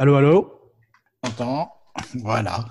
[0.00, 0.52] Allô, allô
[1.24, 1.72] Entends
[2.22, 2.66] Voilà.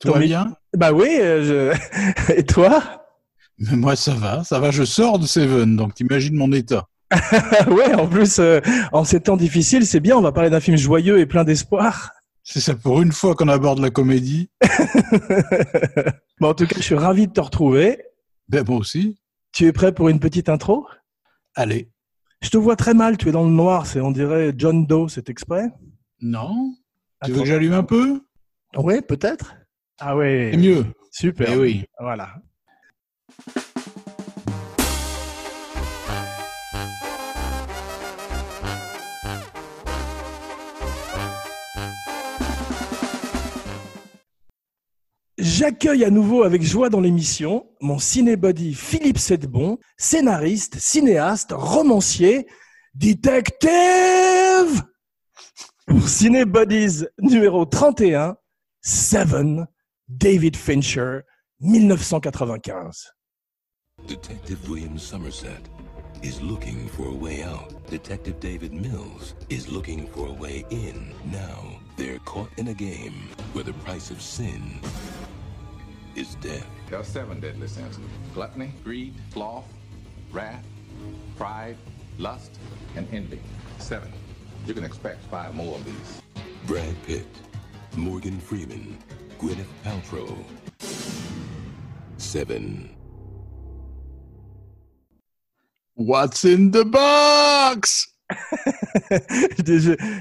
[0.00, 2.32] Tout va bien Bah oui, euh, je...
[2.36, 3.06] et toi
[3.56, 4.42] Mais Moi, ça va.
[4.42, 6.88] Ça va, je sors de Seven, donc t'imagines mon état.
[7.68, 10.76] Ouais, en plus, euh, en ces temps difficiles, c'est bien, on va parler d'un film
[10.76, 12.10] joyeux et plein d'espoir.
[12.42, 14.50] C'est ça pour une fois qu'on aborde la comédie.
[16.40, 18.02] Bon, en tout cas, je suis ravi de te retrouver.
[18.48, 19.20] Ben, moi aussi.
[19.52, 20.88] Tu es prêt pour une petite intro?
[21.54, 21.92] Allez.
[22.40, 25.06] Je te vois très mal, tu es dans le noir, c'est on dirait John Doe,
[25.08, 25.70] c'est exprès
[26.22, 26.76] Non
[27.24, 28.20] Tu veux que j'allume un peu?
[28.76, 29.56] Ouais, peut-être
[29.98, 30.86] Ah ouais, C'est mieux.
[31.10, 31.50] super.
[31.52, 31.84] Eh oui.
[31.98, 32.34] Voilà.
[45.38, 52.46] J'accueille à nouveau avec joie dans l'émission mon cinébody Philippe Sedbon, scénariste, cinéaste, romancier,
[52.94, 54.82] détective
[55.86, 58.36] Pour Cinébodies numéro 31,
[58.82, 59.66] Seven,
[60.08, 61.24] David Fincher,
[61.58, 62.92] 1995.
[64.06, 65.60] Detective William Somerset
[66.22, 67.74] is looking for a way out.
[67.90, 71.12] Detective David Mills is looking for a way in.
[71.32, 74.78] Now they're caught in a game where the price of sin
[76.14, 76.66] is death.
[76.88, 77.98] There are seven deadly sins
[78.34, 79.66] gluttony, greed, sloth,
[80.30, 80.64] wrath,
[81.36, 81.76] pride,
[82.18, 82.58] lust,
[82.94, 83.40] and envy.
[83.78, 84.12] Seven.
[84.64, 86.22] You can expect five more of these.
[86.66, 87.26] Brad Pitt,
[87.96, 88.96] Morgan Freeman,
[89.40, 90.36] Gwyneth Paltrow.
[92.16, 92.88] Seven.
[95.94, 98.08] What's in the box?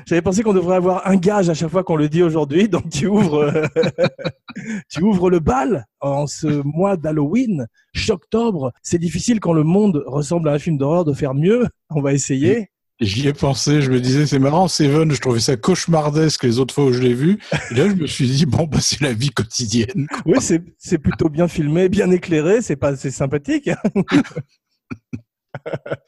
[0.08, 2.90] J'avais pensé qu'on devrait avoir un gage à chaque fois qu'on le dit aujourd'hui, donc
[2.90, 3.68] tu ouvres, euh,
[4.90, 7.68] tu ouvres le bal en ce mois d'Halloween,
[8.10, 8.74] octobre.
[8.82, 11.68] C'est difficile quand le monde ressemble à un film d'horreur de faire mieux.
[11.92, 12.72] On va essayer.
[13.02, 16.76] J'y ai pensé, je me disais, c'est marrant, Seven, je trouvais ça cauchemardesque les autres
[16.76, 17.40] fois où je l'ai vu.
[17.72, 20.06] Et là, je me suis dit, bon, bah, c'est la vie quotidienne.
[20.28, 23.70] Oui, c'est plutôt bien filmé, bien éclairé, c'est pas c'est sympathique.
[23.70, 23.78] hein.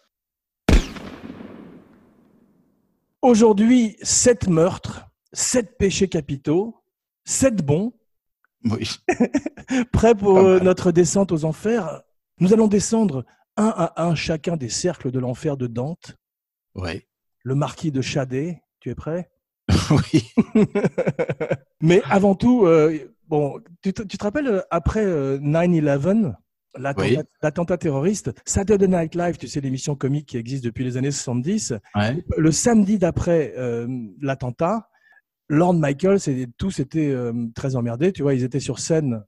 [3.22, 6.84] Aujourd'hui, sept meurtres, sept péchés capitaux,
[7.26, 7.94] sept bons,
[8.66, 8.90] Oui.
[9.92, 12.02] prêts pour euh, notre descente aux enfers.
[12.40, 13.26] Nous allons descendre
[13.56, 16.16] un à un chacun des cercles de l'enfer de Dante,
[16.76, 17.08] Ouais.
[17.44, 18.62] le marquis de Chadé.
[18.80, 19.30] Tu es prêt?
[19.92, 20.34] Oui.
[21.82, 22.98] Mais avant tout, euh,
[23.28, 26.34] bon, tu te, tu te rappelles euh, après euh, 9/11,
[26.78, 27.18] l'attentat Oui.
[27.42, 31.74] l'attentat terroriste, Saturday Night Live, tu sais l'émission comique qui existe depuis les années 70.
[31.96, 32.24] Ouais.
[32.38, 33.88] Le samedi d'après euh,
[34.22, 34.90] l'attentat,
[35.50, 38.12] Lorne Michaels et tous étaient euh, très emmerdés.
[38.12, 39.24] Tu vois, ils étaient sur scène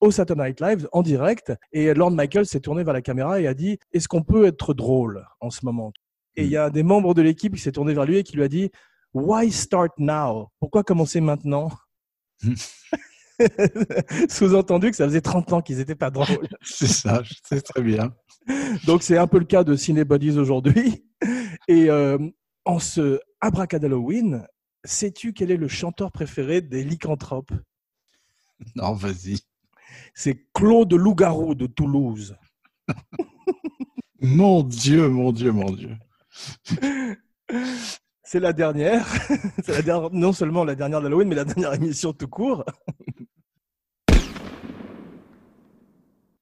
[0.00, 3.46] au Saturday Night Live en direct et Lorne Michaels s'est tourné vers la caméra et
[3.46, 5.92] a dit Est-ce qu'on peut être drôle en ce moment?
[6.38, 8.22] Et il y a un des membres de l'équipe qui s'est tourné vers lui et
[8.22, 8.70] qui lui a dit
[9.12, 10.52] Why start now?
[10.60, 11.68] Pourquoi commencer maintenant?
[14.28, 16.48] Sous-entendu que ça faisait 30 ans qu'ils n'étaient pas drôles.
[16.62, 18.14] C'est ça, sais très bien.
[18.86, 21.04] Donc c'est un peu le cas de Cinebodies aujourd'hui.
[21.66, 22.18] Et euh,
[22.64, 24.46] en ce abracadalloween,
[24.84, 27.52] sais-tu quel est le chanteur préféré des lycanthropes?
[28.74, 29.38] Non, vas-y.
[30.14, 32.36] C'est Claude Lougarou de Toulouse.
[34.20, 35.96] Mon Dieu, mon Dieu, mon Dieu.
[38.22, 39.06] C'est la dernière.
[39.64, 42.64] C'est la dernière, non seulement la dernière d'Halloween, mais la dernière émission tout court.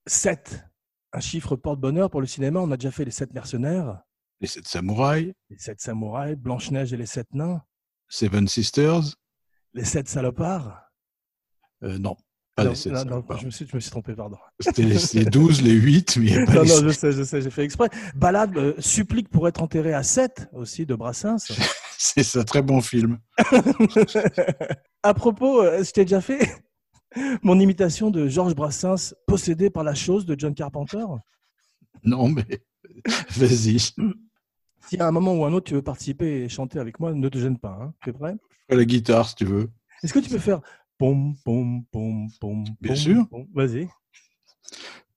[0.06, 0.64] 7.
[1.12, 2.60] Un chiffre porte-bonheur pour le cinéma.
[2.60, 4.02] On a déjà fait les 7 mercenaires,
[4.40, 7.62] Les sept samouraïs, les 7 samouraïs, Blanche-Neige et les 7 nains,
[8.08, 9.02] Seven Sisters.
[9.72, 10.82] les 7 salopards.
[11.82, 12.16] Euh, non,
[12.59, 14.39] Non, non, non, je, me suis, je me suis trompé, pardon.
[14.61, 16.91] C'était les, les 12, les 8, mais il n'y a pas Non, les non, je
[16.91, 17.91] sais, je sais, j'ai fait exprès.
[18.14, 21.53] Balade, euh, supplique pour être enterré à 7 aussi de Brassens.
[21.99, 23.19] C'est ça, très bon film.
[25.03, 26.64] à propos, euh, je t'ai déjà fait
[27.43, 31.05] mon imitation de Georges Brassens, possédé par la chose de John Carpenter.
[32.05, 32.62] Non, mais
[33.31, 33.79] vas-y.
[33.79, 37.29] Si à un moment ou un autre tu veux participer et chanter avec moi, ne
[37.29, 37.79] te gêne pas.
[37.81, 37.94] Hein.
[38.02, 38.37] Tu es prêt
[38.69, 39.70] Fais la guitare si tu veux.
[40.02, 40.61] Est-ce que tu peux faire
[40.98, 43.28] pom pom pom pom Bien pom, sûr.
[43.54, 43.88] Vas-y.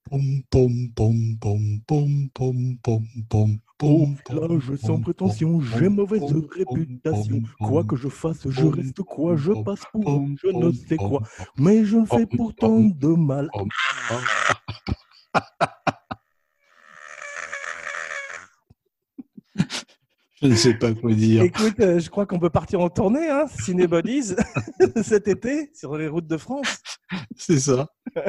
[0.09, 4.07] Pom, pom, pom, pom, pom, pom, pom, pom, Oh,
[4.75, 7.41] sans pom, prétention, j'ai mauvaise réputation.
[7.59, 10.03] Quoi que je fasse, je reste quoi, je passe pour
[10.41, 11.21] je ne sais quoi.
[11.57, 13.49] Mais je fais pourtant de mal.
[13.53, 13.69] pom,
[14.09, 14.17] pom.
[20.41, 21.43] Je ne sais pas quoi dire.
[21.43, 24.35] Écoute, euh, je crois qu'on peut partir en tournée, hein, Cinébodies,
[25.03, 26.81] cet été, sur les routes de France.
[27.35, 27.89] C'est ça.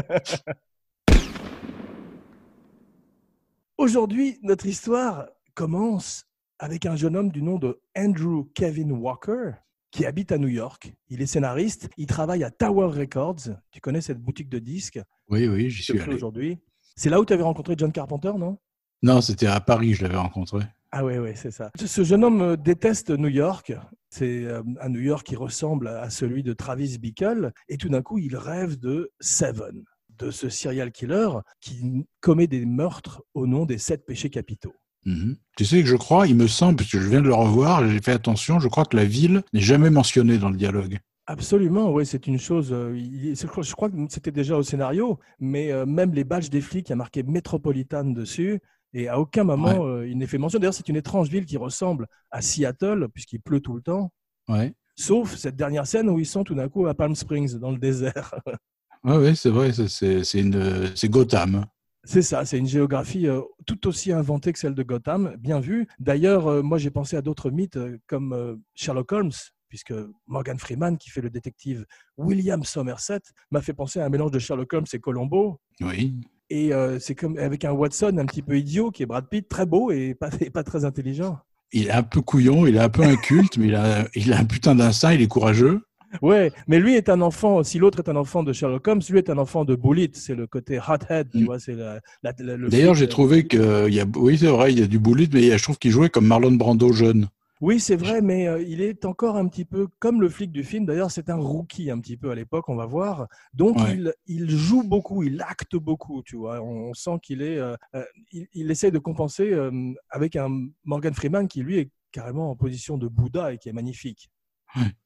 [3.79, 6.25] Aujourd'hui, notre histoire commence
[6.59, 9.53] avec un jeune homme du nom de Andrew Kevin Walker,
[9.93, 10.93] qui habite à New York.
[11.09, 11.89] Il est scénariste.
[11.97, 13.51] Il travaille à Tower Records.
[13.71, 15.01] Tu connais cette boutique de disques?
[15.29, 16.15] Oui, oui, j'y suis allé.
[16.15, 16.59] aujourd'hui.
[16.97, 18.59] C'est là où tu avais rencontré John Carpenter, non?
[19.03, 20.65] Non, c'était à Paris, je l'avais rencontré.
[20.93, 21.71] Ah oui, oui, c'est ça.
[21.85, 23.73] Ce jeune homme euh, déteste New York.
[24.11, 27.53] C'est euh, un New York qui ressemble à celui de Travis Bickle.
[27.69, 29.85] Et tout d'un coup, il rêve de Seven,
[30.19, 31.29] de ce serial killer
[31.61, 34.75] qui commet des meurtres au nom des sept péchés capitaux.
[35.07, 35.37] Mhm.
[35.57, 37.89] Tu sais que je crois, il me semble, parce que je viens de le revoir,
[37.89, 40.99] j'ai fait attention, je crois que la ville n'est jamais mentionnée dans le dialogue.
[41.27, 42.71] Absolument, oui, c'est une chose.
[42.73, 46.91] euh, je crois- que c'était déjà au scénario, mais même les badges des flics, il
[46.91, 48.61] y a marqué Metropolitan dessus,
[48.93, 50.59] et à aucun moment euh, il n'est fait mention.
[50.59, 54.13] D'ailleurs, c'est une étrange ville qui ressemble à Seattle, puisqu'il pleut tout le temps,
[54.49, 57.71] Ouais, sauf cette dernière scène où ils sont tout d'un coup à Palm Springs, dans
[57.71, 58.35] le désert.
[59.05, 61.67] ouais c'est vrai, c'est- Gotham.
[62.05, 65.87] C'est ça, c'est une géographie euh, tout aussi inventée que celle de Gotham, bien vu.
[65.99, 69.33] D'ailleurs, euh, moi j'ai pensé à d'autres mythes comme Sherlock Holmes,
[69.69, 69.93] puisque
[70.27, 71.85] Morgan Freeman, qui fait le détective
[72.17, 73.21] William Somerset,
[73.53, 75.61] m'a fait penser à un mélange de Sherlock Holmes et Colombo.
[75.83, 76.15] Oui.
[76.51, 79.49] Et euh, c'est comme avec un Watson un petit peu idiot, qui est Brad Pitt,
[79.49, 81.39] très beau et pas, et pas très intelligent.
[81.73, 84.39] Il est un peu couillon, il est un peu inculte, mais il a, il a
[84.41, 85.83] un putain d'instinct, il est courageux.
[86.23, 89.19] Ouais, mais lui est un enfant, si l'autre est un enfant de Sherlock Holmes, lui
[89.19, 91.45] est un enfant de Bullitt, c'est le côté hothead, tu Mm.
[91.45, 94.37] vois, c'est la, la- la- le D'ailleurs, j'ai euh, trouvé que, il y a, oui,
[94.37, 96.93] c'est vrai, il y a du bullet, mais je trouve qu'il jouait comme Marlon Brando
[96.93, 97.29] jeune.
[97.61, 100.65] Oui, c'est vrai, mais euh, il est encore un petit peu comme le flic du
[100.65, 100.87] film.
[100.87, 103.29] D'ailleurs, c'est un rookie un petit peu à l'époque, on va voir.
[103.53, 103.97] Donc, Ouais.
[103.97, 106.61] il, il joue beaucoup, il acte beaucoup, tu vois.
[106.63, 110.49] On, on sent qu'il est, euh, euh, il, il essaie de compenser euh, avec un
[110.85, 114.31] Morgan Freeman qui lui est carrément en position de Bouddha et qui est magnifique.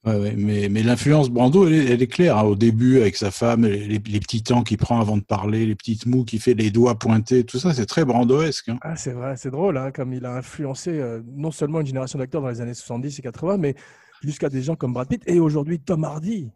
[0.04, 2.36] Ouais, ouais, mais, mais l'influence Brando, elle, est- elle est claire.
[2.38, 2.42] hein.
[2.44, 5.74] Au début, avec sa femme, les, les petits temps qu'il prend avant de parler, les
[5.74, 8.68] petites mous qu'il fait, les doigts pointés, tout ça, c'est très brandoesque.
[8.68, 8.78] hein.
[8.82, 12.18] Ah, c'est vrai, c'est drôle, hein, comme il a influencé euh, non seulement une génération
[12.18, 13.74] d'acteurs dans les années 70 et 80, mais
[14.22, 16.50] jusqu'à des gens comme Brad Pitt et aujourd'hui Tom Hardy.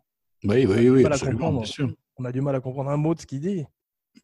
[0.44, 1.90] Oui, oui, oui, absolument, bien sûr.
[2.19, 3.64] On a du mal à comprendre un mot de ce qu'il dit.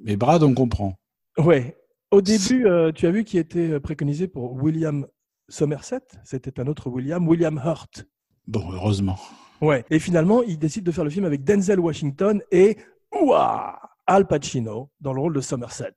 [0.01, 0.99] Mais Brad, on comprend.
[1.39, 1.77] Ouais.
[2.11, 5.07] Au début, euh, tu as vu qui était euh, préconisé pour William
[5.49, 6.01] Somerset?
[6.25, 8.05] C'était un autre William, William Hurt.
[8.47, 9.19] Bon, heureusement.
[9.61, 9.85] Ouais.
[9.91, 12.77] Et finalement, il décide de faire le film avec Denzel Washington et
[13.13, 15.95] ouah, Al Pacino dans le rôle de Somerset.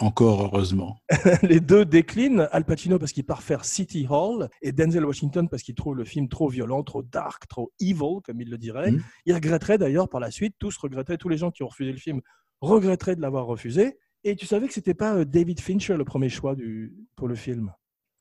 [0.00, 1.00] Encore heureusement.
[1.42, 2.48] Les deux déclinent.
[2.52, 6.04] Al Pacino parce qu'il part faire City Hall et Denzel Washington parce qu'il trouve le
[6.04, 8.92] film trop violent, trop dark, trop evil, comme il le dirait.
[8.92, 9.02] Mhm.
[9.26, 11.98] Il regretterait d'ailleurs par la suite, tous regretteraient, tous les gens qui ont refusé le
[11.98, 12.20] film
[12.60, 13.98] regretteraient de l'avoir refusé.
[14.24, 17.34] Et tu savais que c'était pas euh, David Fincher le premier choix du, pour le
[17.34, 17.72] film?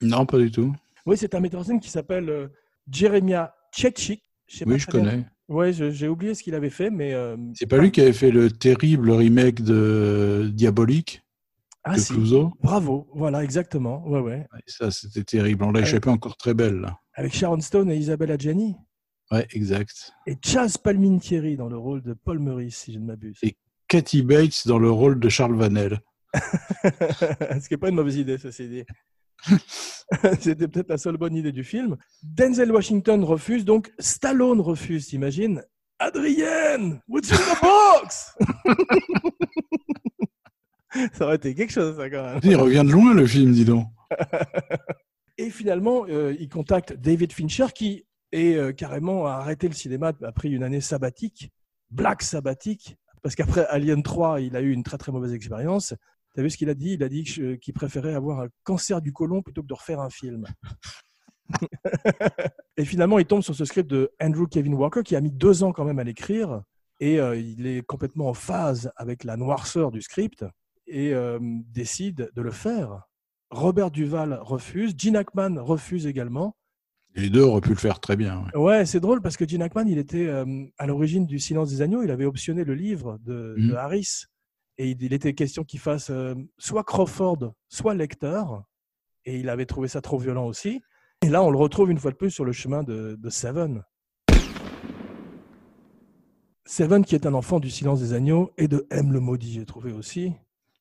[0.02, 0.74] Non, pas du tout.
[1.06, 2.50] Oui, c'est un metteur en scène qui s'appelle
[2.92, 4.22] Jeremiah Chechik.
[4.48, 5.26] sais Oui, je connais.
[5.50, 7.14] Ouais, j'ai oublié ce qu'il avait fait, mais.
[7.14, 11.22] euh, C'est pas lui qui avait fait le terrible remake de Diabolique
[11.84, 12.14] Ah, de si.
[12.14, 12.52] Clouseau?
[12.62, 14.06] Bravo, voilà, exactement.
[14.08, 14.46] Ouais, ouais.
[14.66, 15.64] Ça, c'était terrible.
[15.64, 16.82] On l'a échappé encore très belle.
[16.82, 17.00] Là.
[17.14, 18.76] Avec Sharon Stone et Isabelle Adjani.
[19.32, 20.12] Ouais, exact.
[20.26, 23.38] Et Chaz Palminteri dans le rôle de Paul Meurice, si je ne m'abuse.
[23.42, 23.56] Et-
[23.90, 26.00] Cathy Bates dans le rôle de Charles Vanel.
[26.84, 28.84] Ce qui n'est pas une mauvaise idée, ceci dit.
[30.40, 31.98] C'était peut-être la seule bonne idée du film.
[32.24, 35.64] Denzel Washington refuse, donc Stallone refuse, t'imagines?
[36.00, 38.36] Adrienne, what's in the box?
[41.14, 42.40] Ça aurait été quelque chose, ça, quand même.
[42.44, 43.88] Il revient de loin, le film, dis donc.
[45.38, 50.14] Et finalement, euh, il contacte David Fincher qui est euh, carrément a arrêté le cinéma,
[50.24, 51.52] a pris une année sabbatique,
[51.92, 55.94] black sabbatique, parce qu'après Alien 3, il a eu une très très mauvaise expérience.
[56.38, 56.94] Tu as vu ce qu'il a dit?
[56.94, 60.12] Il a dit qu'il préférait avoir un cancer du côlon plutôt que de refaire un
[60.12, 60.46] film.
[62.78, 65.64] et finalement, il tombe sur ce script de Andrew Kevin Walker qui a mis deux
[65.64, 66.62] ans quand même à l'écrire.
[67.00, 70.46] Et euh, il est complètement en phase avec la noirceur du script
[70.86, 73.02] et euh, décide de le faire.
[73.50, 76.56] Robert Duval refuse, Gene Hackman refuse également.
[77.16, 78.46] Les deux auraient pu le faire très bien.
[78.54, 78.60] ouais.
[78.62, 81.82] Ouais, c'est drôle parce que Gene Hackman, il était euh, à l'origine du Silence des
[81.82, 83.76] agneaux, il avait optionné le livre de, de Mhm.
[83.76, 84.26] Harris
[84.78, 88.64] et il, était question qu'il fasse euh, soit Crawford, soit lecteur
[89.26, 90.82] et il avait trouvé ça trop violent aussi.
[91.24, 93.84] Et là, on le retrouve une fois de plus sur le chemin de, Seven.
[96.66, 99.66] Seven qui est un enfant du Silence des agneaux et de M le maudit, j'ai
[99.66, 100.34] trouvé aussi.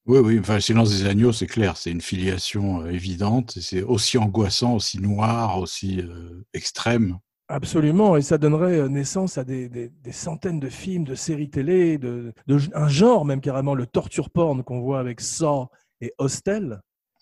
[0.04, 0.38] Oui, oui.
[0.38, 1.76] Enfin, Silence des agneaux, c'est clair.
[1.76, 3.58] C'est une filiation euh, évidente.
[3.60, 7.18] C'est aussi angoissant, aussi noir, aussi euh, extrême.
[7.48, 11.48] Absolument, et ça donnerait euh, naissance à des, des- des centaines de films, de séries
[11.48, 15.68] télé, de, de- un genre même carrément, le torture porn qu'on voit avec Saw
[16.00, 16.80] et Hostel.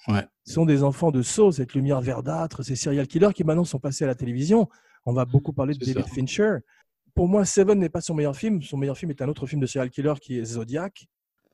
[0.08, 0.26] Ouais.
[0.44, 3.78] Ce sont des enfants de Saw, cette lumière verdâtre, ces serial killers qui maintenant sont
[3.78, 4.66] passés à la télévision.
[5.04, 6.14] On va beaucoup parler de David ça.
[6.14, 6.56] Fincher.
[7.14, 8.62] Pour moi, Seven n'est pas son meilleur film.
[8.62, 11.06] Son meilleur film est un autre film de serial killer qui est Zodiac.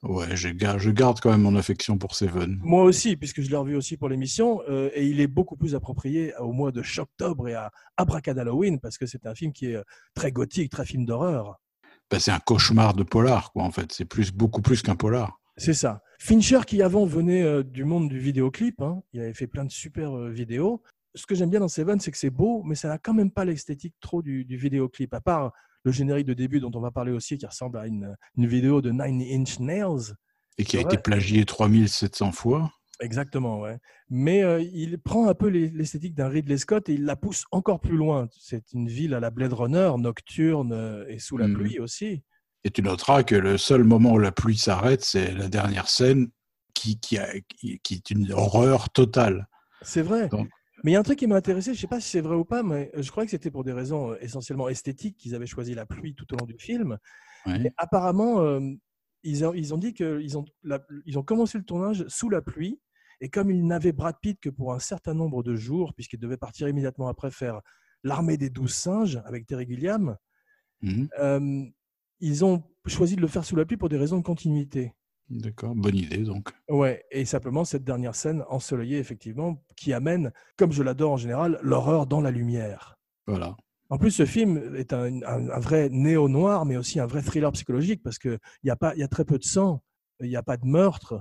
[0.02, 2.58] Ouais, je garde, je garde quand même mon affection pour Seven.
[2.62, 5.74] Moi aussi, puisque je l'ai revu aussi pour l'émission, euh, et il est beaucoup plus
[5.74, 9.76] approprié au mois de octobre et à Abracadalloween, parce que c'est un film qui est
[9.76, 9.82] euh,
[10.14, 11.60] très gothique, très film d'horreur.
[12.10, 13.92] Bah, c'est un cauchemar de polar, quoi, en fait.
[13.92, 15.38] C'est plus, beaucoup plus qu'un polar.
[15.58, 16.02] C'est ça.
[16.18, 19.70] Fincher, qui avant venait euh, du monde du vidéoclip, hein, il avait fait plein de
[19.70, 20.82] super euh, vidéos.
[21.14, 23.30] Ce que j'aime bien dans Seven, c'est que c'est beau, mais ça n'a quand même
[23.30, 25.52] pas l'esthétique trop du, du vidéoclip, à part
[25.84, 28.80] le générique de début dont on va parler aussi, qui ressemble à une, une vidéo
[28.82, 30.14] de Nine Inch Nails.
[30.58, 32.70] Et qui a été plagié 3700 fois.
[33.00, 33.78] Exactement, ouais.
[34.10, 37.44] Mais euh, il prend un peu les- l'esthétique d'un Ridley Scott et il la pousse
[37.50, 38.28] encore plus loin.
[38.38, 41.54] C'est une ville à la Blade Runner, nocturne euh, et sous la Mhm.
[41.54, 42.22] pluie aussi.
[42.64, 46.28] Et tu noteras que le seul moment où la pluie s'arrête, c'est la dernière scène
[46.74, 49.48] qui, qui, a- qui- qui est une horreur totale.
[49.80, 50.28] C'est vrai.
[50.28, 50.50] Donc-
[50.84, 52.20] Mais il y a un truc qui m'a intéressé, je ne sais pas si c'est
[52.20, 55.34] vrai ou pas, mais je crois que c'était pour des raisons euh, essentiellement esthétiques qu'ils
[55.34, 56.98] avaient choisi la pluie tout au long du film.
[57.46, 57.72] Ouais.
[57.76, 58.60] Apparemment, euh,
[59.22, 62.40] ils, ont, ils ont dit qu'ils ont, la- ils ont commencé le tournage sous la
[62.42, 62.80] pluie.
[63.20, 66.38] Et comme ils n'avaient Brad Pitt que pour un certain nombre de jours, puisqu'il devait
[66.38, 67.60] partir immédiatement après faire
[68.02, 70.16] l'armée des douze singes avec Terry Gilliam,
[71.18, 71.64] euh,
[72.20, 74.94] ils ont choisi de le faire sous la pluie pour des raisons de continuité.
[75.30, 76.48] D'accord, bonne idée donc.
[76.68, 81.58] Ouais, et simplement cette dernière scène ensoleillée, effectivement, qui amène, comme je l'adore en général,
[81.62, 82.96] l'horreur dans la lumière.
[83.28, 83.56] Voilà.
[83.90, 87.50] En plus, ce film est un, un- un vrai néo-noir, mais aussi un vrai thriller
[87.52, 89.82] psychologique, parce qu'il y, a pas- il y a très peu de sang,
[90.20, 91.20] il n'y a pas de meurtre.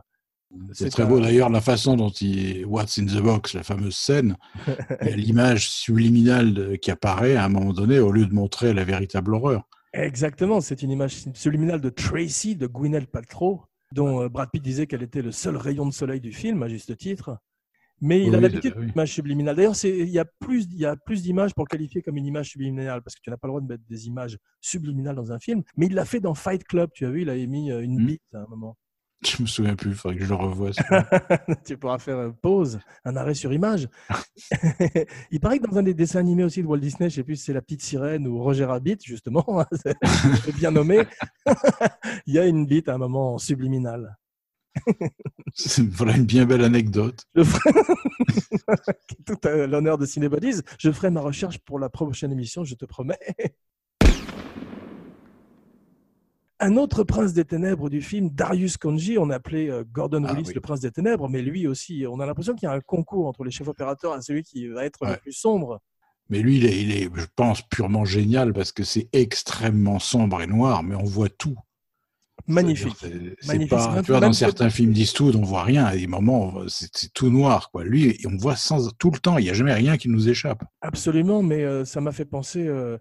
[0.74, 3.96] C'est très un- beau d'ailleurs la façon dont il What's in the box, la fameuse
[3.96, 4.36] scène,
[5.02, 9.68] l'image subliminale qui apparaît à un moment donné au lieu de montrer la véritable horreur.
[9.94, 13.62] Exactement, c'est une image subliminale de Tracy, de Gwyneth Paltrow,
[13.94, 16.68] dont euh, Brad Pitt disait qu'elle était le seul rayon de soleil du film, à
[16.68, 17.38] juste titre.
[18.02, 18.86] Mais il a l'habitude oui.
[18.88, 19.58] d'image subliminale.
[19.58, 22.16] D'ailleurs, c'est- il y a plus, il y a plus d'images pour le qualifier comme
[22.16, 25.16] une image subliminale, parce que tu n'as pas le droit de mettre des images subliminales
[25.18, 25.64] dans un film.
[25.76, 28.02] Mais il l'a fait dans Fight Club, tu as vu, il avait mis euh, une
[28.02, 28.06] Hmm.
[28.06, 28.78] bite à un moment.
[29.26, 30.72] Je me souviens plus, il faudrait que je le revoie.
[31.66, 33.90] tu pourras faire une pause, un arrêt sur image.
[35.32, 37.36] il paraît que dans un des dessins animés aussi de Walt Disney, je sais plus
[37.36, 39.96] si c'est La Petite Sirène ou Roger Rabbit, justement, hein, c'est
[40.46, 41.04] c'est bien nommé,
[42.28, 44.18] il y a une bite à un moment subliminal.
[45.54, 47.24] C'est- voilà une bien belle anecdote.
[47.36, 47.72] Je ferai...
[49.26, 52.86] Tout à l'honneur de Cinébodies, je ferai ma recherche pour la prochaine émission, je te
[52.86, 53.20] promets.
[56.62, 60.48] Un autre prince des ténèbres du film, Darius Konji, on appelait euh, Gordon Ah Willis
[60.50, 60.54] oui.
[60.56, 63.28] le prince des ténèbres, mais lui aussi, on a l'impression qu'il y a un concours
[63.28, 65.80] entre les chefs opérateurs et celui qui va être le plus sombre.
[66.30, 70.42] Mais lui, il est, il est, je pense, purement génial parce que c'est extrêmement sombre
[70.42, 71.56] et noir, mais on voit tout.
[72.48, 72.96] Magnifique.
[73.42, 75.86] C'est- pas, tu vois, dans certains films d'Eastwood, on voit rien.
[75.86, 77.84] À des moments, c'est tout noir, quoi.
[77.84, 79.38] Lui, on voit sans, tout le temps.
[79.38, 80.64] Il n'y a jamais rien qui nous échappe.
[80.82, 82.98] Absolument, mais euh, ça m'a fait penser euh,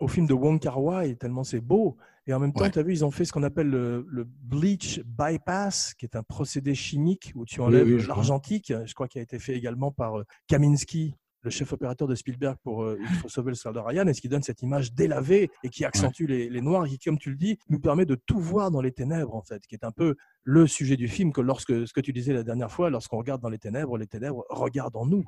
[0.00, 1.96] au film de Wong Kar Wai, tellement c'est beau.
[2.26, 2.70] Et en même temps, Ouais.
[2.70, 6.16] tu as vu, ils ont fait ce qu'on appelle le, le bleach bypass, qui est
[6.16, 8.72] un procédé chimique où tu enlèves oui, l'argentique.
[8.84, 12.56] Je crois qu'il a été fait également par euh, Kaminski, le chef opérateur de Spielberg
[12.62, 15.50] pour euh, Il faut sauver le soldat Ryan, et ce qui donne cette image délavée
[15.64, 18.14] et qui accentue les, les noirs, et qui, comme tu le dis, nous permet de
[18.14, 21.32] tout voir dans les ténèbres, en fait, qui est un peu le sujet du film,
[21.32, 24.06] que lorsque ce que tu disais la dernière fois, lorsqu'on regarde dans les ténèbres, les
[24.06, 25.24] ténèbres regardent en nous.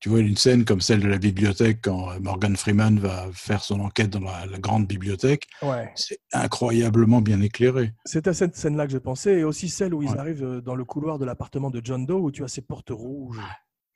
[0.00, 3.64] Tu vois une scène comme celle de la bibliothèque quand euh, Morgan Freeman va faire
[3.64, 5.48] son enquête dans la, la grande bibliothèque.
[5.60, 5.90] Ouais.
[5.96, 7.92] C'est incroyablement bien éclairé.
[8.04, 10.18] C'est à cette scène-là que je pensais, et aussi celle où ils Ouais.
[10.18, 12.90] arrivent euh, dans le couloir de l'appartement de John Doe, où tu as ces portes
[12.90, 13.40] rouges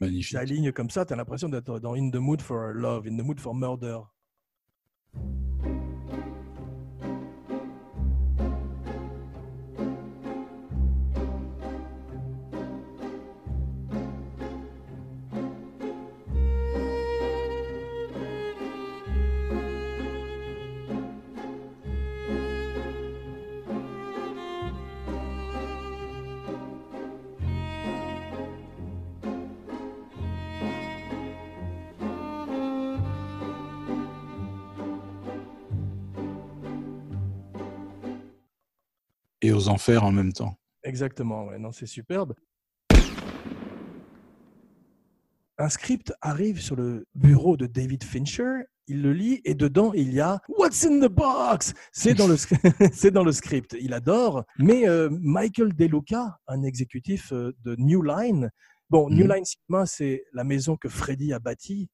[0.01, 0.31] Magnifique.
[0.31, 3.17] qui s'alignent comme ça, tu as l'impression d'être dans In the Mood for Love, In
[3.17, 3.99] the Mood for Murder.
[39.43, 40.57] Et aux enfers en même temps.
[40.85, 42.35] Exactement, ouais, non, c'est superbe.
[45.59, 50.13] Un script arrive sur le bureau de David Fincher, il le lit et dedans il
[50.13, 51.73] y a What's in the box?
[51.93, 52.37] C'est dans, le
[53.11, 54.45] dans script, il adore.
[54.59, 58.51] Mais euh, Michael DeLuca, un exécutif euh, de New Line,
[58.91, 59.33] bon, New Mhm.
[59.33, 61.89] Line Cinema, c'est la maison que Freddy a bâtie.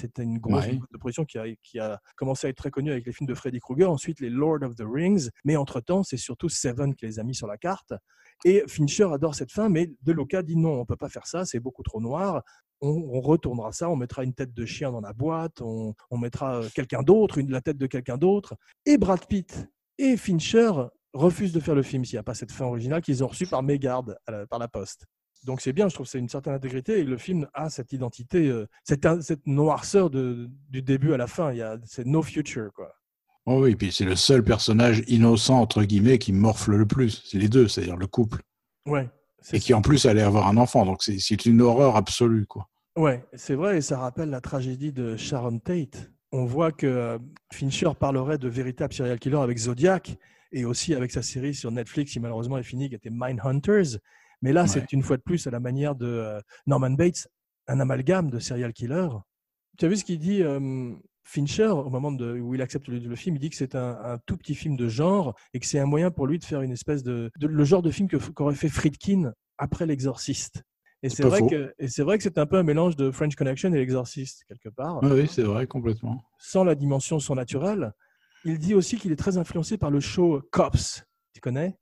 [0.00, 0.76] C'est était une grosse Ouais.
[0.76, 3.28] boîte de production qui a, qui a commencé à être très connue avec les films
[3.28, 7.06] de Freddy Krueger, ensuite les Lord of the Rings, mais entre-temps, c'est surtout Seven qui
[7.06, 7.92] les a mis sur la carte.
[8.44, 11.44] Et Fincher adore cette fin, mais De Luca dit non, on peut pas faire ça,
[11.44, 12.42] c'est beaucoup trop noir.
[12.80, 16.16] On, on retournera ça, on mettra une tête de chien dans la boîte, on, on
[16.18, 18.56] mettra euh, quelqu'un d'autre, la tête de quelqu'un d'autre.
[18.86, 20.72] Et Brad Pitt et Fincher
[21.12, 23.46] refusent de faire le film s'il n'y a pas cette fin originale qu'ils ont reçue
[23.46, 25.04] par mégarde la- par la poste.
[25.44, 27.92] Donc c'est bien, je trouve que c'est une certaine intégrité et le film a cette
[27.92, 31.52] identité, euh, cette, cette noirceur de, du début à la fin.
[31.52, 32.92] Il y a, c'est no future quoi.
[33.46, 37.22] Oh oui, puis c'est le seul personnage innocent, entre guillemets, qui morfle le plus.
[37.26, 38.42] C'est les deux, c'est-à-dire le couple.
[38.86, 39.08] Ouais.
[39.40, 40.84] c'est Et qui en plus allait avoir un enfant.
[40.84, 42.68] Donc c'est- une horreur absolue, quoi.
[42.96, 46.10] Ouais, c'est vrai, et ça rappelle la tragédie de Sharon Tate.
[46.32, 47.18] On voit que euh,
[47.50, 50.16] Fincher parlerait de véritable serial killer avec Zodiac
[50.52, 53.98] et aussi avec sa série sur Netflix qui malheureusement est finie, qui était Mindhunters.
[54.42, 54.68] Mais là, Ouais.
[54.68, 57.28] c'est une fois de plus à la manière de euh, Norman Bates,
[57.68, 59.08] un amalgame de serial killer.
[59.78, 60.92] Tu as vu ce qu'il dit euh,
[61.24, 63.36] Fincher au moment de- où il accepte le, le film?
[63.36, 65.86] Il dit que c'est un, un tout petit film de genre et que c'est un
[65.86, 68.54] moyen pour lui de faire une espèce de, de- le genre de film que qu'aurait
[68.54, 70.62] fait Friedkin après L'Exorciste.
[71.02, 71.48] Et C'est vrai faux.
[71.48, 74.44] que et c'est vrai que c'est un peu un mélange de French Connection et L'Exorciste
[74.48, 76.22] quelque part, oui, c'est vrai, complètement.
[76.38, 77.92] sans la dimension surnaturelle.
[78.44, 81.04] Il dit aussi qu'il est très influencé par le show Cops.
[81.34, 81.78] Tu connais?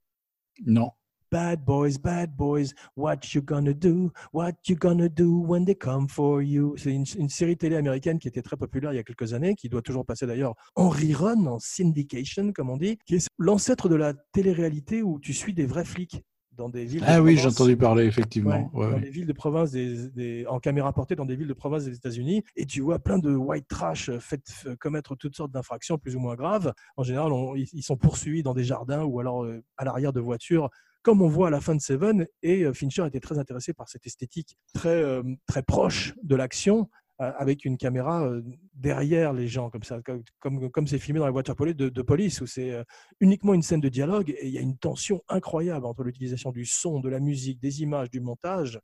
[0.66, 0.90] Non.
[1.30, 4.10] Bad boys, bad boys, what you gonna do?
[4.32, 6.74] What you gonna do when they come for you?
[6.78, 9.54] C'est une, une série télé américaine qui était très populaire il y a quelques années,
[9.54, 13.90] qui doit toujours passer d'ailleurs en rerun, en syndication, comme on dit, qui est l'ancêtre
[13.90, 17.00] de la télé-réalité où tu suis des vrais flics dans des villes.
[17.02, 18.70] de Ah oui, j'ai entendu parler, effectivement.
[18.72, 19.00] Ouais, dans ouais.
[19.00, 21.94] des villes de province, des, des- en caméra portée dans des villes de province des
[21.94, 25.98] États-Unis, et tu vois plein de white trash euh, fait f- commettre toutes sortes d'infractions
[25.98, 26.72] plus ou moins graves.
[26.96, 30.20] En général, on- ils sont poursuivis dans des jardins ou alors euh, à l'arrière de
[30.20, 30.70] voitures,
[31.02, 32.26] comme on voit à la fin de Seven.
[32.42, 36.88] Et euh, Fincher était très intéressé par cette esthétique très euh, très proche de l'action.
[37.20, 38.30] euh, Avec une caméra
[38.74, 40.00] derrière les gens, comme ça,
[40.40, 42.72] comme comme c'est filmé dans la voiture de, de police, où c'est
[43.20, 46.64] uniquement une scène de dialogue et il y a une tension incroyable entre l'utilisation du
[46.64, 48.80] son, de la musique, des images, du montage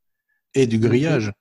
[0.55, 1.33] Et du grillage.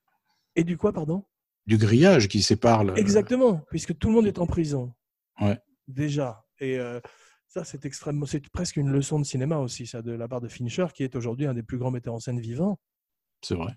[0.56, 1.24] et du quoi, pardon?
[1.66, 2.98] Du grillage qui sépare le...
[3.00, 4.94] Exactement, puisque tout le monde est en prison.
[5.42, 5.58] Ouais.
[5.88, 6.44] Déjà.
[6.60, 7.00] Et euh,
[7.54, 10.48] ça, c'est extrêmement, c'est presque une leçon de cinéma aussi, ça, de la part de
[10.48, 12.80] Fincher, qui est aujourd'hui un des plus grands metteurs en scène vivants.
[13.44, 13.74] C'est vrai.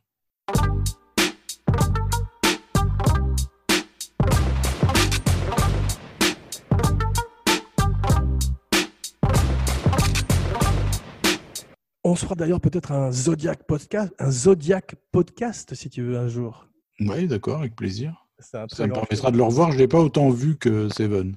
[12.02, 16.28] On se fera d'ailleurs peut-être un Zodiac podcast, un Zodiac podcast, si tu veux, un
[16.28, 16.66] jour.
[17.00, 18.26] Oui, d'accord, avec plaisir.
[18.38, 19.70] Ça me permettra de le revoir.
[19.70, 21.36] Je ne l'ai pas autant vu que Seven.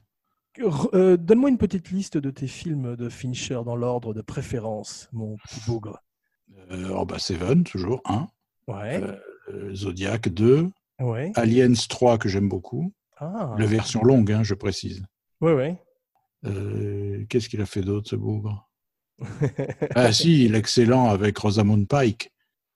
[0.93, 5.37] Euh, Donne-moi une petite liste de tes films de Fincher dans l'ordre de préférence, mon
[5.37, 5.99] petit bougre.
[6.71, 8.27] Euh, oh bah Seven, toujours, un.
[8.67, 9.01] Ouais,
[9.49, 10.69] Euh, Zodiac 2.
[10.99, 11.31] ouais.
[11.35, 12.91] Aliens 3, que j'aime beaucoup.
[13.17, 15.03] Ah, La version longue, hein, je précise.
[15.41, 15.77] ouais, ouais.
[17.29, 18.69] Qu'est-ce qu'il a fait d'autre, ce bougre?
[19.95, 22.31] Ah si, l'excellent avec Rosamund Pike.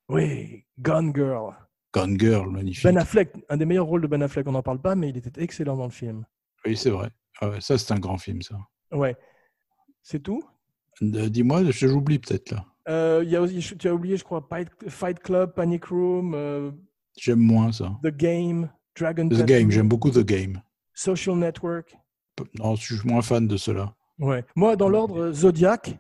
[0.10, 1.54] oui, Gone Girl.
[1.94, 2.84] Gone Girl, magnifique.
[2.86, 5.18] Ben Affleck, un des meilleurs rôles de Ben Affleck, on n'en parle pas, mais il
[5.18, 6.26] était excellent dans le film.
[6.66, 7.10] Oui, c'est vrai.
[7.42, 8.56] Ouais, ça, c'est un grand film, ça.
[8.92, 9.16] Ouais.
[10.02, 10.44] C'est tout?
[11.02, 12.66] Euh, Dis-moi, j'oublie peut-être là.
[12.90, 14.48] Euh, il y a aussi, Tu as oublié, je crois,
[14.88, 16.72] Fight, Club, Panic Room, euh,
[17.18, 17.98] J'aime moins ça.
[18.04, 20.62] The Game, Dragon The Tattoo, Game, j'aime beaucoup The Game.
[20.94, 21.96] Social Network.
[22.60, 23.96] Non, je suis moins fan de cela.
[24.20, 24.44] Ouais.
[24.56, 25.98] Moi, dans l'ordre, euh, Zodiac,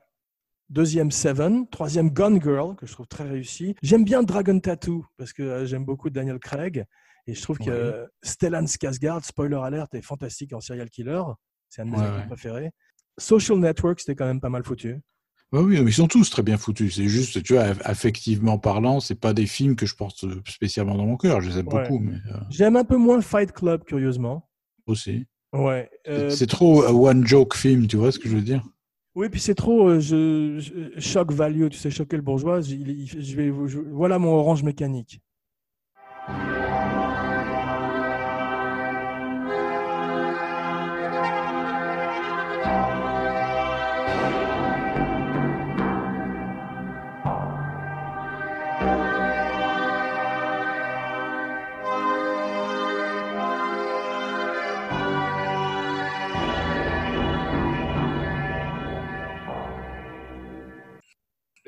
[0.69, 3.75] deuxième Seven, troisième Gone Girl, que je trouve très réussi.
[3.83, 6.85] J'aime bien Dragon Tattoo, parce que euh, j'aime beaucoup Daniel Craig.
[7.27, 7.69] Et je trouve que Ouais.
[7.71, 11.21] euh, Stellan Skarsgård, spoiler alert, est fantastique en serial killer.
[11.69, 12.27] C'est un de mes Ouais, ouais.
[12.27, 12.71] préférés.
[13.17, 14.99] Social Network, c'était quand même pas mal foutu.
[15.51, 16.95] Ouais, oui, mais ils sont tous très bien foutus.
[16.95, 21.05] C'est juste, tu vois, affectivement parlant, c'est pas des films que je porte spécialement dans
[21.05, 21.41] mon cœur.
[21.41, 24.49] Je les aime beaucoup, mais euh, J'aime un peu moins Fight Club, curieusement.
[24.87, 25.25] aussi.
[25.53, 25.89] Ouais.
[26.07, 28.63] euh, C'est trop un one joke film, tu vois ce que je veux dire?
[29.15, 32.61] Oui, puis c'est trop euh, je, je- shock value, tu sais, choquer le bourgeois.
[32.61, 35.21] Je, vais, voilà mon orange mécanique.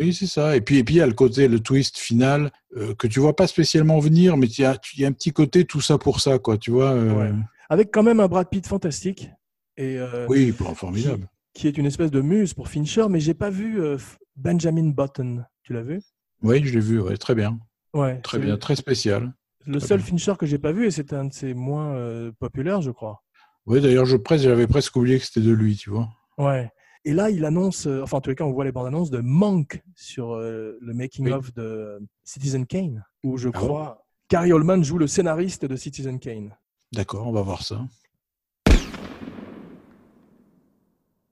[0.05, 0.55] Oui, c'est ça.
[0.55, 3.19] Et puis, et puis il y a le côté, le twist final euh, que tu
[3.19, 5.81] vois pas spécialement venir, mais il y a, il y a un petit côté tout
[5.81, 6.59] ça pour ça, quoi.
[6.59, 7.31] Tu vois euh, Ouais.
[7.69, 9.29] Avec quand même un Brad Pitt fantastique.
[9.77, 11.27] Et, euh, Oui, formidable.
[11.55, 13.97] qui est une espèce de muse pour Fincher, mais j'ai pas vu euh,
[14.35, 15.43] Benjamin Button.
[15.63, 16.01] Tu l'as vu?
[16.43, 17.57] Oui, je l'ai vu, ouais, très bien.
[17.95, 18.21] Ouais.
[18.21, 19.33] Très bien, très spécial.
[19.65, 20.05] Le Très seul bien.
[20.05, 23.23] Fincher que j'ai pas vu, et c'est un de ses moins populaires, je crois.
[23.65, 26.09] Oui, d'ailleurs, je j'avais presque oublié que c'était de lui, tu vois.
[26.37, 26.69] Ouais.
[27.07, 29.11] Et là, il annonce, euh, enfin, en tous les cas, on voit les bandes annonces
[29.11, 30.97] de Monk sur euh, le Oui.
[30.97, 36.19] making-of de Citizen Kane, où je Ah crois Gary Oldman joue le scénariste de Citizen
[36.19, 36.55] Kane.
[36.91, 37.85] D'accord, on va voir ça.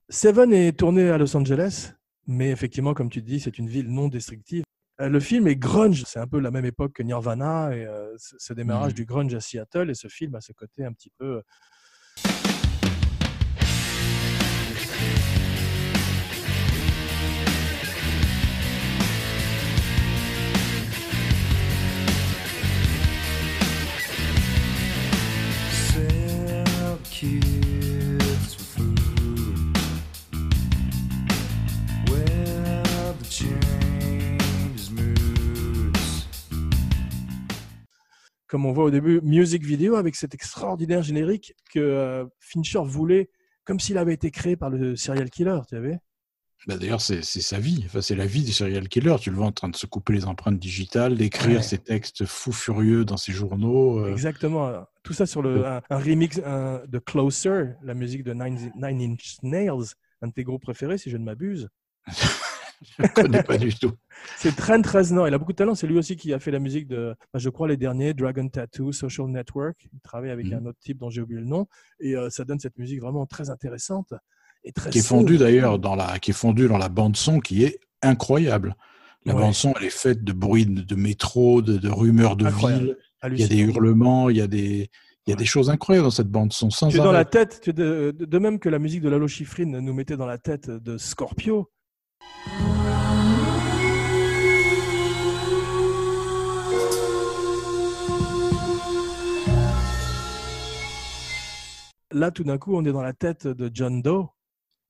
[0.10, 1.94] Seven est tourné à Los Angeles,
[2.28, 4.64] mais effectivement, comme tu dis, c'est une ville non destructive.
[5.02, 8.14] Euh, Le film est grunge, c'est un peu la même époque que Nirvana et euh,
[8.18, 8.96] ce démarrage Mhm.
[8.98, 9.90] du grunge à Seattle.
[9.90, 11.42] Et ce film a ce côté un petit peu.
[38.54, 43.32] Comme on voit au début, music video avec cet extraordinaire générique que euh, Fincher voulait,
[43.64, 45.98] comme s'il avait été créé par le serial killer, tu savais
[46.68, 47.82] Bah, D'ailleurs, c'est c'est sa vie.
[47.88, 49.16] Enfin, c'est la vie du serial killer.
[49.20, 51.64] Tu le vois en train de se couper les empreintes digitales, d'écrire Ouais.
[51.64, 54.06] ses textes fous furieux dans ses journaux.
[54.06, 54.12] euh.
[54.12, 54.86] Exactement.
[55.02, 59.14] Tout ça sur le, un, un remix un- de Closer, la musique de Nine, Nine
[59.14, 61.70] Inch Nails, un de tes groupes préférés, si je ne m'abuse.
[62.98, 63.92] Je ne connais pas du tout.
[64.38, 65.28] C'est Trent Reznor.
[65.28, 65.76] Il a beaucoup de talent.
[65.76, 68.92] C'est lui aussi qui a fait la musique de, je crois, les derniers, Dragon Tattoo,
[68.92, 69.88] Social Network.
[69.94, 70.54] Il travaille avec Mhm.
[70.54, 71.68] un autre type dont j'ai oublié le nom.
[72.00, 74.14] Et euh, ça donne cette musique vraiment très intéressante.
[74.64, 75.20] Et très Qui est soul.
[75.20, 78.76] fondu d'ailleurs dans la, qui est fondu dans la bande son, qui est incroyable.
[79.26, 79.42] La Ouais.
[79.42, 82.84] bande son, elle est faite de bruits de, métro, de, de rumeurs de Incroyable.
[82.86, 82.98] ville.
[83.32, 84.90] Il y a des hurlements, il y a des,
[85.26, 86.70] il y a des choses incroyables dans cette bande son.
[86.70, 87.20] Sans Tu es dans arrêt.
[87.20, 89.94] la tête, tu es de, de- de même que la musique de Lalo Schifrin nous
[89.94, 91.70] mettait dans la tête de Scorpio.
[102.12, 104.28] Là, tout d'un coup, on est dans la tête de John Doe.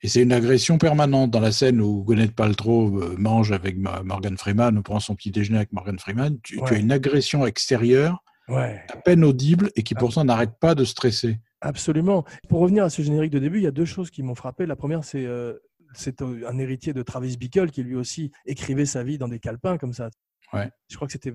[0.02, 4.38] Et c'est une agression permanente dans la scène où Gwyneth Paltrow euh, mange avec Morgan
[4.38, 6.38] Freeman ou prend son petit déjeuner avec Morgan Freeman.
[6.43, 10.00] Tu, as une agression extérieure Ouais, à peine audible et qui Ah.
[10.00, 11.39] pourtant n'arrête pas de stresser.
[11.62, 12.26] absolument.
[12.50, 14.65] Pour revenir à ce générique de début, il y a deux choses qui m'ont frappé.
[14.65, 15.54] La première, c'est euh,
[15.95, 19.77] c'est un héritier de Travis Bickle qui lui aussi écrivait sa vie dans des calepins
[19.77, 20.10] comme ça.
[20.51, 20.69] Ouais.
[20.88, 21.34] Je crois que c'était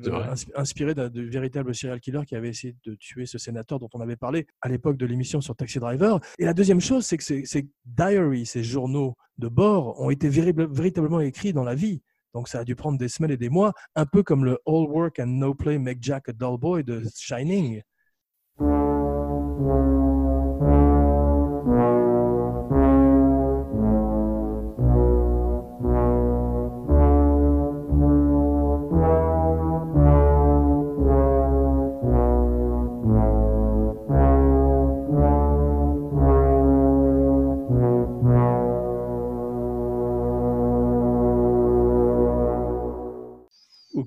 [0.54, 4.14] inspiré d'un véritable serial killer qui avait essayé de tuer ce sénateur dont on avait
[4.14, 6.20] parlé à l'époque de l'émission sur Taxi Driver.
[6.38, 10.28] Et la deuxième chose, c'est que ces, ces diaries, ces journaux de bord, ont été
[10.28, 12.00] véri- véritablement écrits dans la vie.
[12.32, 14.86] Donc ça a dû prendre des semaines et des mois, un peu comme le All
[14.88, 17.82] Work and No Play Make Jack a Dull Boy de Shining.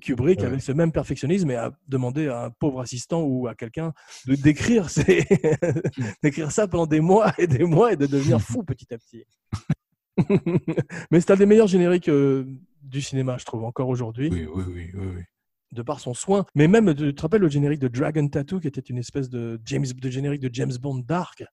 [0.01, 0.45] Kubrick, Ouais.
[0.47, 3.93] avec ce même perfectionnisme, et a demandé à un pauvre assistant ou à quelqu'un
[4.27, 4.87] de d'écrire
[6.23, 9.25] d'écrire ça pendant des mois et des mois et de devenir fou petit à petit.
[11.11, 12.45] Mais c'est un des meilleurs génériques euh,
[12.83, 15.21] du cinéma, je trouve, encore aujourd'hui, Oui, oui, oui, oui, oui.
[15.71, 16.45] de par son soin.
[16.55, 19.59] Mais même, tu te rappelles le générique de Dragon Tattoo, qui était une espèce de,
[19.65, 21.43] James, de générique de James Bond dark?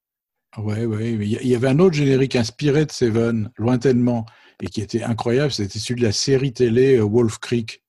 [0.56, 1.12] Ouais, ouais.
[1.16, 4.24] mais Il y- il y avait un autre générique inspiré de Seven, lointainement,
[4.62, 5.52] et qui était incroyable.
[5.52, 7.82] C'était celui de la série télé euh, Wolf Creek.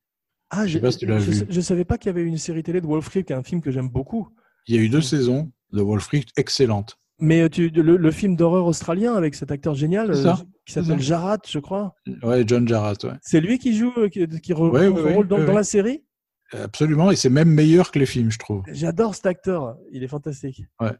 [0.51, 3.29] Ah, Je si je savais pas qu'il y avait une série télé de Wolf Creek,
[3.31, 4.29] un film que j'aime beaucoup.
[4.67, 5.03] Il y a eu deux Mm.
[5.03, 6.97] saisons de Wolf Creek excellentes.
[7.19, 10.33] Mais euh, tu, le, le film d'horreur australien avec cet acteur génial euh,
[10.65, 11.05] qui s'appelle ça.
[11.05, 11.93] Jarat, je crois.
[12.23, 13.11] Ouais, John Jarratt, ouais.
[13.21, 16.03] C'est lui qui joue, euh, qui, qui re- Ouais, ouais, rôle dans, dans la série?
[16.53, 18.63] Absolument, et c'est même meilleur que les films, je trouve.
[18.71, 20.63] J'adore cet acteur, il est fantastique.
[20.79, 20.93] Ouais.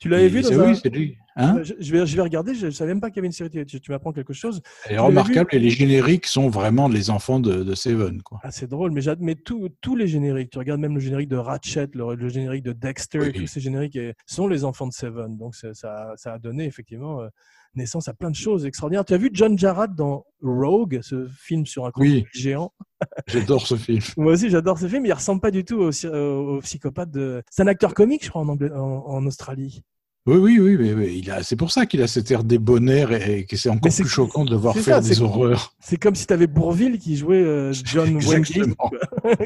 [0.00, 0.70] Tu l'avais vu c'est- dans un...
[0.72, 1.16] Oui, c'est lui.
[1.36, 3.28] Hein je, je vais, je vais regarder, je ne savais même pas qu'il y avait
[3.28, 3.64] une série télé.
[3.64, 4.60] Tu, tu m'apprends quelque chose.
[4.86, 8.20] Elle est remarquable et les génériques sont vraiment les enfants de, de Seven.
[8.22, 8.40] Quoi.
[8.42, 10.50] Ah, c'est drôle, mais j'admets tous les génériques.
[10.50, 13.32] Tu regardes même le générique de Ratchet, le, le générique de Dexter, Oui.
[13.32, 15.36] tous ces génériques sont les enfants de Seven.
[15.36, 17.28] Donc ça, ça, ça a donné effectivement euh,
[17.74, 19.04] naissance à plein de choses extraordinaires.
[19.04, 22.24] Tu as vu John Jarrett dans Rogue, ce film sur un Oui.
[22.32, 22.72] géant?
[23.26, 24.00] J'adore ce film.
[24.16, 25.06] Moi aussi, j'adore ce film.
[25.06, 27.42] Il ressemble pas du tout au, au psychopathe de.
[27.50, 29.82] C'est un acteur comique, je crois, en, Angl- en, en Australie.
[30.26, 33.10] Oui, oui, oui, mais, mais il a, c'est pour ça qu'il a cet air débonnaire
[33.10, 35.74] et, que c'est encore plus choquant de le voir faire ça, des horreurs.
[35.80, 38.90] C'est comme si tu avais Bourville qui jouait euh, John Wayne Exactement.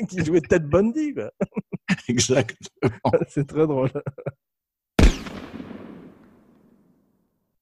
[0.09, 1.15] qui jouait Ted Bundy.
[1.15, 1.31] quoi.
[2.09, 2.57] Exact.
[3.29, 3.93] C'est très drôle.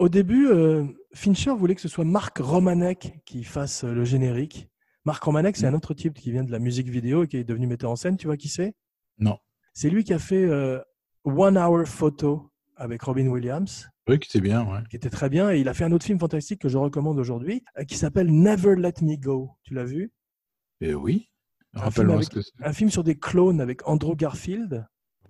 [0.03, 0.85] Au début, euh,
[1.15, 4.69] Fincher voulait que ce soit Marc Romanek qui fasse euh, le générique.
[5.05, 7.45] Marc Romanek, c'est un autre type qui vient de la musique vidéo et qui est
[7.45, 8.17] devenu metteur en scène.
[8.17, 8.75] Tu vois qui c'est?
[9.19, 9.39] Non.
[9.75, 10.81] C'est lui qui a fait euh,
[11.25, 14.81] One Hour Photo avec Robin Williams, Oui, qui était bien, ouais.
[14.91, 15.53] qui était très bien.
[15.53, 18.75] Et il a fait un autre film fantastique que je recommande aujourd'hui, qui s'appelle Never
[18.75, 19.53] Let Me Go.
[19.63, 20.13] Tu l'as vu?
[20.81, 21.29] Et oui.
[21.75, 22.53] Un film Rappelle-moi avec- ce que c'est.
[22.61, 24.85] Un film sur des clones avec Andrew Garfield.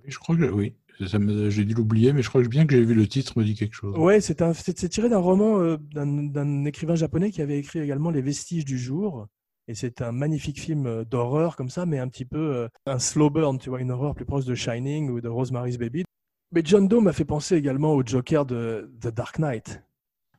[0.07, 0.77] Je crois que oui.
[1.01, 3.75] J'ai dû l'oublier, mais je crois bien que j'ai vu le titre me dit quelque
[3.75, 3.97] chose.
[3.97, 8.23] Ouais, c'est tiré d'un roman euh, d'un d'un écrivain japonais qui avait écrit également Les
[8.23, 9.27] Vestiges du jour.
[9.69, 12.99] Et c'est un magnifique film euh, d'horreur comme ça, mais un petit peu euh, un
[12.99, 16.05] slow burn, tu vois, une horreur plus proche de Shining ou de Rosemary's Baby.
[16.53, 19.83] Mais John Doe m'a fait penser également au Joker de The Dark Knight.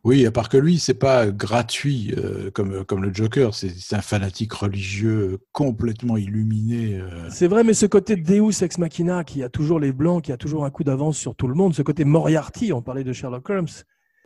[0.05, 3.53] Oui, à part que lui, c'est pas gratuit euh, comme, comme le Joker.
[3.55, 6.99] C'est un fanatique religieux complètement illuminé.
[6.99, 7.29] euh.
[7.29, 10.37] C'est vrai, mais ce côté Deus ex machina qui a toujours les blancs, qui a
[10.37, 13.49] toujours un coup d'avance sur tout le monde, ce côté Moriarty, on parlait de Sherlock
[13.49, 13.67] Holmes.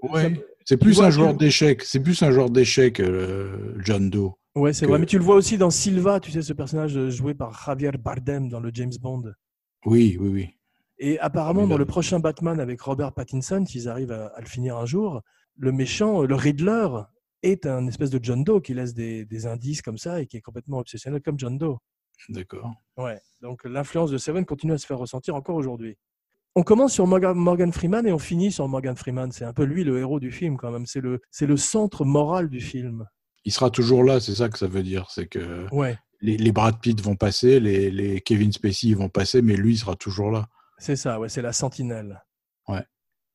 [0.01, 0.33] Ouais.
[0.65, 1.83] C'est plus un joueur d'échecs.
[1.83, 4.31] C'est plus un joueur d'échecs, euh, John Doe.
[4.55, 6.97] Ouais, c'est Que- vrai, mais tu le vois aussi dans Silva, tu sais, ce personnage
[6.97, 9.31] euh, joué par Javier Bardem dans le James Bond.
[9.85, 10.49] Oui, oui, oui.
[10.97, 14.75] Et apparemment, dans le prochain Batman avec Robert Pattinson, s'ils arrivent à, à le finir
[14.77, 15.21] un jour,
[15.57, 16.87] le méchant, le Riddler,
[17.43, 20.37] est un espèce de John Doe qui laisse des, des indices comme ça et qui
[20.37, 21.77] est complètement obsessionnel comme John Doe.
[22.29, 22.71] D'accord.
[22.97, 23.19] Ouais.
[23.41, 25.97] Donc l'influence de Seven continue à se faire ressentir encore aujourd'hui.
[26.55, 29.31] On commence sur Morgan, Morgan Freeman et on finit sur Morgan Freeman.
[29.31, 30.87] C'est un peu lui le héros du film quand même.
[30.87, 33.05] C'est le, c'est le centre moral du film.
[33.45, 35.09] Il sera toujours là, c'est ça que ça veut dire.
[35.11, 39.43] C'est que Ouais, les, les Brad Pitt vont passer, les, les Kevin Spacey vont passer,
[39.43, 40.47] mais lui, il sera toujours là.
[40.79, 41.19] c'est ça.
[41.19, 42.23] Ouais, c'est la sentinelle.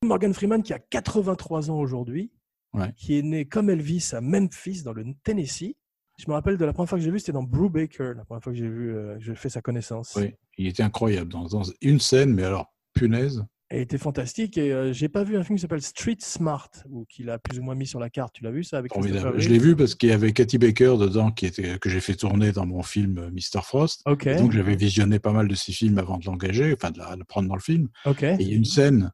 [0.05, 2.31] Morgan Freeman qui a 83 ans aujourd'hui,
[2.75, 2.93] Ouais.
[2.97, 5.77] qui est né comme Elvis à Memphis dans le Tennessee.
[6.19, 8.25] Je me rappelle de la première fois que j'ai vu, c'était dans Brew Baker, la
[8.25, 10.15] première fois que j'ai vu, euh, j'ai fait sa connaissance.
[10.17, 13.45] Oui, il était incroyable dans, dans une scène, mais alors, punaise.
[13.69, 17.05] Elle était fantastique et euh, j'ai pas vu un film qui s'appelle Street Smart ou
[17.07, 18.35] qu'il a plus ou moins mis sur la carte.
[18.35, 19.38] Tu l'as vu ça avec Formidable.
[19.41, 22.15] Je l'ai vu parce qu'il y avait Katy Baker dedans qui était, que j'ai fait
[22.15, 23.62] tourner dans mon film euh, Mr.
[23.62, 24.03] Frost.
[24.07, 24.27] Ok.
[24.27, 27.17] Et Donc j'avais visionné pas mal de ses films avant de l'engager, enfin de la,
[27.17, 27.88] de prendre dans le film.
[28.05, 28.23] Ok.
[28.23, 29.11] Et il y a une scène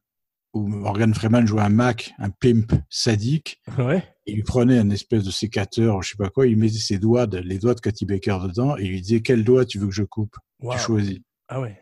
[0.53, 3.61] où Morgan Freeman jouait un Mac, un pimp sadique.
[3.77, 4.03] Ouais.
[4.25, 7.27] Il lui prenait un espèce de sécateur, je sais pas quoi, il mettait ses doigts,
[7.27, 9.87] de- les doigts de Katy Baker dedans, et il lui disait quel doigt tu veux
[9.87, 10.35] que je coupe?
[10.61, 10.73] Wow.
[10.73, 11.19] Tu choisis.
[11.47, 11.79] Ah ouais.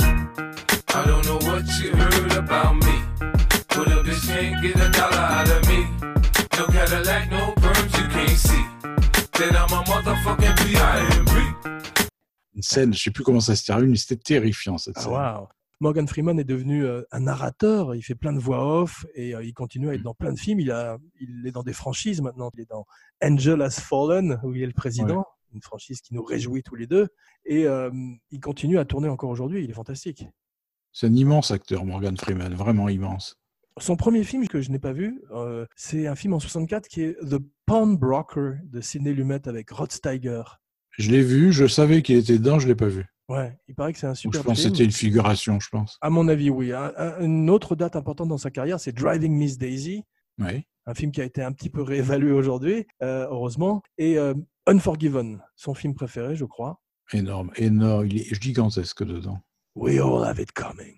[0.00, 3.02] I don't know what you heard about me.
[3.68, 5.84] But a bitch can't get a dollar out of me.
[6.58, 8.64] No Cadillac, no perms, you can't see.
[9.38, 11.78] That I'm a motherfucking B.I.M.B.
[12.54, 15.12] Une scène, je sais plus comment ça se termine, mais c'était terrifiant cette Ah, scène.
[15.80, 19.44] Morgan Freeman est devenu euh, un narrateur, il fait plein de voix off et euh,
[19.44, 20.58] il continue à être dans plein de films.
[20.58, 22.50] Il, a, il est dans des franchises maintenant.
[22.54, 22.84] Il est dans
[23.22, 26.86] Angel Has Fallen, où il est le président, une franchise qui nous réjouit tous les
[26.86, 27.08] deux.
[27.44, 27.90] Et euh,
[28.30, 29.62] il continue à tourner encore aujourd'hui.
[29.62, 30.26] Il est fantastique.
[30.92, 33.36] C'est un immense acteur, Morgan Freeman, vraiment immense.
[33.78, 37.02] Son premier film que je n'ai pas vu, euh, c'est un film en 64 qui
[37.02, 40.42] est The Pawnbroker de Sidney Lumet avec Rod Steiger.
[40.98, 43.06] Je l'ai vu, je savais qu'il était dedans, je l'ai pas vu.
[43.28, 45.68] Ouais, il paraît que c'est un Donc, super je pense que c'était une figuration, je
[45.68, 45.98] pense.
[46.00, 46.72] À mon avis, oui.
[46.72, 50.02] Un- un- une autre date importante dans sa carrière, c'est Driving Miss Daisy,
[50.38, 50.66] Oui.
[50.86, 54.32] un film qui a été un petit peu réévalué aujourd'hui, euh, heureusement, et euh,
[54.66, 56.80] Unforgiven, son film préféré, je crois.
[57.12, 58.06] Énorme, énorme.
[58.06, 59.40] Il est gigantesque dedans.
[59.74, 60.96] We all have it coming.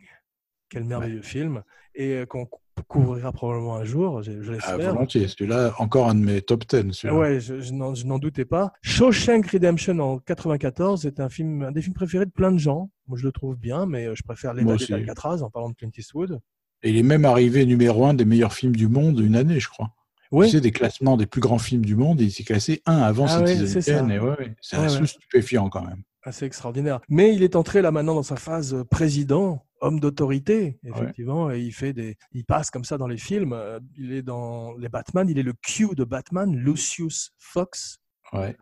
[0.69, 1.63] Quel merveilleux film.
[1.95, 2.49] Et euh, qu'on
[2.83, 4.95] couvrira probablement un jour, je, je Ah, l'espère.
[4.95, 5.29] volontiers.
[5.29, 6.93] Celui-là, encore un de mes top 10.
[6.93, 7.19] celui-là.
[7.19, 8.73] Ouais, je, je n'en- je n'en doutais pas.
[8.83, 12.91] Shawshank Redemption en 94 est un film, un des films préférés de plein de gens.
[13.09, 14.93] Moi, je le trouve bien, mais euh, je préfère l'évader aussi.
[14.93, 16.41] d'Alcatraz en parlant de Clint Eastwood.
[16.83, 19.69] Et il est même arrivé numéro un des meilleurs films du monde une année, je
[19.69, 19.91] crois.
[20.33, 22.99] Oui, Tu sais, des classements des plus grands films du monde, il s'est classé un
[22.99, 23.93] avant Ah ouais, Citizen c'est.
[23.97, 24.11] Kane.
[24.13, 25.07] Et ouais, ouais, c'est assez ouais.
[25.07, 26.03] stupéfiant quand même.
[26.23, 27.01] assez extraordinaire.
[27.09, 31.73] Mais il est entré là maintenant dans sa phase président, homme d'autorité, effectivement, et il
[31.73, 33.53] fait des, il passe comme ça dans les films.
[33.53, 37.99] Euh, Il est dans les Batman, il est le Q de Batman, Lucius Fox.
[38.33, 38.57] Ouais.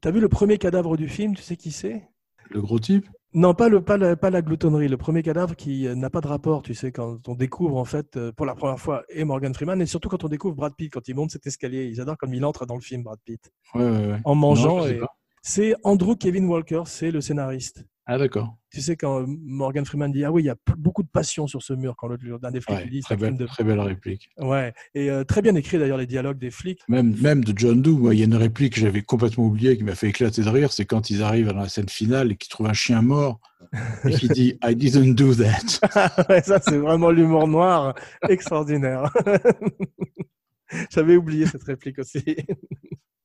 [0.00, 2.02] T'as vu le premier cadavre du film Tu sais qui c'est?
[2.50, 3.06] Le gros type?
[3.34, 4.88] Non, pas, le, pas, la, pas la gloutonnerie.
[4.88, 7.84] Le premier cadavre qui euh, n'a pas de rapport, tu sais, quand on découvre en
[7.86, 10.74] fait euh, pour la première fois et Morgan Freeman, et surtout quand on découvre Brad
[10.76, 11.86] Pitt, quand il monte cet escalier.
[11.86, 14.20] Ils adorent comme il entre dans le film, Brad Pitt, Ouais, ouais, ouais.
[14.24, 14.78] en mangeant.
[14.78, 15.00] Non, et-.
[15.40, 17.84] C'est Andrew Kevin Walker, c'est le scénariste.
[18.04, 18.56] Ah, d'accord.
[18.72, 21.62] Tu sais, quand Morgan Freeman dit Ah oui, il y a beaucoup de passion sur
[21.62, 23.46] ce mur, quand l'autre, d'un des flics Ouais, dit très, belle, de.
[23.46, 24.28] très belle réplique.
[24.38, 26.80] Ouais, et euh, très bien écrit d'ailleurs les dialogues des flics.
[26.88, 29.84] Même, même de John Doe, il y a une réplique que j'avais complètement oubliée qui
[29.84, 32.50] m'a fait éclater de rire, c'est quand ils arrivent dans la scène finale et qu'ils
[32.50, 33.40] trouvent un chien mort
[34.04, 36.26] et qui dit I didn't do that.
[36.28, 37.94] Ouais, ça, c'est vraiment l'humour noir
[38.28, 39.12] extraordinaire.
[40.90, 42.36] J'avais oublié cette réplique aussi.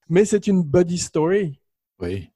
[0.10, 1.60] Mais c'est une buddy story.
[2.00, 2.30] Oui.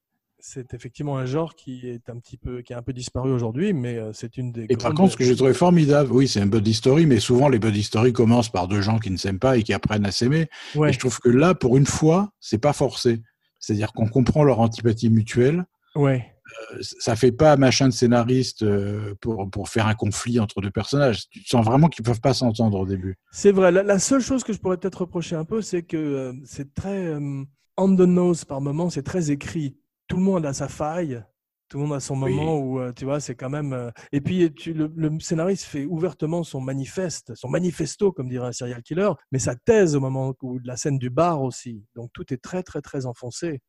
[0.44, 3.72] C'est effectivement un genre qui est un petit peu, qui a un peu disparu aujourd'hui,
[3.72, 4.66] mais euh, c'est une des.
[4.70, 7.48] Et par contre, ce que j'ai trouvé formidable, oui, c'est un buddy story, mais souvent
[7.48, 10.10] les buddy stories commencent par deux gens qui ne s'aiment pas et qui apprennent à
[10.10, 10.48] s'aimer.
[10.74, 10.90] Ouais.
[10.90, 13.22] Et je trouve que là, pour une fois, c'est pas forcé.
[13.60, 15.64] C'est-à-dire qu'on comprend leur antipathie mutuelle.
[15.94, 16.26] Ouais.
[16.72, 20.72] Euh, ça fait pas machin de scénariste euh, pour, pour faire un conflit entre deux
[20.72, 21.28] personnages.
[21.30, 23.16] Tu sens vraiment qu'ils peuvent pas s'entendre au début.
[23.30, 23.70] C'est vrai.
[23.70, 26.74] La, la seule chose que je pourrais peut-être reprocher un peu, c'est que euh, c'est
[26.74, 27.16] très
[27.76, 29.76] on the nose par moment, c'est très écrit.
[30.12, 31.24] Tout le monde a sa faille.
[31.70, 32.34] Tout le monde a son Oui.
[32.34, 33.72] moment où, euh, tu vois, c'est quand même.
[33.72, 38.48] euh, Et puis, tu, le, le scénariste fait ouvertement son manifeste, son manifesto, comme dirait
[38.48, 41.82] un serial killer, mais sa thèse au moment où de la scène du bar aussi.
[41.96, 43.62] Donc, tout est très, très, très enfoncé.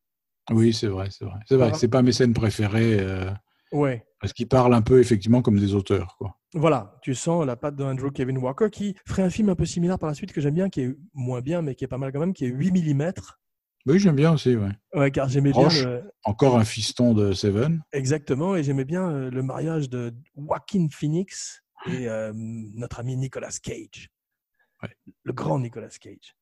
[0.51, 1.39] Oui, c'est vrai, c'est vrai.
[1.47, 3.31] C'est vrai que c'est pas mes scènes préférées euh,
[3.71, 4.05] Ouais.
[4.19, 6.17] parce qu'ils parlent un peu effectivement comme des auteurs.
[6.17, 6.37] Quoi.
[6.53, 9.65] Voilà, tu sens la patte de Andrew Kevin Walker qui ferait un film un peu
[9.65, 11.97] similaire par la suite que j'aime bien, qui est moins bien, mais qui est pas
[11.97, 13.13] mal quand même, qui est 8 mm.
[13.85, 14.55] Oui, j'aime bien aussi.
[14.55, 14.69] Ouais.
[14.93, 15.83] Ouais, car j'aimais bien Proche.
[15.83, 17.81] le- Encore un fiston de Seven.
[17.91, 23.51] exactement, et j'aimais bien euh, le mariage de Joaquin Phoenix et euh, notre ami Nicolas
[23.61, 24.09] Cage,
[24.81, 24.89] Ouais.
[25.23, 26.35] le grand Nicolas Cage.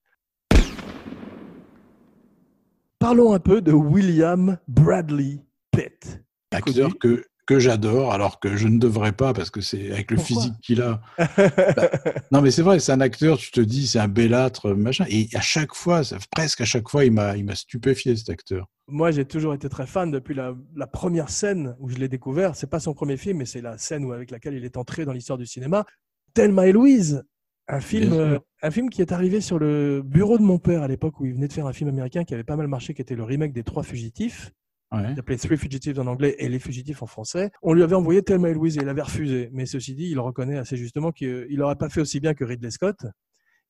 [2.99, 5.39] Parlons un peu de William Bradley
[5.71, 6.23] Pitt.
[6.51, 7.17] Acteur Connu.
[7.17, 10.35] que, que j'adore, alors que je ne devrais pas parce que c'est avec le Pourquoi
[10.35, 11.01] physique qu'il a.
[12.31, 15.05] Non, mais c'est vrai, c'est un acteur, tu te dis, c'est un bellâtre, machin.
[15.09, 18.29] Et à chaque fois, ça- presque à chaque fois, il m'a il m'a stupéfié, cet
[18.29, 18.67] acteur.
[18.87, 22.55] Moi, j'ai toujours été très fan depuis la, la première scène où je l'ai découvert.
[22.55, 25.03] C'est pas son premier film, mais c'est la scène où, avec laquelle il est entré
[25.03, 25.85] dans l'histoire du cinéma.
[26.33, 27.23] Thelma et Louise,
[27.67, 30.87] un film, euh, un film qui est arrivé sur le bureau de mon père à
[30.87, 33.01] l'époque où il venait de faire un film américain qui avait pas mal marché, qui
[33.01, 34.51] était le remake des Trois Fugitifs.
[34.91, 35.11] Ouais.
[35.11, 37.51] Il s'appelait Three Fugitives en anglais et Les Fugitifs en français.
[37.61, 39.49] On lui avait envoyé Thelma et Louise et il avait refusé.
[39.53, 42.71] Mais ceci dit, il reconnaît assez justement qu'il n'aurait pas fait aussi bien que Ridley
[42.71, 43.05] Scott.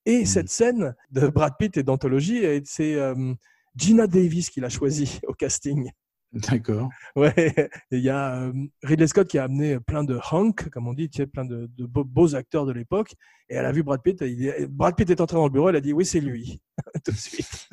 [0.07, 0.25] Et Mhm.
[0.25, 3.33] cette scène de Brad Pitt et d'anthologie, c'est euh,
[3.75, 5.91] Gina Davis qui l'a choisi au casting.
[6.33, 6.89] D'accord.
[7.15, 7.53] Ouais,
[7.91, 8.53] il y a euh,
[8.83, 11.85] Ridley Scott qui a amené plein de hunk, comme on dit, sais, plein de, de
[11.85, 13.13] beaux, beaux acteurs de l'époque.
[13.49, 14.21] Et elle a vu Brad Pitt.
[14.23, 15.69] et il est- Brad Pitt est entré dans le bureau.
[15.69, 16.61] Elle a dit oui, c'est lui,
[17.05, 17.67] tout de suite.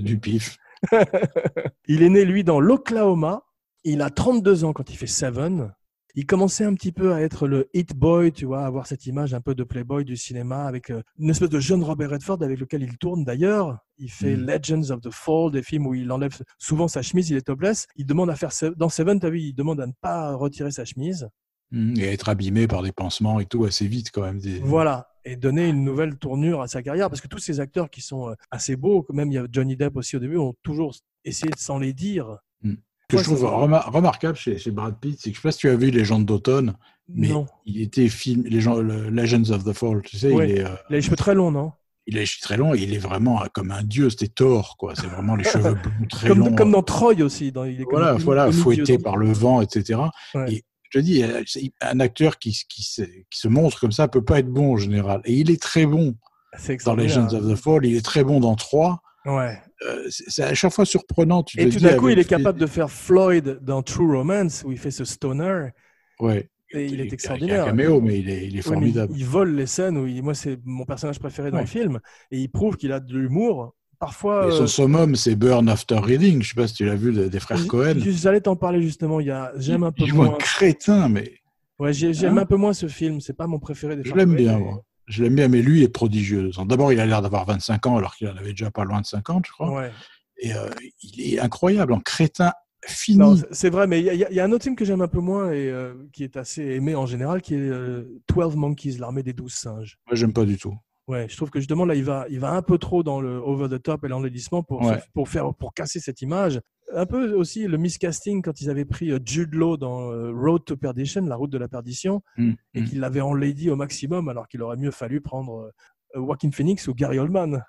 [0.00, 0.56] Du pif.
[1.86, 3.42] il est né, lui, dans l'Oklahoma.
[3.84, 5.72] Il a 32 ans quand il fait Seven.
[6.18, 9.04] Il commençait un petit peu à être le hit boy, tu vois, à avoir cette
[9.04, 12.42] image un peu de playboy du cinéma avec euh, une espèce de jeune Robert Redford
[12.42, 13.78] avec lequel il tourne d'ailleurs.
[13.98, 14.46] Il fait Mm.
[14.46, 17.86] Legends of the Fall, des films où il enlève souvent sa chemise, il est topless.
[17.96, 20.86] Il demande à faire dans Seven, t'as vu, il demande à ne pas retirer sa
[20.86, 21.28] chemise.
[21.72, 24.38] Mm, Et être abîmé par des pansements et tout assez vite, quand même.
[24.38, 24.58] Des...
[24.60, 25.08] Voilà.
[25.24, 28.28] Et donner une nouvelle tournure à sa carrière parce que tous ces acteurs qui sont
[28.30, 31.50] euh, assez beaux, même il y a Johnny Depp aussi au début, ont toujours essayé
[31.50, 32.38] de s'en les dire.
[32.64, 32.68] Ce
[33.16, 35.58] que je trouve remar- remarquable chez, chez Brad Pitt, c'est que je sais pas si
[35.58, 36.74] tu as vu Légende d'automne,
[37.08, 37.46] mais Non.
[37.64, 40.48] il était film, les gens, le Legends of the Fall, tu sais, Ouais.
[40.50, 41.72] il, est, euh, Il a les cheveux très longs, non?
[42.08, 44.76] il a les cheveux très longs et il est vraiment comme un dieu, c'était Thor,
[44.76, 44.94] quoi.
[44.96, 46.54] C'est vraiment les cheveux blonds très comme, longs.
[46.56, 47.50] comme dans Troy aussi.
[47.52, 50.00] Dans, il est voilà, voilà, fouetté par le vent, etc.
[50.34, 50.52] Ouais.
[50.54, 50.64] Et
[50.98, 51.42] te dis, euh,
[51.80, 54.76] un acteur qui, qui, se, qui se montre comme ça peut pas être bon en
[54.76, 55.20] général.
[55.24, 56.16] Et il est très bon
[56.84, 56.94] dans.
[56.96, 59.00] Legends of the Fall, il est très bon dans 3.
[59.26, 59.58] Ouais.
[59.86, 61.42] Euh, c'est à chaque fois surprenant.
[61.42, 64.62] Tu Et tout d'un coup, il est les- capable de faire Floyd dans True Romance,
[64.64, 65.68] où il fait ce stoner.
[66.20, 66.48] Ouais.
[66.72, 67.60] Et il est extraordinaire.
[67.60, 69.12] A un caméo, mais il est, il il, formidable.
[69.16, 71.62] il vole les scènes où il- moi c'est mon personnage préféré dans Ouais.
[71.62, 73.74] le film et il prouve qu'il a de l'humour.
[73.98, 76.42] Parfois, Et euh, son summum, c'est Burn After Reading.
[76.42, 77.94] Je sais pas si tu l'as vu de- des frères Cohen.
[77.98, 79.20] J'allais t'en parler justement.
[79.20, 80.36] Il y a, j'aime un peu il joue un moins.
[80.38, 81.32] crétin, mais
[81.78, 83.20] Ouais, j'ai- j'aime Hein un peu moins ce film.
[83.20, 84.58] C'est pas mon préféré des je frères l'aime bien.
[84.58, 84.82] mais- moi.
[85.06, 86.50] Je l'aime bien, mais lui est prodigieux.
[86.66, 89.06] D'abord, il a l'air d'avoir 25 ans, alors qu'il en avait déjà pas loin de
[89.06, 89.70] 50, je crois.
[89.72, 89.90] Ouais.
[90.38, 90.68] Et euh,
[91.02, 92.52] il est incroyable, en crétin
[92.86, 93.40] fini.
[93.52, 95.08] C'est- vrai, mais il y, a- il y a un autre film que j'aime un
[95.08, 98.96] peu moins et euh, qui est assez aimé en général, qui est euh, 12 Monkeys,
[98.98, 99.96] l'armée des 12 singes.
[100.06, 100.74] Moi, j'aime pas du tout.
[101.08, 103.36] Ouais, je trouve que justement là, il va, il va un peu trop dans le
[103.36, 105.02] over the top et l'enlaidissement pour, se- Ouais.
[105.14, 106.60] pour faire, pour casser cette image.
[106.92, 110.64] Un peu aussi le miscasting quand ils avaient pris euh, Jude Law dans euh, Road
[110.64, 112.84] to Perdition, la route de la perdition, Mm, et mm.
[112.86, 115.70] qu'ils l'avaient enlaidi au maximum, alors qu'il aurait mieux fallu prendre
[116.16, 117.62] euh, Joaquin Phoenix ou Gary Oldman.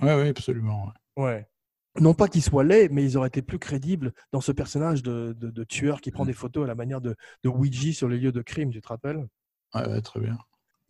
[0.00, 0.92] Ouais, ouais, absolument.
[1.16, 1.24] ouais.
[1.24, 1.48] Ouais.
[1.98, 5.34] Non pas qu'ils soient laids, mais ils auraient été plus crédibles dans ce personnage de,
[5.38, 6.28] de- de tueur qui prend Mm.
[6.28, 8.88] des photos à la manière de, de Ouija sur les lieux de crime, tu te
[8.88, 9.26] rappelles?
[9.74, 10.36] Ouais, ouais, très bien.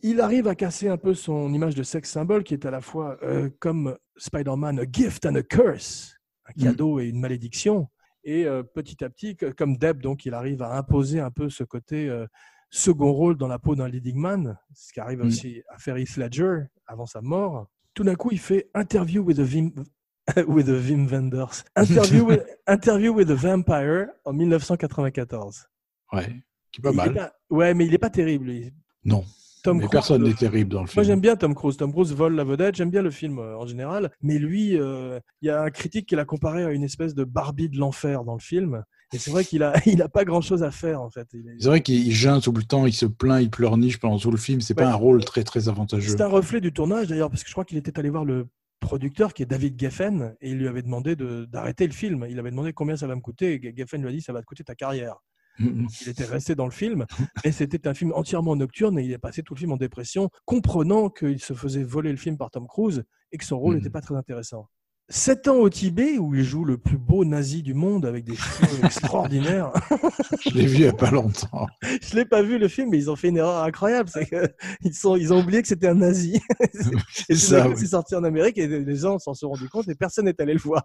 [0.01, 2.81] Il arrive à casser un peu son image de sex symbole qui est à la
[2.81, 6.63] fois euh, comme Spider-Man, a gift and a curse, un Mm.
[6.63, 7.87] cadeau et une malédiction.
[8.23, 11.63] Et euh, petit à petit, comme Deb, donc, il arrive à imposer un peu ce
[11.63, 12.27] côté euh,
[12.69, 15.27] second rôle dans la peau d'un leading man, ce qui arrive Mm.
[15.27, 17.67] aussi à faire Heath Ledger avant sa mort.
[17.93, 19.71] Tout d'un coup, il fait Interview with a Vim,
[20.47, 21.63] with a Vim Wenders.
[21.75, 25.69] Interview with, Interview with a Vampire en 1994.
[26.13, 27.13] Ouais, qui est pas est mal.
[27.13, 28.51] pas- ouais, mais il n'est pas terrible.
[29.05, 29.23] Non,
[29.67, 31.03] Tom mais Cruise, personne n'est terrible dans le moi, film.
[31.05, 31.77] j'aime bien Tom Cruise.
[31.77, 32.75] Tom Cruise vole la vedette.
[32.75, 34.11] J'aime bien le film euh, en général.
[34.21, 37.23] Mais lui, euh, il y a un critique qui l'a comparé à une espèce de
[37.23, 38.83] Barbie de l'enfer dans le film.
[39.13, 41.27] Et c'est vrai qu'il a, il a pas grand chose à faire, en fait.
[41.33, 44.31] Est- C'est vrai qu'il geint tout le temps, il se plaint, il pleurniche pendant tout
[44.31, 44.61] le film.
[44.61, 44.83] C'est Ouais.
[44.85, 46.09] pas un rôle très très avantageux.
[46.09, 48.47] C'est un reflet du tournage, d'ailleurs, parce que je crois qu'il était allé voir le
[48.79, 52.25] producteur qui est David Geffen et il lui avait demandé de- d'arrêter le film.
[52.29, 54.41] Il avait demandé combien ça va me coûter et Geffen lui a dit ça va
[54.41, 55.15] te coûter ta carrière.
[55.59, 55.87] Mhm.
[56.01, 57.05] Il était resté dans le film,
[57.43, 60.29] mais c'était un film entièrement nocturne et il est passé tout le film en dépression,
[60.45, 63.79] comprenant qu'il se faisait voler le film par Tom Cruise et que son rôle Mhm.
[63.79, 64.69] n'était pas très intéressant.
[65.09, 68.35] Sept ans au Tibet, où il joue le plus beau nazi du monde avec des
[68.35, 69.71] cheveux extraordinaires.
[70.45, 71.65] Je l'ai vu il n'y a pas longtemps.
[72.01, 74.09] Je l'ai pas vu le film, mais ils ont fait une erreur incroyable.
[74.09, 74.29] C'est
[74.81, 76.41] ils, sont, ils ont oublié que c'était un nazi.
[76.91, 77.37] Oui.
[77.37, 80.51] c'est sorti en Amérique et les gens s'en sont rendus compte et personne n'est allé
[80.53, 80.83] le voir.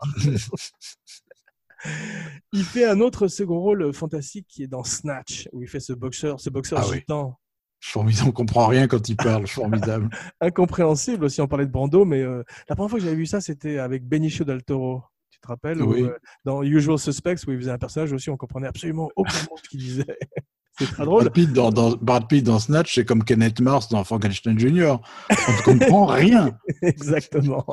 [2.53, 5.93] il fait un autre second rôle fantastique qui est dans Snatch, où il fait ce
[5.93, 6.99] boxeur, ce boxeur Ah oui.
[6.99, 7.39] gitan.
[7.85, 9.47] Formidable, on comprend rien quand il parle.
[9.49, 10.09] Formidable.
[10.41, 13.41] Incompréhensible aussi, on parlait de Brando, mais euh, la première fois que j'avais vu ça,
[13.41, 15.03] c'était avec Benicio del Toro.
[15.31, 16.03] Tu te rappelles Oui.
[16.03, 19.37] Où, euh, Dans Usual Suspects, où il faisait un personnage aussi, on comprenait absolument aucun
[19.51, 20.17] mot de ce qu'il disait.
[20.79, 21.25] C'est très drôle.
[21.25, 24.97] Brad Pitt dans, dans, Brad Pitt dans Snatch, c'est comme Kenneth Mars dans Frankenstein Jr.
[25.31, 26.57] On ne comprend rien.
[26.81, 27.67] Exactement.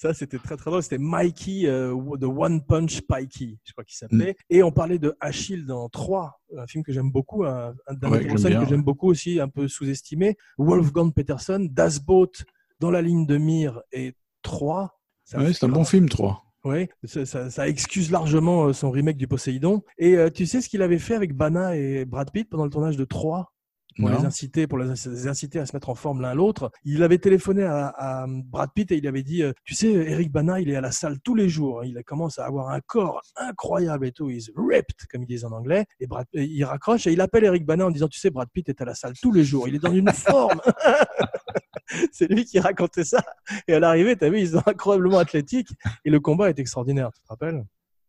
[0.00, 0.80] Ça, c'était très très drôle.
[0.82, 4.30] C'était Mikey, euh, The One Punch Pikey, je crois qu'il s'appelait.
[4.32, 4.54] Mm.
[4.54, 8.24] Et on parlait de Achille dans 3, un film que j'aime beaucoup, un, un Ouais,
[8.24, 10.36] bien, que j'aime beaucoup aussi, un peu sous-estimé.
[10.56, 12.44] Wolfgang Peterson, Das Boot,
[12.78, 15.00] dans la ligne de mire et 3.
[15.24, 16.44] Ça Ouais, fait c'est un bon film, 3.
[16.64, 19.82] Oui, ça, ça- ça excuse largement euh, son remake du Poséidon.
[19.98, 22.70] Et euh, tu sais ce qu'il avait fait avec Bana et Brad Pitt pendant le
[22.70, 23.52] tournage de 3
[23.98, 26.70] pour les inciter, pour les inciter à se mettre en forme l'un l'autre.
[26.84, 30.30] Il avait téléphoné à, à Brad Pitt et il avait dit, euh, tu sais, Eric
[30.30, 31.84] Bana, il est à la salle tous les jours.
[31.84, 34.30] Il commence à avoir un corps incroyable et tout.
[34.30, 35.86] He's ripped, comme ils disent en anglais.
[36.00, 38.48] Et Brad, et il raccroche et il appelle Eric Bana en disant, tu sais, Brad
[38.52, 39.68] Pitt est à la salle tous les jours.
[39.68, 40.60] Il est dans une forme.
[42.12, 43.22] C'est lui qui racontait ça.
[43.66, 45.70] Et à l'arrivée, tu as vu, ils sont incroyablement athlétiques.
[46.04, 47.64] Et le combat est extraordinaire, tu te rappelles?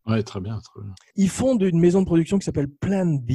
[0.06, 0.94] Ouais, très bien, très bien.
[1.16, 3.32] ils fondent une maison de production qui s'appelle Plan B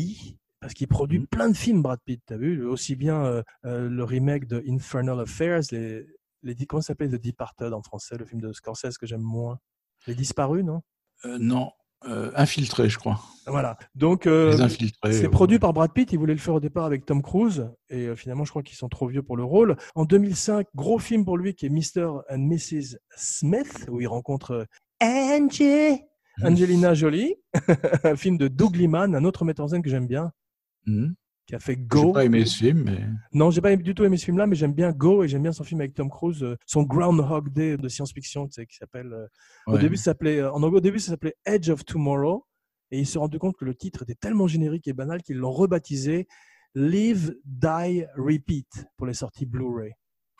[0.64, 1.26] parce qu'il produit Mhm.
[1.26, 2.64] plein de films Brad Pitt, t'as vu?
[2.64, 6.06] Aussi bien euh, euh, le remake de Infernal Affairs, les,
[6.42, 9.58] les comment ça s'appelle The Departed en français, le film de Scorsese que j'aime moins,
[10.06, 10.80] Les Disparus, non?
[11.26, 11.70] Euh, non,
[12.06, 13.20] euh, Infiltré, je crois.
[13.46, 13.76] Voilà.
[13.94, 16.10] Donc euh, c'est euh, produit par Brad Pitt.
[16.14, 17.70] Il voulait le faire au départ avec Tom Cruise.
[17.90, 19.76] Et finalement, je crois qu'ils sont trop vieux pour le rôle.
[19.94, 22.20] En 2005, gros film pour lui qui est Mr.
[22.30, 22.96] and Mrs.
[23.18, 24.66] Smith, où il rencontre
[25.02, 26.00] Angie,
[26.42, 27.34] Angelina Jolie.
[28.04, 30.32] un film de Doug Liman, un autre metteur en scène que j'aime bien,
[30.86, 31.14] mhm.
[31.46, 32.12] qui a fait J'ai Go.
[32.12, 33.00] pas aimé ce film, mais
[33.32, 35.52] Non, j'ai pas du tout aimé ce film-là, mais j'aime bien Go et j'aime bien
[35.52, 39.12] son film avec Tom Cruise, euh, son Groundhog Day de science-fiction, tu sais, qui s'appelle.
[39.12, 39.26] euh,
[39.66, 42.46] Au début, ça s'appelait, euh, en anglais, au début, ça s'appelait Edge of Tomorrow.
[42.90, 45.36] Et ils se sont rendus compte que le titre était tellement générique et banal qu'ils
[45.38, 46.26] l'ont rebaptisé
[46.74, 49.92] Live, Die, Repeat pour les sorties Blu-ray.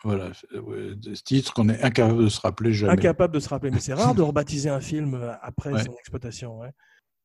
[0.03, 2.93] voilà, ce titre qu'on est incapable de se rappeler jamais.
[2.93, 3.71] Incapable de se rappeler.
[3.71, 5.83] Mais c'est rare de rebaptiser un film après Ouais.
[5.83, 6.59] son exploitation.
[6.59, 6.69] ouais.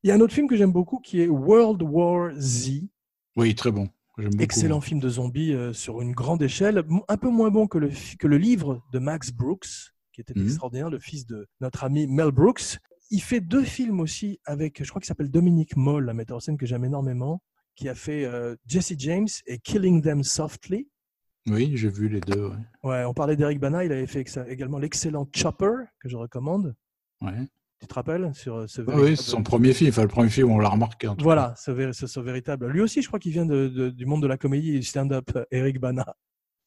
[0.03, 2.81] Il y a un autre film que j'aime beaucoup qui est World War Z.
[3.35, 3.89] Oui, très bon.
[4.17, 4.37] Beaucoup.
[4.39, 7.89] Excellent film de zombies euh, sur une grande échelle, un peu moins bon que le,
[8.19, 9.67] que le livre de Max Brooks,
[10.13, 10.45] qui était Mhm.
[10.45, 12.77] extraordinaire, le fils de notre ami Mel Brooks.
[13.09, 16.39] Il fait deux films aussi avec, je crois qu'il s'appelle Dominique Moll, un metteur en
[16.39, 17.41] scène que j'aime énormément,
[17.75, 20.87] qui a fait euh, Jesse James et Killing Them Softly.
[21.47, 22.49] Oui, j'ai vu les deux.
[22.49, 22.55] Ouais.
[22.83, 26.75] Ouais, on parlait d'Eric Bana, il avait fait également l'excellent Chopper, que je recommande.
[27.21, 27.47] Ouais.
[27.81, 29.89] Tu te rappelles sur euh, ce Ah oui, c'est son premier film.
[29.89, 31.07] Enfin, le premier film, on l'a remarqué.
[31.07, 32.67] en tout Voilà, ce, vé- ce- ce véritable.
[32.69, 34.83] Lui aussi, je crois qu'il vient de- de- du monde de la comédie et du
[34.85, 36.03] stand-up, euh, Eric Bana.
[36.03, 36.13] cas.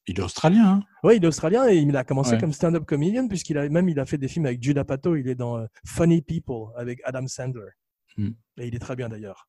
[0.08, 0.66] Il est australien.
[0.66, 2.38] Hein Oui, il est australien et il a commencé Ouais.
[2.40, 5.14] comme stand-up comedian puisqu'il a même il a fait des films avec Judah Pato.
[5.16, 7.70] Il est dans euh, Funny People avec Adam Sandler.
[8.16, 8.30] Hmm.
[8.58, 9.46] Et il est très bien d'ailleurs.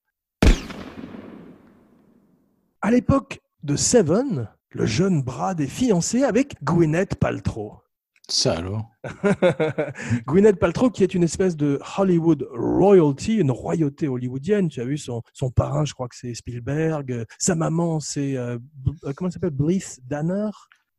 [2.82, 7.80] À l'époque de Seven, le jeune Brad est fiancé avec Gwyneth Paltrow.
[8.28, 8.90] Ça alors?
[10.26, 14.68] Gwyneth Paltrow, qui est une espèce de Hollywood royalty, une royauté hollywoodienne.
[14.70, 17.26] Tu as vu son, son parrain, je crois que c'est Spielberg.
[17.38, 18.58] Sa maman, c'est euh,
[19.04, 19.52] euh, comment elle s'appelle?
[19.52, 20.50] Blythe Danner?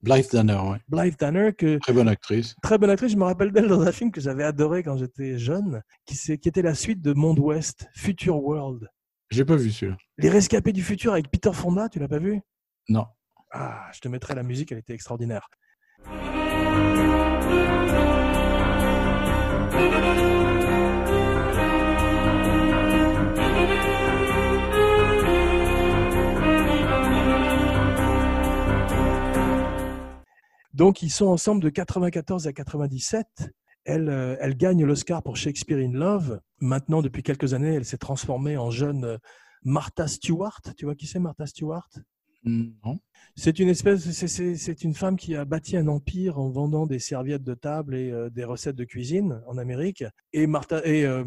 [0.03, 0.79] Blythe Danner, ouais.
[0.89, 2.55] Blythe Danner, que Très bonne actrice.
[2.62, 3.12] très bonne actrice.
[3.12, 6.49] Je me rappelle d'elle dans un film que j'avais adoré quand j'étais jeune, qui, qui
[6.49, 8.89] était la suite de Monde Ouest, Future World.
[9.31, 9.97] J'ai pas vu celui-là.
[10.18, 12.41] Les rescapés du futur avec Peter Fonda, tu l'as pas vu?
[12.89, 13.07] Non.
[13.53, 15.49] Ah, je te mettrai la musique, elle était extraordinaire.
[30.77, 33.27] Donc, ils sont ensemble de 94 à 97.
[33.87, 36.39] Elle, euh, elle gagne l'Oscar pour Shakespeare in Love.
[36.61, 39.18] Maintenant, depuis quelques années, elle s'est transformée en jeune euh,
[39.64, 40.61] Martha Stewart.
[40.77, 41.89] Tu vois qui c'est Martha Stewart?
[42.47, 43.01] Non.
[43.34, 47.42] C'est une espèce, c'est- une femme qui a bâti un empire en vendant des serviettes
[47.42, 50.05] de table et euh, des recettes de cuisine en Amérique.
[50.32, 51.24] Et Martha et euh,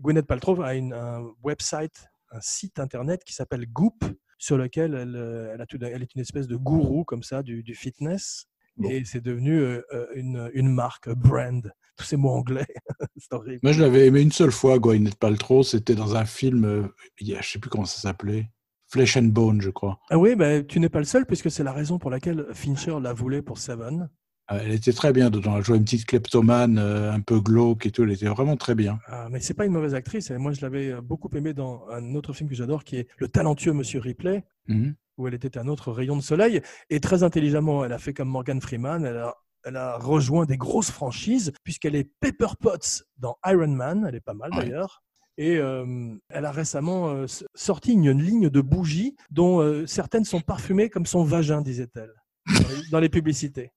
[0.00, 4.04] Gwyneth Paltrow a une, un website, un site internet qui s'appelle Goop,
[4.38, 7.22] sur lequel elle, euh, elle, a tout d'un- elle est une espèce de gourou comme
[7.22, 8.46] ça du, du fitness.
[8.76, 8.90] Bon.
[8.90, 9.80] Et c'est devenu euh,
[10.14, 11.72] une, une marque, brand.
[11.96, 12.66] Tous ces mots anglais.
[13.16, 13.60] c'est horrible.
[13.62, 15.62] Moi, je l'avais aimé une seule fois, Gwyneth Paltrow.
[15.62, 18.50] C'était dans un film, je sais plus comment ça s'appelait.
[18.88, 19.98] Flesh and Bone, je crois.
[20.10, 22.98] Ah oui, bah, tu n'es pas le seul, puisque c'est la raison pour laquelle Fincher
[23.00, 24.08] la voulait pour Seven.
[24.52, 25.56] Euh, Elle était très bien dedans.
[25.56, 28.04] Elle jouait une petite kleptomane, euh, un peu glauque et tout.
[28.04, 29.00] Elle était vraiment très bien.
[29.08, 30.30] Ah, mais c'est pas une mauvaise actrice.
[30.30, 33.08] Et moi, je l'avais euh, beaucoup aimée dans un autre film que j'adore, qui est
[33.18, 34.94] Le talentueux Monsieur Ripley, Mhm.
[35.18, 36.62] où elle était un autre rayon de soleil.
[36.90, 39.04] Et très intelligemment, elle a fait comme Morgan Freeman.
[39.04, 39.34] Elle a,
[39.64, 44.06] elle a rejoint des grosses franchises, puisqu'elle est Pepper Potts dans Iron Man.
[44.08, 44.58] Elle est pas mal Ouais.
[44.58, 45.02] d'ailleurs.
[45.38, 50.24] Et euh, elle a récemment euh, sorti une, une ligne de bougies dont euh, certaines
[50.24, 52.12] sont parfumées comme son vagin, disait-elle,
[52.46, 53.70] dans les, dans les publicités.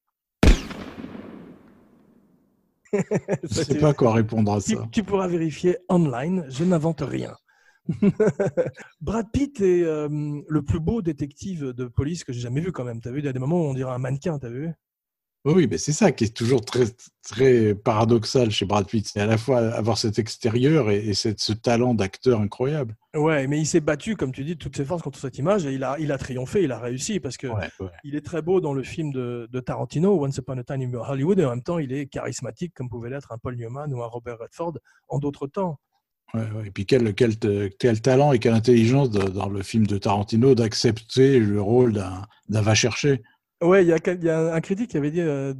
[2.93, 2.99] Je
[3.47, 4.87] Ça, sais tu- pas quoi répondre à tu, ça.
[4.91, 7.35] tu pourras vérifier online, je n'invente rien.
[9.01, 13.01] Brad Pitt est le plus beau détective de police que j'ai jamais vu quand même.
[13.01, 14.71] T'as vu, il y a des moments où on dirait un mannequin, t'as vu?
[15.45, 16.83] Oui, mais c'est ça qui est toujours très,
[17.23, 19.07] très paradoxal chez Brad Pitt.
[19.07, 22.95] C'est à la fois avoir cet extérieur et, et cette- ce talent d'acteur incroyable.
[23.15, 25.65] Ouais, mais il s'est battu, comme tu dis, de toutes ses forces contre cette image
[25.65, 27.87] et il a, il a triomphé, il a réussi parce que Ouais, ouais.
[28.03, 30.99] il est très beau dans le film de, de Tarantino, Once Upon a Time in
[30.99, 34.03] Hollywood, et en même temps, il est charismatique comme pouvait l'être un Paul Newman ou
[34.03, 34.73] un Robert Redford
[35.07, 35.79] en d'autres temps.
[36.33, 36.67] Ouais, ouais.
[36.67, 37.35] Et puis quel, quel,
[37.79, 42.23] quel talent et quelle intelligence de- dans le film de Tarantino d'accepter le rôle d'un
[42.49, 43.23] d'un va chercher.
[43.61, 45.53] Ouais, il y a, y un critique qui avait dit, euh,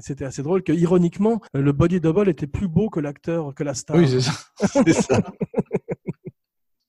[0.00, 3.74] c'était assez drôle, que ironiquement, le body double était plus beau que l'acteur, que la
[3.74, 3.96] star.
[3.96, 4.32] Oui, c'est ça.
[4.84, 5.20] C'est ça.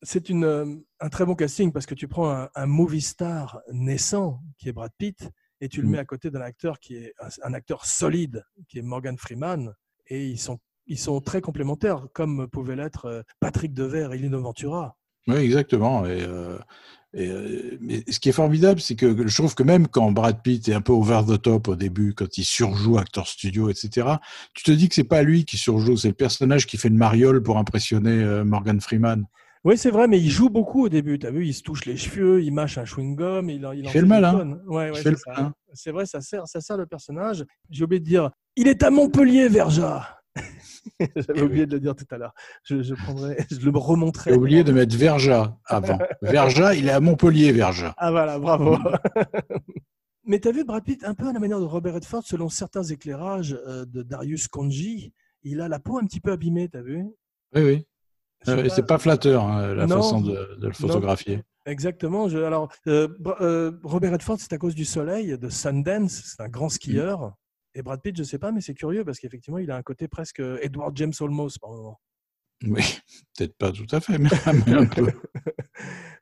[0.03, 0.66] c'est une, euh,
[0.99, 4.72] un très bon casting parce que tu prends un, un movie star naissant qui est
[4.72, 5.30] Brad Pitt
[5.62, 5.91] et tu le Mm.
[5.91, 9.74] mets à côté d'un acteur qui est un, un acteur solide qui est Morgan Freeman
[10.07, 14.41] et ils sont ils sont très complémentaires comme pouvait l'être euh, Patrick Devers et Lino
[14.41, 14.97] Ventura.
[15.28, 16.05] Oui, exactement.
[16.07, 16.57] Et, euh,
[17.14, 20.41] et, euh, mais ce qui est formidable, c'est que je trouve que même quand Brad
[20.41, 24.07] Pitt est un peu over the top au début, quand il surjoue acteur studio, etc.,
[24.53, 26.97] tu te dis que c'est pas lui qui surjoue, c'est le personnage qui fait une
[26.97, 29.26] mariole pour impressionner euh, Morgan Freeman.
[29.64, 31.20] Oui, c'est vrai, mais il joue beaucoup au début.
[31.20, 33.86] Tu as vu, il se touche les cheveux, il mâche un chewing-gum, il, en- il,
[33.88, 34.32] en fait le des malin.
[34.32, 34.62] tonnes.
[34.66, 35.53] Ouais, Il ouais, fait c'est le malin.
[35.74, 37.45] C'est vrai, ça sert, ça sert le personnage.
[37.70, 40.20] J'ai oublié de dire, il est à Montpellier, Verja.
[40.99, 42.34] J'avais Eh oublié de le dire tout à l'heure.
[42.63, 44.32] Je, je prendrai, je le remonterai.
[44.32, 45.99] J'ai oublié de mettre Verja avant.
[46.21, 47.93] Verja, il est à Montpellier, Verja.
[47.97, 48.77] Ah voilà, bravo.
[50.25, 52.47] Mais tu as vu Brad Pitt un peu à la manière de Robert Redford, selon
[52.49, 55.13] certains éclairages euh, de Darius Konji,
[55.43, 57.03] il a la peau un petit peu abîmée, tu as vu?
[57.55, 57.88] Oui, oui.
[58.47, 59.97] Euh, pas- C'est pas flatteur, hein, la Non.
[59.97, 61.41] façon de, de le photographier.
[61.65, 62.29] Exactement.
[62.29, 63.07] Je- alors, euh,
[63.41, 67.34] euh, Robert Redford, c'est à cause du soleil, de Sundance, c'est un grand skieur.
[67.74, 70.07] Et Brad Pitt, je sais pas, mais c'est curieux parce qu'effectivement, il a un côté
[70.07, 71.99] presque Edward James Olmos par moment.
[72.63, 72.82] Oui,
[73.38, 74.30] peut-être pas tout à fait, mais,
[74.76, 75.07] un peu.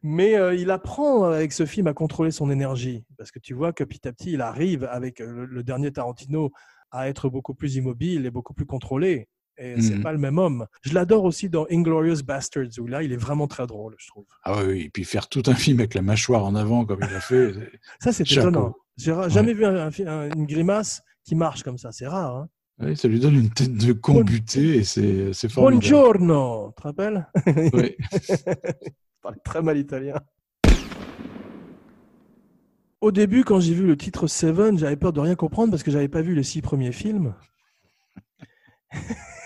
[0.01, 3.53] Mais euh, il apprend euh, avec ce film à contrôler son énergie parce que tu
[3.53, 6.51] vois que petit à petit, il arrive avec euh, le, le dernier Tarantino
[6.91, 9.27] à être beaucoup plus immobile et beaucoup plus contrôlé.
[9.57, 10.03] Et c'est Mhm.
[10.03, 10.65] pas le même homme.
[10.83, 14.25] Je l'adore aussi dans Inglorious Bastards où là, il est vraiment très drôle, je trouve.
[14.43, 17.13] Ah oui, et puis faire tout un film avec la mâchoire en avant comme il
[17.13, 17.51] a fait.
[17.53, 18.73] c'est- Ça, c'est étonnant.
[18.95, 19.89] J'ai jamais vu un-
[20.33, 21.91] une grimace qui marche comme ça.
[21.91, 22.35] C'est rare.
[22.35, 22.49] Hein
[22.79, 25.81] Oui, ça lui donne une tête de con buté et c'est c'est formidable.
[25.81, 27.27] Buongiorno, tu te rappelles?
[27.73, 27.95] Oui.
[28.11, 30.15] Je parlais très mal italien.
[33.01, 35.91] Au début, quand j'ai vu le titre Seven, j'avais peur de rien comprendre parce que
[35.91, 37.33] j'avais pas vu les six premiers films.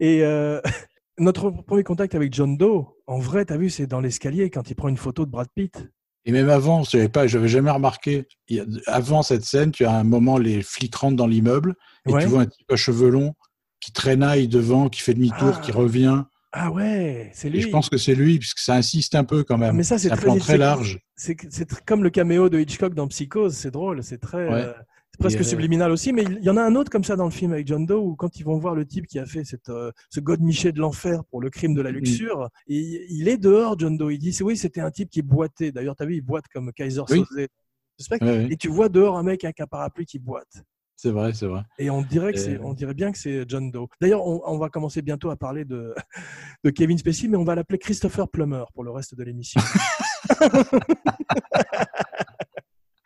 [0.00, 0.60] Et euh,
[1.18, 4.70] notre premier contact avec John Doe, en vrai, tu as vu, c'est dans l'escalier quand
[4.70, 5.90] il prend une photo de Brad Pitt.
[6.26, 8.26] Et même avant, je n'avais j'avais jamais remarqué.
[8.86, 11.74] avant cette scène, tu as un moment, les flics rentrent dans l'immeuble
[12.06, 12.22] et Ouais.
[12.22, 13.34] tu vois un type à cheveux longs
[13.80, 15.60] qui traînaille devant, qui fait demi-tour, Ah.
[15.60, 16.24] qui revient.
[16.52, 17.60] Ah ouais, c'est Et lui.
[17.62, 19.76] je pense que c'est lui, puisque ça insiste un peu quand même.
[19.76, 20.98] Mais ça, c'est un très- plan très large.
[21.16, 21.36] C'est
[21.86, 24.48] comme le caméo de Hitchcock dans Psychose, c'est drôle, c'est très.
[24.48, 24.62] Ouais.
[24.62, 24.72] euh,
[25.20, 27.30] presque euh, subliminal aussi, mais il y en a un autre comme ça dans le
[27.30, 29.68] film avec John Doe où quand ils vont voir le type qui a fait cette,
[29.68, 31.96] euh, ce de l'enfer pour le crime de la Mhm.
[31.98, 34.10] luxure, et il est dehors, John Doe.
[34.12, 35.70] Il dit c'est- oui, c'était un type qui boitait.
[35.72, 37.24] D'ailleurs, tu as vu, il boite comme Kaiser Oui.
[37.28, 37.46] Soze.
[37.98, 38.18] Suspect.
[38.50, 40.64] Et tu vois dehors un mec avec un parapluie qui boite.
[40.96, 41.62] C'est vrai, c'est vrai.
[41.78, 43.86] Et on dirait, que Et- c'est, on dirait bien que c'est John Doe.
[44.00, 45.94] D'ailleurs, on, on va commencer bientôt à parler de,
[46.64, 49.60] de Kevin Spacey, mais on va l'appeler Christopher Plummer pour le reste de l'émission.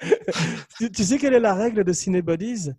[0.78, 2.70] tu, tu sais quelle est la règle de Cinebodies?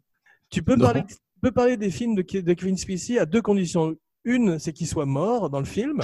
[0.49, 3.95] Tu peux, parler, tu peux parler des films de, de Kevin Spacey à deux conditions.
[4.23, 5.99] Une, c'est qu'il soit mort dans le film.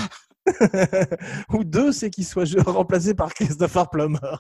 [1.54, 4.38] Ou deux, c'est qu'il soit remplacé par Christopher Plummer.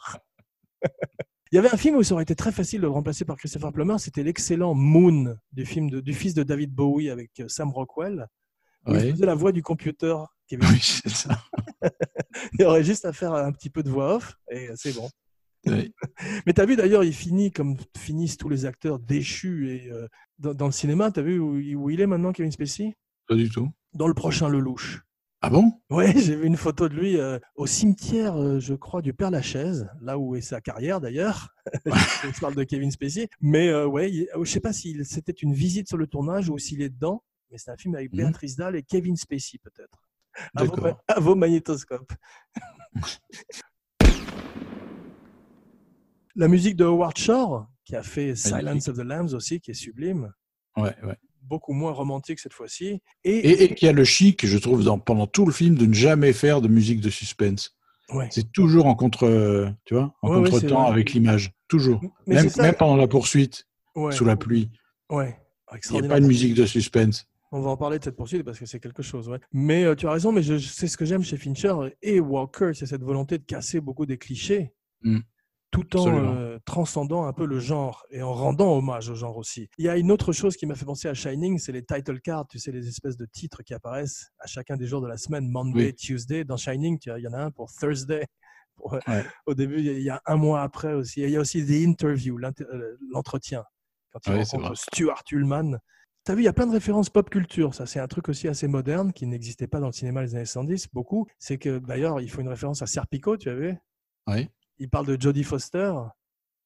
[1.51, 3.35] Il y avait un film où ça aurait été très facile de le remplacer par
[3.37, 7.47] Christopher Plummer, c'était l'excellent Moon du film de- du fils de David Bowie avec euh,
[7.49, 8.25] Sam Rockwell.
[8.87, 10.15] où Il faisait la voix du computer.
[10.47, 10.67] Kevin.
[10.69, 11.37] Oui, c'est ça.
[12.57, 15.09] Il aurait juste à faire un petit peu de voix off et c'est bon.
[15.67, 15.93] Oui.
[16.45, 20.07] Mais t'as vu d'ailleurs, il finit comme finissent tous les acteurs déchus et euh,
[20.39, 21.11] dans, dans le cinéma.
[21.11, 22.95] T'as vu où, il- où il est maintenant, Kevin Spacey?
[23.27, 23.69] Pas du tout.
[23.93, 25.01] Dans le prochain Lelouch.
[25.43, 25.73] Ah bon?
[25.89, 29.31] Ouais, j'ai vu une photo de lui euh, au cimetière, euh, je crois, du Père
[29.31, 31.49] Lachaise, là où est sa carrière d'ailleurs.
[31.85, 33.27] je parle de Kevin Spacey.
[33.39, 36.81] Mais ouais, il- je sais pas si c'était une visite sur le tournage ou s'il
[36.81, 37.23] est dedans.
[37.51, 38.17] Mais c'est un film avec Mhm.
[38.17, 40.07] Béatrice Dalle et Kevin Spacey peut-être.
[40.55, 41.01] À vos, D'accord.
[41.07, 42.13] à vos magnétoscopes.
[46.41, 49.75] La musique de Howard Shore, qui a fait Silence of the Lambs aussi, qui est
[49.75, 50.31] sublime,
[50.75, 51.15] Ouais, ouais.
[51.43, 52.99] beaucoup moins romantique cette fois-ci.
[53.23, 55.85] Et, Et, et qui a le chic, je trouve, dans, pendant tout le film, de
[55.85, 57.75] ne jamais faire de musique de suspense.
[58.09, 58.27] ouais.
[58.31, 61.51] C'est toujours en contre, tu vois, en Ouais, ouais, c'est contretemps avec l'image.
[61.67, 62.01] Toujours.
[62.25, 62.63] Mais Même, ça.
[62.63, 63.67] même pendant la poursuite,
[64.11, 64.69] sous la pluie.
[65.11, 65.37] Ouais.
[65.91, 67.27] Il n'y a pas de musique de suspense.
[67.51, 69.29] On va en parler de cette poursuite parce que c'est quelque chose.
[69.29, 69.39] Ouais.
[69.53, 72.19] Mais euh, tu as raison, mais je, je- c'est ce que j'aime chez Fincher et
[72.19, 74.73] Walker, c'est cette volonté de casser beaucoup des clichés,
[75.03, 75.19] Mm.
[75.71, 79.69] Tout en euh, transcendant un peu le genre et en rendant hommage au genre aussi.
[79.77, 82.19] Il y a une autre chose qui m'a fait penser à Shining, c'est les title
[82.19, 85.17] cards, tu sais, les espèces de titres qui apparaissent à chacun des jours de la
[85.17, 85.95] semaine, Monday, Oui.
[85.95, 86.43] Tuesday.
[86.43, 88.25] Dans Shining, il y en a un pour Thursday.
[88.75, 89.23] Pour, euh, Ouais.
[89.45, 91.21] Au début, il y a- un mois après aussi.
[91.21, 93.63] Et il y a aussi The Interview, euh, l'entretien.
[94.11, 94.77] Quand il c'est rencontre.
[94.77, 95.77] Stuart Ullman.
[96.23, 97.73] T'as vu, il y a plein de références pop culture.
[97.75, 100.45] Ça, c'est un truc aussi assez moderne qui n'existait pas dans le cinéma des années
[100.45, 101.27] 70, beaucoup.
[101.37, 103.75] C'est que d'ailleurs, il faut une référence à Serpico, tu as vu?
[104.27, 104.47] Oui,
[104.81, 105.93] Il parle de Jodie Foster.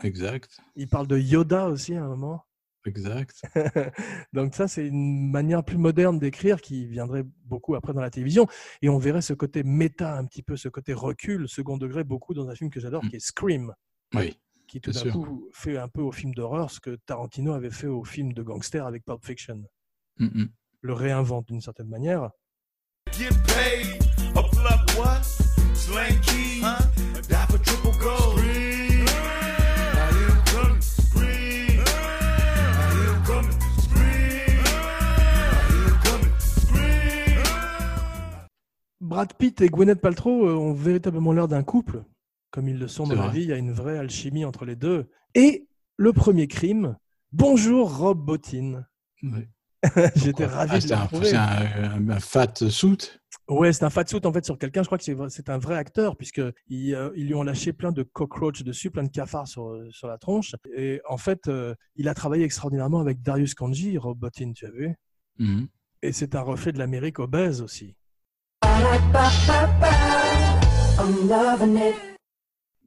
[0.01, 0.57] exact.
[0.77, 2.45] Il parle de Yoda aussi à un moment.
[2.85, 3.41] Exact.
[4.33, 8.47] Donc ça, c'est une manière plus moderne d'écrire qui viendrait beaucoup après dans la télévision.
[8.81, 12.33] Et on verrait ce côté méta, un petit peu, ce côté recul, second degré, beaucoup
[12.33, 13.09] dans un film que j'adore, Mm.
[13.09, 13.73] qui est Scream,
[14.13, 17.69] Oui, qui tout d'un coup fait un peu au film d'horreur ce que Tarantino avait
[17.69, 19.61] fait au film de gangster avec Pulp Fiction.
[20.19, 22.29] Le réinvente d'une certaine manière.
[23.11, 24.01] Get paid,
[24.37, 25.21] a plug what?
[25.73, 26.21] Slang
[39.05, 42.03] Brad Pitt et Gwyneth Paltrow euh, ont véritablement l'air d'un couple,
[42.51, 43.43] comme ils le sont dans la vie.
[43.43, 45.09] Il y a une vraie alchimie entre les deux.
[45.35, 46.97] Et le premier crime.
[47.31, 48.83] Bonjour Rob Bottin.
[49.23, 49.47] Oui.
[50.15, 52.97] J'étais ravi Ah, de le c'est un, un- un fat suit.
[53.47, 54.81] Ouais, c'est un fatsuit en fait sur quelqu'un.
[54.81, 57.91] Je crois que c'est un vrai acteur puisque ils, euh, ils lui ont lâché plein
[57.91, 60.55] de cockroaches dessus, plein de cafards sur, euh, sur la tronche.
[60.75, 64.71] Et en fait, euh, il a travaillé extraordinairement avec Darius Kanji, Rob Bottin, tu as
[64.71, 64.95] vu.
[65.37, 65.67] Mhm.
[66.01, 67.95] Et c'est un reflet de l'Amérique obèse aussi.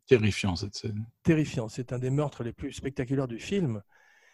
[0.07, 1.05] Terrifiant cette scène.
[1.22, 1.68] Terrifiant.
[1.68, 3.83] C'est un des meurtres les plus spectaculaires du film.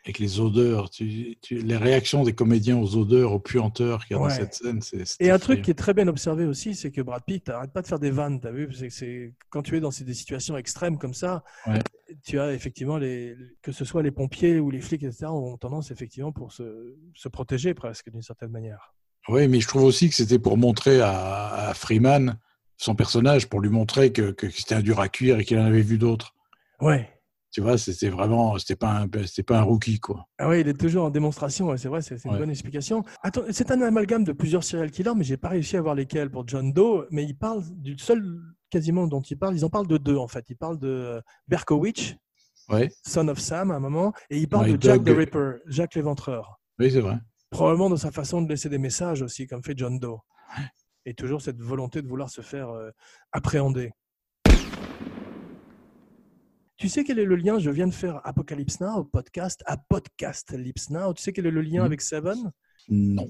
[0.05, 4.19] Avec les odeurs, tu- tu- les réactions des comédiens aux odeurs, aux puanteurs qu'il y
[4.19, 4.29] a Ouais.
[4.29, 4.83] dans cette scène.
[4.83, 7.73] c'est- Et un truc qui est très bien observé aussi, c'est que Brad Pitt n'arrête
[7.73, 10.99] pas de faire des vannes, t'as vu c'est, quand tu es dans des situations extrêmes
[10.99, 11.79] comme ça, Ouais.
[12.23, 15.91] tu as effectivement les, que ce soit les pompiers ou les flics, etc., ont tendance
[15.91, 18.95] effectivement pour se, se protéger presque d'une certaine manière.
[19.29, 22.39] Oui, mais je trouve aussi que c'était pour montrer à, à Freeman
[22.77, 25.65] son personnage, pour lui montrer que, que c'était un dur à cuire et qu'il en
[25.65, 26.35] avait vu d'autres.
[26.81, 27.09] Ouais.
[27.51, 30.27] Tu vois, c'était vraiment, c'était pas un, c'était pas un rookie quoi.
[30.39, 32.39] Ah ouais, il est toujours en démonstration, ouais, c'est vrai, c'est, une Ouais.
[32.39, 33.05] bonne explication.
[33.23, 36.31] Attends, c'est un amalgame de plusieurs serial killers, mais j'ai pas réussi à voir lesquels
[36.31, 39.87] pour John Doe, mais il parle du seul quasiment dont il parle, ils en parlent
[39.87, 40.45] de deux en fait.
[40.51, 42.17] Il parle de Berkowitz,
[42.69, 45.53] Ouais, Son of Sam à un moment, et il parle Ouais, de Jack the Ripper,
[45.69, 46.61] Jack l'éventreur.
[46.81, 47.19] oui, c'est vrai.
[47.55, 50.19] Probablement dans sa façon de laisser des messages aussi, comme fait John Doe.
[51.07, 52.91] Et toujours cette volonté de vouloir se faire euh,
[53.31, 53.93] appréhender.
[56.77, 60.51] Tu sais quel est le lien Je viens de faire Apocalypse Now, podcast, à Podcast
[60.53, 61.15] Lips Now.
[61.15, 61.87] Tu sais quel est le lien Mhm.
[61.87, 62.51] avec Seven?
[62.89, 63.29] Non.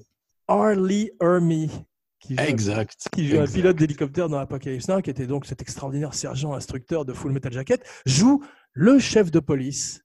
[0.48, 1.70] Harley Ermy,
[2.18, 3.06] qui joue, un- Exact.
[3.12, 3.54] qui joue un Exact.
[3.56, 7.52] pilote d'hélicoptère dans Apocalypse Now, qui était donc cet extraordinaire sergent instructeur de Full Metal
[7.52, 10.02] Jacket, joue le chef de police.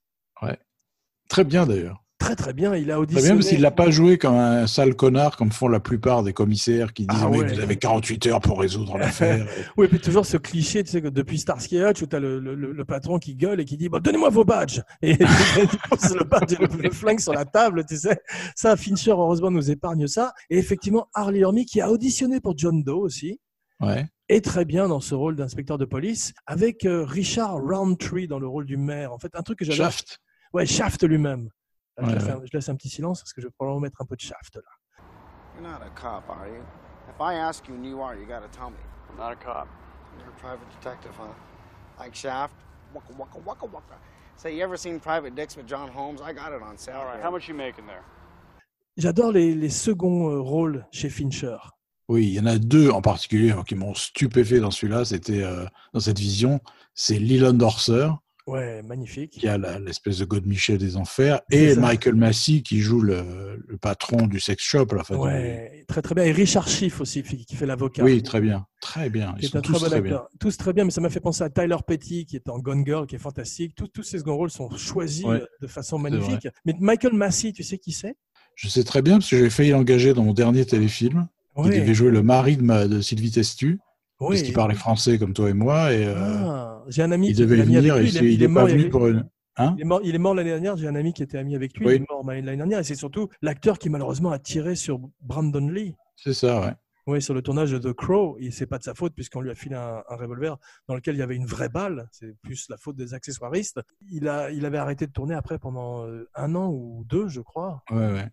[1.30, 2.04] Très bien d'ailleurs.
[2.20, 3.26] Très très bien, il a Très auditionné.
[3.28, 6.32] bien parce qu'il l'a pas joué comme un sale connard comme font la plupart des
[6.34, 7.44] commissaires qui disent Ah ouais.
[7.54, 9.46] vous avez 48 heures pour résoudre l'affaire.
[9.78, 12.20] Oui, puis toujours ce cliché, tu sais, que depuis Starsky et Hutch, où tu as
[12.20, 16.14] le, le- le patron qui gueule et qui dit Donnez-moi vos badges Et il pose
[16.14, 18.20] le badge et le, flingue sur la table, tu sais.
[18.54, 20.34] Ça, Fincher, heureusement, nous épargne ça.
[20.50, 23.40] Et effectivement, Harley Ermy, qui a auditionné pour John Doe aussi,
[23.80, 24.06] ouais.
[24.28, 28.46] est très bien dans ce rôle d'inspecteur de police, avec euh, Richard Roundtree dans le
[28.46, 29.12] rôle du maire.
[29.14, 29.86] En fait, un truc que j'adore.
[29.86, 30.18] Shaft.
[30.52, 31.48] Ouais, Shaft lui-même.
[31.96, 32.30] Là, je, Ouais, laisse ouais.
[32.32, 34.20] un, je laisse un petit silence parce que je vais probablement mettre un peu de
[34.20, 34.62] Shaft là.
[35.54, 36.62] You're not a cop, are you?
[37.08, 38.78] If I ask you and you are, you gotta tell me.
[39.10, 39.66] I'm not a cop.
[40.18, 41.32] You're a private detective, huh?
[41.98, 42.54] Like Shaft?
[42.94, 43.98] Waka waka waka waka.
[44.36, 46.20] Say, you ever seen Private Dicks with John Holmes?
[46.22, 46.96] I got it on sale.
[46.96, 48.02] All right, how much you making there?
[48.96, 51.56] J'adore les, les seconds euh, rôles chez Fincher.
[52.08, 55.04] Oui, il y en a deux en particulier hein, qui m'ont stupéfait dans celui-là.
[55.04, 56.60] C'était euh, dans cette vision.
[56.94, 58.08] C'est Leland Orser
[58.50, 59.30] Ouais, magnifique.
[59.32, 61.74] qui a la- l'espèce de God Michel des enfers, et.
[61.76, 64.86] Michael Massey qui joue le, le patron du sex shop.
[64.92, 66.24] là, Ouais, très très bien.
[66.24, 68.02] Et Richard Schiff aussi, qui fait l'avocat.
[68.04, 69.34] Oui, très bien, très bien.
[69.40, 70.12] Ils sont un très tous bon très bien.
[70.16, 70.28] acteur.
[70.40, 72.84] Tous très bien, mais ça m'a fait penser à Tyler Petty, qui est en Gone
[72.84, 73.74] Girl, qui est fantastique.
[73.74, 76.48] Tous, tous ces second rôles sont choisis Ouais, de façon magnifique.
[76.64, 78.16] Mais Michael Massey, tu sais qui c'est?
[78.56, 81.28] Je sais très bien parce que j'ai failli l'engager dans mon dernier téléfilm.
[81.56, 81.80] Il Ouais.
[81.80, 83.78] devait jouer le mari de, ma, de Sylvie Testu,
[84.20, 84.42] parce Oui.
[84.44, 87.40] qu'il parlait français comme toi et moi, et euh, Ah, J'ai un ami il qui
[87.40, 87.94] devait était ami venir.
[87.94, 88.34] avec et lui.
[88.34, 89.28] il, pas venu pour une.
[89.56, 90.76] Hein il est mort, il est mort l'année dernière.
[90.76, 91.86] J'ai un ami qui était ami avec lui.
[91.86, 91.94] Oui.
[91.96, 92.78] Il est mort l'année dernière.
[92.78, 95.96] Et c'est surtout l'acteur qui malheureusement a tiré sur Brandon Lee.
[96.16, 96.72] C'est ça, ouais.
[97.10, 99.50] Oui, sur le tournage de The Crow, et c'est pas de sa faute puisqu'on lui
[99.50, 100.56] a filé un, un revolver
[100.86, 102.08] dans lequel il y avait une vraie balle.
[102.12, 103.80] C'est plus la faute des accessoiristes.
[104.12, 107.40] Il a, il avait arrêté de tourner après pendant euh, un an ou deux, je
[107.40, 107.82] crois.
[107.90, 108.28] ouais, ouais.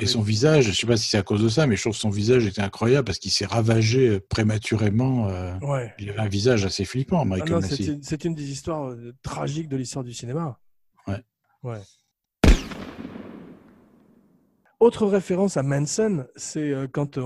[0.00, 1.92] Et, son visage, je sais pas si c'est à cause de ça, mais je trouve
[1.94, 5.28] que son visage était incroyable parce qu'il s'est ravagé euh, prématurément.
[5.30, 5.94] euh, Ouais.
[5.98, 7.62] Il avait un visage assez flippant, Ah Michael
[8.02, 10.58] c'est une, des histoires tragiques de l'histoire du cinéma.
[11.06, 11.22] Ouais.
[11.62, 11.80] Ouais.
[14.80, 17.18] Autre référence à Manson, c'est quand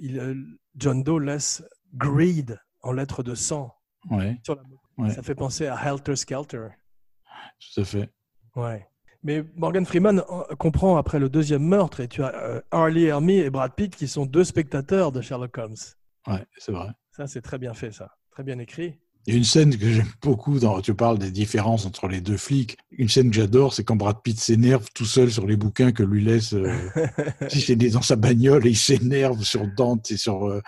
[0.00, 0.34] il, euh,
[0.76, 1.62] John Doe laisse
[1.94, 3.74] Greed en lettres de sang
[4.10, 4.80] Ouais, sur la moto.
[4.98, 5.10] Ouais.
[5.10, 6.68] Ça fait penser à Helter Skelter.
[7.74, 8.10] tout à fait.
[8.56, 8.86] Ouais.
[9.24, 10.22] Mais Morgan Freeman
[10.58, 14.06] comprend après le deuxième meurtre, et tu as euh, Harley Hermy et Brad Pitt qui
[14.06, 15.74] sont deux spectateurs de Sherlock Holmes.
[16.26, 16.88] Ouais, c'est vrai.
[17.10, 18.16] Ça, c'est très bien fait, ça.
[18.30, 18.98] Très bien écrit.
[19.28, 22.22] Il y a une scène que j'aime beaucoup dans, tu parles des différences entre les
[22.22, 22.78] deux flics.
[22.92, 26.02] Une scène que j'adore, c'est quand Brad Pitt s'énerve tout seul sur les bouquins que
[26.02, 26.72] lui laisse, euh,
[27.50, 30.62] si c'est dans sa bagnole et il s'énerve sur Dante et sur, euh,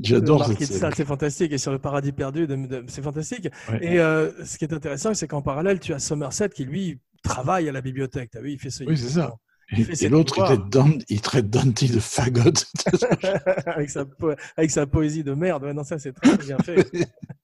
[0.00, 0.92] j'adore cette scène.
[0.96, 1.50] C'est fantastique.
[1.50, 2.46] Et sur le paradis perdu,
[2.86, 3.48] c'est fantastique.
[3.68, 3.84] Ouais.
[3.84, 7.68] Et euh, ce qui est intéressant, c'est qu'en parallèle, tu as Somerset qui, lui, travaille
[7.68, 8.30] à la bibliothèque.
[8.30, 9.34] T'as vu, il fait ce- Oui, c'est ça.
[9.76, 12.52] Il Et, l'autre, il traite Dante, il traite Dante de fagot.
[13.66, 15.64] avec, sa po- avec sa poésie de merde.
[15.64, 16.88] Ouais, non, ça, c'est très bien fait.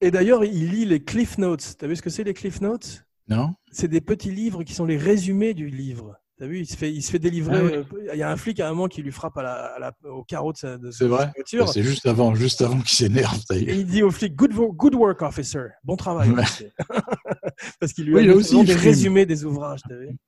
[0.00, 1.76] Et d'ailleurs, il lit les Cliff Notes.
[1.78, 3.04] T'as vu ce que c'est, les Cliff Notes?
[3.28, 3.54] Non?
[3.72, 6.16] C'est des petits livres qui sont les résumés du livre.
[6.36, 7.56] T'as vu, il se fait, il se fait délivrer.
[7.58, 7.72] Ah oui.
[8.08, 9.78] euh, Il y a un flic à un moment qui lui frappe à la, à
[9.78, 11.30] la- au carreau de sa, de sa C'est vrai?
[11.34, 11.68] voiture.
[11.68, 13.76] C'est juste avant, juste avant qu'il s'énerve, d'ailleurs.
[13.76, 15.66] il dit au flic good, wo- good work, officer.
[15.84, 16.30] Bon travail.
[16.30, 16.42] Ouais.
[17.80, 19.80] Parce qu'il lui Oui, a aussi, des résumés des ouvrages.
[19.88, 20.18] vu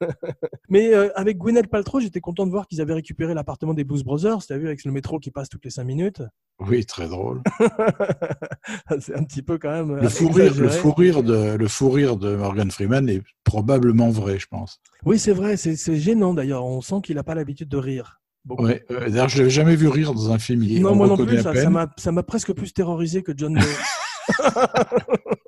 [0.68, 4.04] Mais euh, avec Gwyneth Paltrow, j'étais content de voir qu'ils avaient récupéré l'appartement des Blues
[4.04, 4.38] Brothers.
[4.46, 6.22] Tu as vu avec le métro qui passe toutes les cinq minutes.
[6.58, 7.42] Oui, très drôle.
[9.00, 9.90] C'est un petit peu quand même.
[9.90, 13.22] euh, Le fou rire, le fou rire de, le fou rire de Morgan Freeman est
[13.44, 14.80] probablement vrai, je pense.
[15.04, 15.56] Oui, c'est vrai.
[15.56, 16.64] C'est gênant d'ailleurs.
[16.64, 18.20] On sent qu'il n'a pas l'habitude de rire.
[18.48, 19.10] Ouais, ouais.
[19.10, 20.62] D'ailleurs, je l'avais jamais vu rire dans un film.
[20.62, 21.40] Il, non, on moi non plus.
[21.96, 23.60] ça m'a presque plus terrorisé que John Doe.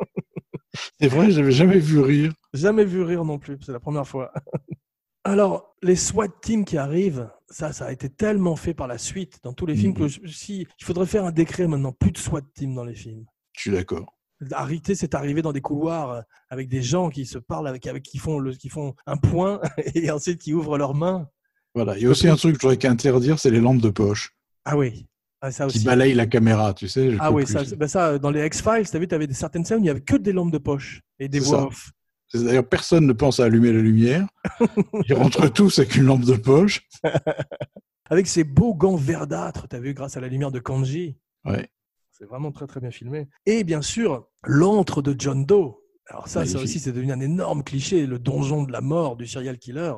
[1.01, 2.33] C'est vrai, j'avais jamais vu rire.
[2.53, 4.33] Jamais vu rire non plus, c'est la première fois.
[5.25, 9.39] Alors, les SWAT teams qui arrivent, ça, ça a été tellement fait par la suite
[9.43, 9.99] dans tous les films Mhm.
[9.99, 12.95] que je- si, il faudrait faire un décret maintenant, plus de SWAT teams dans les
[12.95, 13.25] films.
[13.55, 14.15] Je suis d'accord.
[14.53, 18.05] Arrêter, c'est arrivé dans des couloirs euh, avec des gens qui se parlent, avec, avec
[18.05, 19.61] qui, font le, qui font un point
[19.95, 21.29] et ensuite qui ouvrent leurs mains.
[21.75, 21.97] Voilà.
[21.99, 24.33] Il y a aussi un truc que je voudrais qu'interdire, c'est les lampes de poche
[24.65, 25.07] Ah oui,
[25.41, 27.13] ah, ça qui balayent la caméra, tu sais.
[27.13, 29.79] je Ah oui, ça, ben ça, dans les X-Files, tu vu, tu avais certaines scènes
[29.79, 31.67] où il n'y avait que des lampes de poche et des voix ça.
[31.67, 31.91] off.
[32.35, 34.27] D'ailleurs, personne ne pense à allumer la lumière.
[35.09, 36.83] Ils rentrent tous avec une lampe de poche.
[38.11, 41.19] Avec ces beaux gants verdâtres, tu as vu, grâce à la lumière de Kanji.
[41.45, 41.69] Ouais.
[42.11, 43.29] C'est vraiment très très bien filmé.
[43.45, 45.75] Et bien sûr, l'antre de John Doe.
[46.07, 46.63] Alors ça, ça Magnifique.
[46.63, 49.93] aussi, c'est devenu un énorme cliché, le donjon de la mort du serial killer.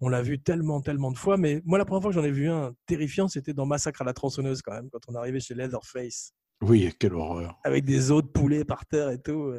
[0.00, 1.36] On l'a vu tellement, tellement de fois.
[1.36, 4.04] Mais moi, la première fois que j'en ai vu un terrifiant, c'était dans Massacre à
[4.04, 6.32] la tronçonneuse quand même, quand on arrivait chez Leatherface.
[6.62, 7.58] Oui, quelle horreur.
[7.64, 9.54] Avec des os de poulet par terre et tout.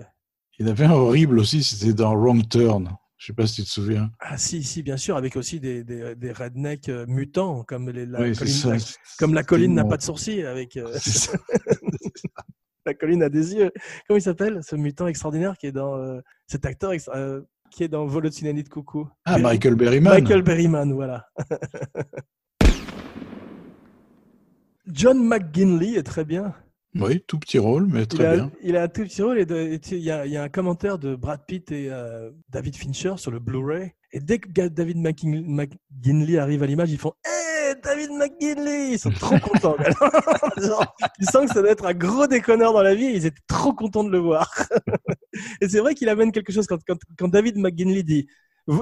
[0.59, 2.89] Il y en avait un horrible aussi, c'était dans Wrong Turn.
[3.17, 4.11] Je sais pas si tu te souviens.
[4.19, 8.05] Ah si, si, bien sûr, avec aussi des, des, des rednecks euh, mutants, comme, les,
[8.05, 8.77] la Oui, colline,
[9.17, 10.43] comme la colline n'a pas de sourcils.
[10.43, 11.31] Avec, euh, ça.
[12.85, 13.71] la colline a des yeux.
[14.07, 15.95] Comment il s'appelle, ce mutant extraordinaire qui est dans...
[15.95, 19.07] euh, cet acteur euh, qui est dans Vol au Tsunami de Coucou.
[19.25, 20.13] Ah, Michael Berryman.
[20.21, 21.25] Michael Berryman, voilà.
[24.87, 26.53] John McGinley est très bien.
[26.95, 28.51] Oui, tout petit rôle, mais Il très a, bien.
[28.63, 30.37] il a un tout petit rôle et de- et tu- il y, a, il y
[30.37, 33.91] a un commentaire de Brad Pitt et euh, David Fincher sur le Blu-ray.
[34.13, 39.11] Et dès que David McGinley arrive à l'image, ils font Hey, David McGinley Ils sont
[39.11, 39.75] trop contents.
[40.57, 43.05] Genre, tu sens que ça doit être un gros déconneur dans la vie.
[43.07, 44.49] et Ils étaient trop contents de le voir.
[45.61, 48.27] et c'est vrai qu'il amène quelque chose quand, quand, quand David McGinley dit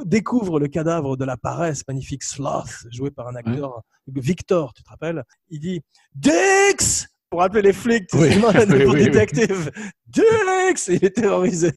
[0.06, 4.90] découvre le cadavre de la paresse, magnifique Sloth, joué par un acteur, Victor, tu te
[4.90, 5.24] rappelles?
[5.50, 5.82] Il dit
[6.14, 9.72] Dix pour appeler les flics, Oui, oui, pour oui, détective.
[10.08, 11.74] Dix Il est terrorisé.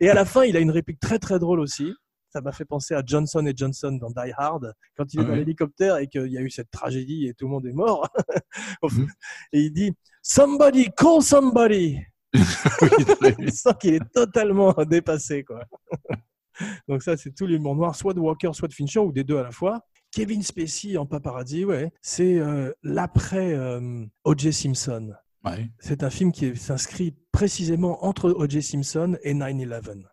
[0.00, 1.92] Et à la fin, il a une réplique très très drôle aussi.
[2.32, 5.34] Ça m'a fait penser à Johnson et Johnson dans Die Hard, quand il est dans
[5.34, 8.08] l'hélicoptère et qu'il y a eu cette tragédie et tout le monde est mort.
[8.82, 9.08] Mhm.
[9.52, 9.92] Et il dit
[10.22, 11.98] Somebody, call somebody.
[12.32, 12.40] Tu
[13.50, 15.64] sens qu'il est totalement dépassé, quoi.
[16.88, 19.38] Donc ça, c'est tout l'humour noir, soit de Walker, soit de Fincher, ou des deux
[19.38, 19.80] à la fois.
[20.12, 24.52] Kevin Spacey en paparazzi, ouais, c'est euh, l'après euh, O.J.
[24.52, 25.12] Simpson.
[25.44, 25.70] Ouais.
[25.78, 28.62] C'est un film qui s'inscrit précisément entre O.J.
[28.62, 30.04] Simpson et 9-11.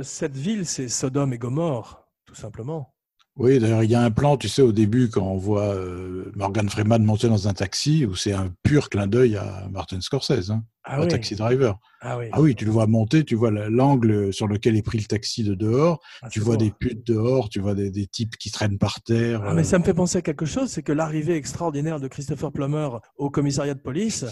[0.00, 2.94] Euh, cette ville, c'est Sodome et Gomorre, tout simplement.
[3.36, 6.30] Oui, d'ailleurs, il y a un plan, tu sais, au début, quand on voit euh,
[6.34, 10.50] Morgan Freeman monter dans un taxi, où c'est un pur clin d'œil à Martin Scorsese,
[10.50, 11.08] hein, Ah à oui.
[11.08, 11.78] Taxi Driver.
[12.02, 12.26] Ah oui.
[12.32, 15.04] Ah oui, tu le vois monter, tu vois la- l'angle sur lequel est pris le
[15.04, 18.50] taxi de dehors, Ah, tu vois des putes dehors, tu vois des, des types qui
[18.50, 19.42] traînent par terre.
[19.46, 22.08] Ah, mais euh, ça me fait penser à quelque chose, c'est que l'arrivée extraordinaire de
[22.08, 24.24] Christopher Plummer au commissariat de police,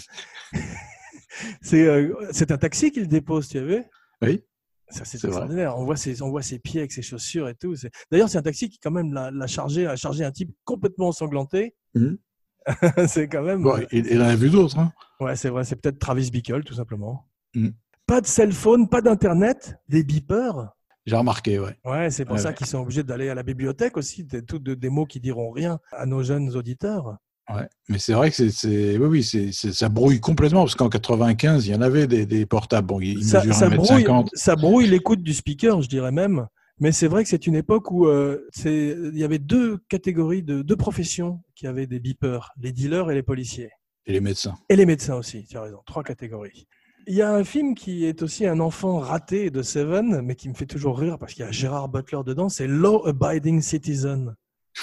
[1.63, 3.85] c'est euh, c'est un taxi qu'il dépose, tu as vu?
[4.23, 4.43] Oui.
[4.91, 5.29] Ça, c'est vrai.
[5.29, 5.77] extraordinaire.
[5.79, 7.75] On voit, ses, on voit ses pieds avec ses chaussures et tout.
[8.11, 11.75] D'ailleurs, c'est un taxi qui, quand même, l'a chargé, a chargé un type complètement ensanglanté.
[11.95, 12.19] Mhm.
[13.09, 13.63] c'est quand même.
[13.63, 14.79] Bon, il, il en a vu d'autres.
[14.79, 14.93] Hein.
[15.21, 15.65] Ouais, c'est vrai.
[15.65, 17.27] C'est peut-être Travis Bickle, tout simplement.
[17.55, 17.73] Mhm.
[18.07, 20.71] Pas de cell phone, pas d'internet, des beepers.
[21.07, 21.77] J'ai remarqué, ouais.
[21.85, 22.55] Ouais, c'est pour Ouais, ça ouais.
[22.55, 25.51] qu'ils sont obligés d'aller à la bibliothèque aussi, des, tout de- des mots qui diront
[25.51, 27.17] rien à nos jeunes auditeurs.
[27.55, 27.69] Ouais.
[27.89, 31.73] Mais c'est vrai que c'est, oui, oui, c'est, ça brouille complètement, parce qu'en 95, il
[31.73, 32.87] y en avait des, des portables.
[32.87, 33.77] Bon, ils, ça, mesurent ça 1m50.
[33.77, 36.47] brouille, ça brouille l'écoute du speaker, je dirais même.
[36.81, 40.63] Mais c'est vrai que c'est une époque où euh, il y avait deux catégories, de,
[40.63, 43.71] deux professions qui avaient des beepers, les dealers et les policiers.
[44.07, 44.55] Et les médecins.
[44.69, 46.69] Et les médecins aussi, tu as raison, trois catégories.
[47.07, 50.49] Il y a un film qui est aussi un enfant raté de Seven, mais qui
[50.49, 54.35] me fait toujours rire parce qu'il y a Gérard Butler dedans, c'est Law Abiding Citizen.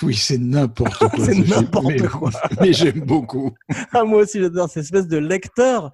[0.01, 1.09] Oui, c'est n'importe quoi.
[1.25, 2.31] C'est ce n'importe quoi.
[2.61, 3.51] Mais j'aime beaucoup.
[3.93, 5.91] Ah, moi aussi j'adore cette espèce de lecteur.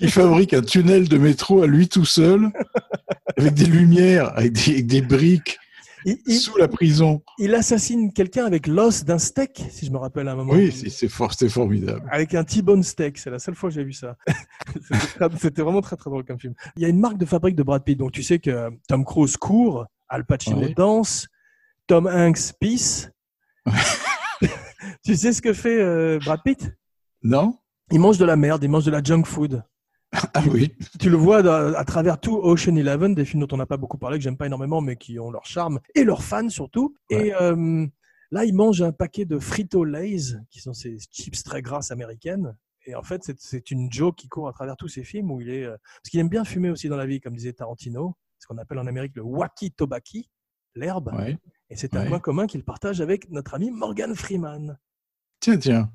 [0.00, 2.50] Il fabrique un tunnel de métro à lui tout seul,
[3.36, 5.58] avec des lumières, avec des, avec des briques,
[6.04, 7.22] Il, il- sous la prison.
[7.38, 10.52] il assassine quelqu'un avec l'os d'un steak, si je me rappelle à un moment.
[10.52, 12.02] Oui, c'est, for- formidable.
[12.10, 14.16] Avec un T-bone steak, c'est la seule fois que j'ai vu ça.
[15.40, 16.54] C'était vraiment très très drôle comme film.
[16.76, 19.04] Il y a une marque de fabrique de Brad Pitt, donc tu sais que Tom
[19.04, 21.28] Cruise court, Al Pacino danse,
[21.92, 23.10] Tom Hanks pisse.
[25.04, 26.72] tu sais ce que fait euh, Brad Pitt?
[27.22, 27.58] Non
[27.90, 29.62] Il mange de la merde, il mange de la junk food.
[30.32, 30.74] Ah oui.
[30.98, 33.98] Tu le vois à travers tout Ocean Eleven, des films dont on n'a pas beaucoup
[33.98, 36.94] parlé, que j'aime pas énormément, mais qui ont leur charme et leurs fans surtout.
[37.10, 37.86] Et euh,
[38.30, 42.56] là, il mange un paquet de Frito-Lays, qui sont ces chips très grasses américaines.
[42.86, 45.50] Et en fait, c'est- une joke qui court à travers tous ces films où il
[45.50, 45.64] est.
[45.64, 48.56] euh, parce qu'il aime bien fumer aussi dans la vie, comme disait Tarantino, ce qu'on
[48.56, 50.20] appelle en Amérique le waki tobacco,
[50.74, 51.12] l'herbe.
[51.12, 51.36] Ouais.
[51.72, 52.08] Et c'est un Ouais.
[52.08, 54.78] point commun qu'il partage avec notre ami Morgan Freeman.
[55.40, 55.90] Tiens, tiens.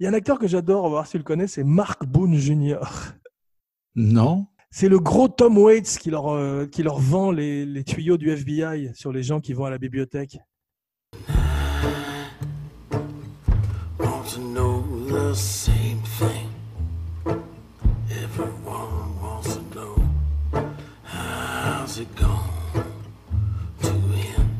[0.00, 1.62] Il y a un acteur que j'adore, on va voir si tu le connais, c'est
[1.62, 2.78] Mark Boone Jr.
[3.94, 8.16] Non C'est le gros Tom Waits qui leur, euh, qui leur vend les, les tuyaux
[8.16, 10.38] du FBI sur les gens qui vont à la bibliothèque.
[15.12, 16.48] The same thing.
[18.24, 19.94] Everyone wants to know
[21.04, 22.84] how's it going
[23.82, 23.92] to
[24.38, 24.50] end.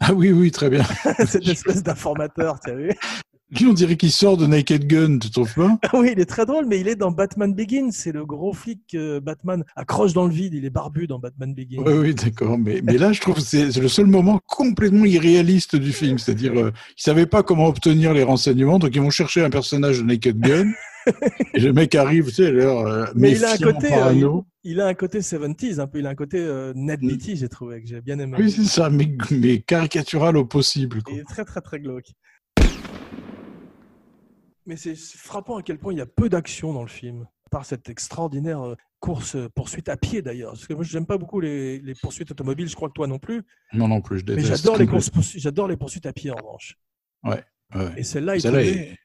[0.00, 0.84] Ah oui, oui, très bien.
[1.26, 2.90] Cette espèce d'informateur, tu as vu?
[3.50, 5.78] Lui, on dirait qu'il sort de Naked Gun, tu trouves pas?
[5.84, 7.90] Ah Oui, il est très drôle, mais il est dans Batman Begins.
[7.92, 10.54] C'est le gros flic que Batman accroche dans le vide.
[10.54, 11.82] Il est barbu dans Batman Begins.
[11.86, 12.58] Oui, oui, d'accord.
[12.58, 16.18] Mais, mais là, je trouve que c'est le seul moment complètement irréaliste du film.
[16.18, 19.98] C'est-à-dire, euh, ils savaient pas comment obtenir les renseignements, donc ils vont chercher un personnage
[20.00, 20.72] de Naked Gun.
[21.54, 24.44] et le mec arrive, tu sais, alors, euh, Mais il a un côté, euh, parano.
[24.64, 26.00] Il a un côté 70s, un peu.
[26.00, 27.16] Il a un côté euh, Ned Mm.
[27.36, 28.36] J'ai trouvé, que j'ai bien aimé.
[28.38, 31.02] Oui, c'est ça, mais, mais caricatural au possible.
[31.02, 31.14] quoi.
[31.14, 32.08] Il est très très très glauque.
[34.66, 37.26] Mais c'est frappant à quel point il y a peu d'action dans le film.
[37.46, 40.52] À part cette extraordinaire euh, course euh, poursuite à pied d'ailleurs.
[40.52, 43.18] Parce que moi j'aime pas beaucoup les, les poursuites automobiles, je crois que toi non
[43.20, 43.42] plus.
[43.72, 44.62] Non, non plus, je Mais déteste.
[44.64, 46.76] j'adore les, courses j'adore les poursuites à pied en revanche.
[47.22, 47.44] Ouais.
[47.96, 48.98] Et celle-là, il, te Celle-là met- est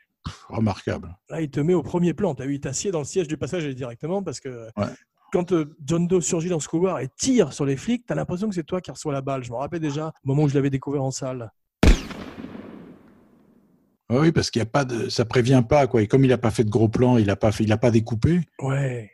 [0.49, 1.15] remarquable.
[1.29, 2.33] là, il te met au premier plan.
[2.35, 4.87] Tu as vu, il t'assied dans le siège du passager directement parce que Ouais.
[5.31, 8.15] quand euh, John Doe surgit dans ce couloir et tire sur les flics, tu as
[8.15, 9.43] l'impression que c'est toi qui reçois la balle.
[9.43, 11.51] Je me rappelle déjà au moment où je l'avais découvert en salle.
[14.11, 16.01] Oui, parce qu'il y a pas de, ça prévient pas quoi.
[16.01, 17.77] Et comme il a pas fait de gros plans, il a pas fait, il a
[17.77, 18.41] pas découpé.
[18.61, 19.11] Ouais.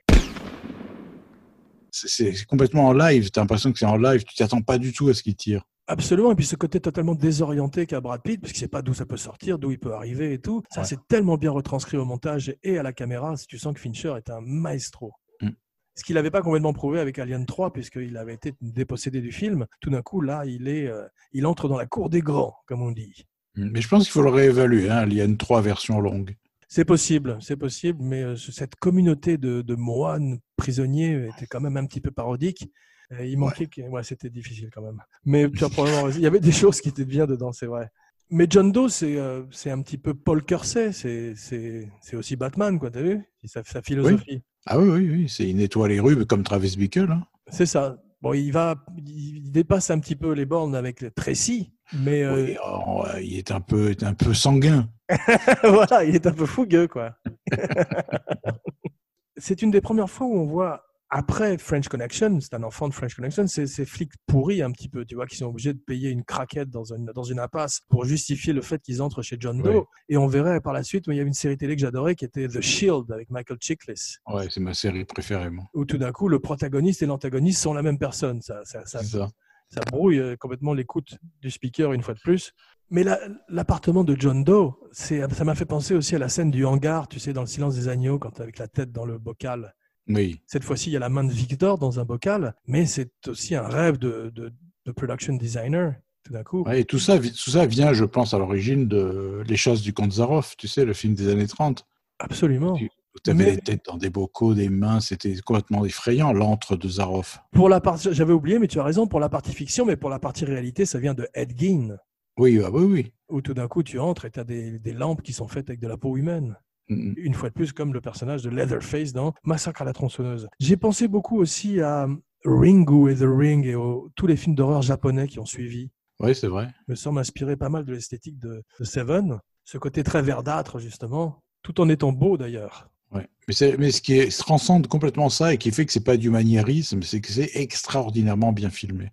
[1.92, 3.32] C'est- complètement en live.
[3.32, 4.24] T'as l'impression que c'est en live.
[4.24, 5.64] Tu t'attends pas du tout à ce qu'il tire.
[5.90, 8.82] Absolument, et puis ce côté totalement désorienté qu'a Brad Pitt, parce qu'il ne sait pas
[8.82, 10.62] d'où ça peut sortir, d'où il peut arriver et tout.
[10.70, 10.86] Ça, Ouais.
[10.86, 14.14] c'est tellement bien retranscrit au montage et à la caméra, si tu sens que Fincher
[14.18, 15.14] est un maestro.
[15.42, 15.52] Mm.
[15.96, 19.66] Ce qu'il n'avait pas complètement prouvé avec Alien 3, puisqu'il avait été dépossédé du film.
[19.80, 22.82] Tout d'un coup, là, il, est, euh, il entre dans la cour des grands, comme
[22.82, 23.26] on dit.
[23.58, 26.36] Mais je pense qu'il faut le réévaluer, hein, Alien 3 version longue.
[26.68, 31.78] C'est possible, c'est possible, mais euh, cette communauté de, de moines prisonniers était quand même
[31.78, 32.70] un petit peu parodique.
[33.14, 33.82] Euh, il manquait que.
[33.82, 35.02] Ouais, c'était difficile quand même.
[35.24, 36.20] Mais tu as probablement raison.
[36.20, 37.90] Il y avait des choses qui étaient bien dedans, c'est vrai.
[38.30, 40.92] Mais John Doe, c'est euh, un petit peu Paul Kersey.
[40.92, 43.24] C'est aussi Batman, quoi, t'as vu?
[43.46, 44.42] Sa, sa philosophie.
[44.66, 47.10] Ah oui, oui, oui, c'est une étoile et rue, comme Travis Bickle.
[47.10, 47.24] Hein.
[47.50, 47.98] C'est ça.
[48.22, 52.58] Bon, il va, il dépasse un petit peu les bornes avec Tracy, mais euh, Oui,
[52.66, 54.90] oh, il est un peu, est un peu sanguin.
[55.64, 57.16] voilà, il est un peu fougueux, quoi.
[59.38, 62.94] c'est une des premières fois où on voit, après French Connection, c'est un enfant de
[62.94, 65.80] French Connection, c'est ces flics pourris un petit peu, tu vois, qui sont obligés de
[65.80, 69.38] payer une craquette dans une, dans une impasse pour justifier le fait qu'ils entrent chez
[69.40, 69.86] John Doe.
[70.10, 72.26] Et on verrait par la suite, il y avait une série télé que j'adorais qui
[72.26, 75.64] était The Shield avec Michael Chiklis, Ouais, c'est ma série préférée, moi.
[75.74, 78.42] où tout d'un coup, le protagoniste et l'antagoniste sont la même personne.
[78.42, 79.30] Ça, ça, ça, C'est ça.
[79.70, 82.52] ça brouille euh, complètement l'écoute du speaker une fois de plus.
[82.90, 86.66] Mais la- l'appartement de John Doe, ça m'a fait penser aussi à la scène du
[86.66, 89.74] hangar, tu sais, dans le silence des agneaux, quand avec la tête dans le bocal.
[90.10, 93.12] Oui, Cette fois-ci, il y a la main de Victor dans un bocal, mais c'est
[93.28, 94.54] aussi un rêve de, de,
[94.86, 96.64] de production designer, tout d'un coup.
[96.64, 99.94] Ouais, et tout ça, tout ça vient, je pense, à l'origine de Les Chasses du
[99.94, 101.86] comte Zaroff, tu sais, le film des années 30.
[102.20, 102.76] Absolument.
[103.24, 106.88] Tu avais Mais- les têtes dans des bocaux, des mains, c'était complètement effrayant, l'antre de
[106.88, 107.40] Zaroff.
[107.52, 110.10] Pour la partie, j'avais oublié, mais tu as raison, pour la partie fiction, mais pour
[110.10, 111.98] la partie réalité, ça vient de Ed Gein,
[112.38, 113.12] Oui, ah oui, oui.
[113.30, 115.70] où tout d'un coup, tu entres et tu as des, des lampes qui sont faites
[115.70, 116.56] avec de la peau humaine.
[116.90, 120.48] Une fois de plus comme le personnage de Leatherface dans Massacre à la tronçonneuse.
[120.60, 122.08] J'ai pensé beaucoup aussi à
[122.46, 125.92] Ringu et The Ring et aux, tous les films d'horreur japonais qui ont suivi.
[126.20, 126.70] Oui, c'est vrai.
[126.88, 131.44] Me semble inspiré pas mal de l'esthétique de, de Seven, ce côté très verdâtre justement,
[131.62, 132.90] tout en étant beau d'ailleurs.
[133.12, 133.28] Ouais.
[133.48, 137.02] Mais, ce qui est, transcende complètement ça et qui fait que c'est pas du maniérisme,
[137.04, 139.12] c'est que c'est extraordinairement bien filmé.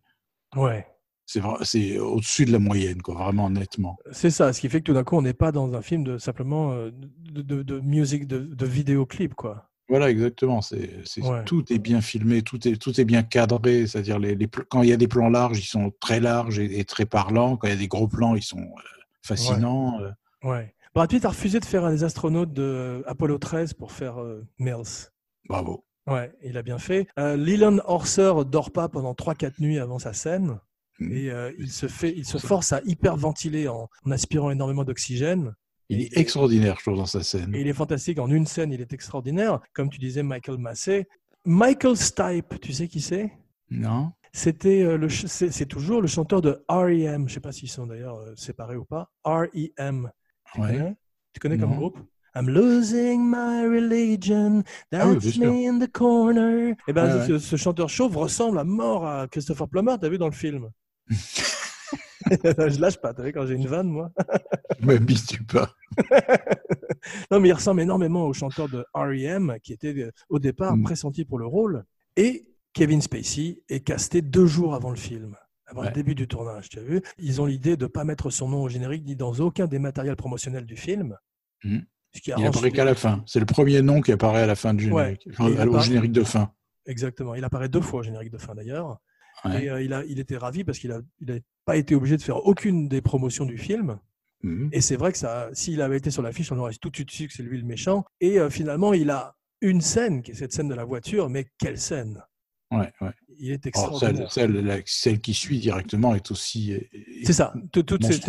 [0.56, 0.86] Ouais,
[1.26, 3.96] C'est au-dessus de la moyenne, quoi, vraiment nettement.
[4.12, 6.04] c'est ça, ce qui fait que tout d'un coup on n'est pas dans un film
[6.04, 9.70] de simplement euh, de, de, de musique, de, de vidéoclip quoi.
[9.88, 10.62] Voilà, exactement.
[10.62, 11.44] C'est, Ouais.
[11.44, 13.86] Tout est bien filmé, tout est, tout est bien cadré.
[13.86, 16.58] C'est-à-dire, les, les pl- quand il y a des plans larges, ils sont très larges
[16.58, 17.58] et, et très parlants.
[17.58, 18.80] Quand il y a des gros plans, ils sont euh,
[19.22, 20.00] fascinants.
[20.00, 20.10] euh.
[20.48, 20.74] Ouais.
[20.94, 25.10] Brad Pitt a refusé de faire des astronautes de Apollo 13 pour faire euh, Mills.
[25.50, 25.84] Bravo.
[26.06, 27.06] Ouais, il a bien fait.
[27.18, 30.58] Euh, Leland Orser dort pas pendant 3-4 nuits avant sa scène.
[31.00, 35.54] Et euh, il se fait, il se force à hyperventiler en, en aspirant énormément d'oxygène.
[35.90, 37.54] Il est extraordinaire, je trouve, dans sa scène.
[37.54, 38.18] Et il est fantastique.
[38.18, 39.60] En une scène, il est extraordinaire.
[39.74, 41.06] Comme tu disais, Michael Massey.
[41.44, 43.30] Michael Stipe, tu sais qui c'est?
[43.70, 47.28] Non C'était euh, le, c'est toujours le chanteur de R.E.M.
[47.28, 49.10] Je sais pas s'ils sont d'ailleurs euh, séparés ou pas.
[49.24, 50.10] R.E.M.
[50.54, 50.68] Tu Ouais.
[50.72, 50.94] connais?
[51.34, 51.98] Tu connais comme groupe?
[52.36, 54.62] I'm losing my religion.
[54.92, 55.44] Ah oui, That's sûr.
[55.52, 56.74] me in the corner.
[56.88, 60.16] Eh ben, Ouais, ce, ce chanteur chauve ressemble à mort à Christopher Plummer, t'as vu
[60.18, 60.70] dans le film?
[62.30, 64.10] je lâche pas, t'as vu quand j'ai une vanne, moi.
[64.80, 65.70] Je m'habitue pas.
[67.30, 70.82] non, mais il ressemble énormément au chanteur de R.E.M., qui était euh, au départ Mm.
[70.84, 71.84] pressenti pour le rôle.
[72.16, 75.36] Et Kevin Spacey est casté deux jours avant le film,
[75.66, 77.02] avant le début du tournage, tu as vu.
[77.18, 79.78] Ils ont l'idée de ne pas mettre son nom au générique ni dans aucun des
[79.78, 81.16] matériels promotionnels du film.
[81.62, 81.78] Mm.
[82.14, 83.22] Ce qui Il apparaît qu'à la fin.
[83.26, 85.02] C'est le premier nom qui apparaît à la fin du Ouais.
[85.24, 85.28] générique.
[85.32, 86.52] Enfin, au apparaît- générique de fin.
[86.86, 87.34] Exactement.
[87.34, 88.98] Il apparaît deux fois au générique de fin d'ailleurs.
[89.44, 89.64] Ouais.
[89.64, 92.22] Et euh, il, a, il était ravi parce qu'il n'a il pas été obligé de
[92.22, 93.98] faire aucune des promotions du film.
[94.42, 94.68] Mhm.
[94.72, 97.10] Et c'est vrai que ça, s'il avait été sur l'affiche, on aurait tout de suite
[97.10, 98.04] su que c'est lui le méchant.
[98.20, 101.46] Et euh, finalement, il a une scène, qui est cette scène de la voiture, mais
[101.58, 102.22] quelle scène
[102.70, 103.10] Ouais, ouais.
[103.38, 104.82] Il est celle, extraordinaire.
[104.86, 106.80] celle, qui suit directement est aussi euh,
[107.24, 107.54] C'est ça.
[107.72, 108.20] Tout- Toutes ces,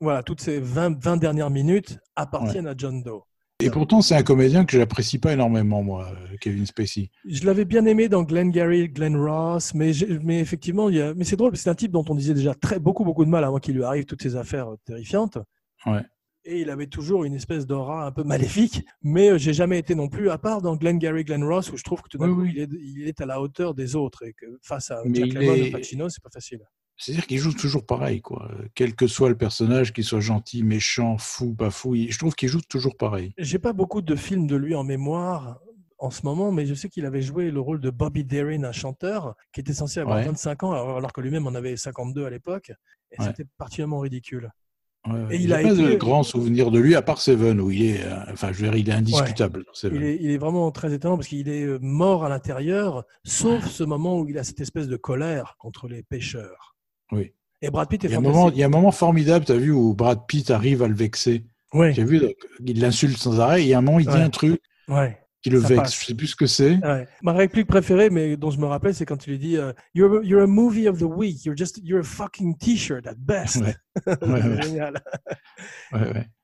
[0.00, 3.22] voilà, toutes ces 20, 20 dernières minutes appartiennent à John Doe.
[3.62, 7.10] Et pourtant, c'est un comédien que j'apprécie pas énormément, moi, Kevin Spacey.
[7.24, 9.92] Je l'avais bien aimé dans Glenn Gary, Glenn Ross, mais,
[10.38, 12.78] effectivement, il y a, mais c'est drôle, c'est un type dont on disait déjà très,
[12.78, 15.38] beaucoup, beaucoup de mal avant qu'il lui arrive toutes ces affaires euh, terrifiantes.
[15.86, 16.02] Ouais.
[16.44, 19.94] Et il avait toujours une espèce d'aura un peu maléfique, mais euh, j'ai jamais été
[19.94, 22.28] non plus, à part dans Glenn Gary, Glenn Ross, où je trouve que tout d'un
[22.28, 22.52] Oui, coup, oui.
[22.56, 22.68] il, est,
[23.02, 25.70] il est à la hauteur des autres et que face à Mais Jack Lemmon est-
[25.70, 26.60] Pacino, c'est pas facile.
[26.96, 28.50] C'est-à-dire qu'il joue toujours pareil, quoi.
[28.74, 32.48] Quel que soit le personnage, qu'il soit gentil, méchant, fou, pas fou, je trouve qu'il
[32.48, 33.32] joue toujours pareil.
[33.38, 35.58] J'ai pas beaucoup de films de lui en mémoire
[35.98, 38.72] en ce moment, mais je sais qu'il avait joué le rôle de Bobby Darin, un
[38.72, 40.24] chanteur qui était censé avoir Ouais.
[40.26, 42.70] 25 ans, alors que lui-même en avait 52 à l'époque.
[43.12, 43.26] Et Ouais.
[43.28, 44.50] c'était particulièrement ridicule.
[45.06, 45.36] Ouais.
[45.36, 47.82] Et il a pas été- de grands souvenirs de lui, à part Seven, où il
[47.82, 49.64] est, euh, enfin, je veux dire, il est indiscutable.
[49.84, 53.66] Il est, il est vraiment très étonnant parce qu'il est euh, mort à l'intérieur, sauf
[53.66, 56.75] ce moment où il a cette espèce de colère contre les pêcheurs.
[57.12, 57.32] Oui.
[57.62, 58.36] Et Brad Pitt est Il y, a un fantastique.
[58.36, 60.88] moment, il y a un moment formidable, tu as vu, où Brad Pitt arrive à
[60.88, 61.44] le vexer.
[61.72, 62.20] Tu as vu,
[62.64, 65.18] il l'insulte sans arrêt, il y a un moment, il dit un truc ouais.
[65.42, 65.80] qui le vexe.
[65.80, 66.00] passe.
[66.00, 66.76] Je sais plus ce que c'est.
[66.76, 67.06] Ouais.
[67.22, 70.22] Ma réplique préférée, mais dont je me rappelle, c'est quand il lui dit euh, you're,
[70.24, 71.44] you're a movie of the week.
[71.44, 73.56] You're just you're a fucking t-shirt at best.
[73.56, 73.74] Ouais,
[74.22, 74.62] ouais.
[74.62, 75.02] génial.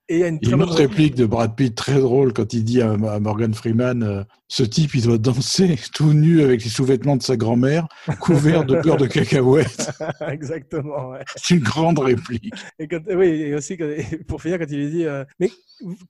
[0.09, 2.65] Et il y a une très autre réplique de Brad Pitt très drôle quand il
[2.65, 6.69] dit à, à Morgan Freeman euh, Ce type, il doit danser tout nu avec les
[6.71, 7.87] sous-vêtements de sa grand-mère,
[8.21, 9.91] couvert de beurre de cacahuète.
[10.29, 11.11] Exactement.
[11.11, 11.21] ouais.
[11.37, 12.53] C'est une grande réplique.
[12.79, 15.51] Et quand- oui, et aussi quand- et pour finir, quand il lui dit euh, mais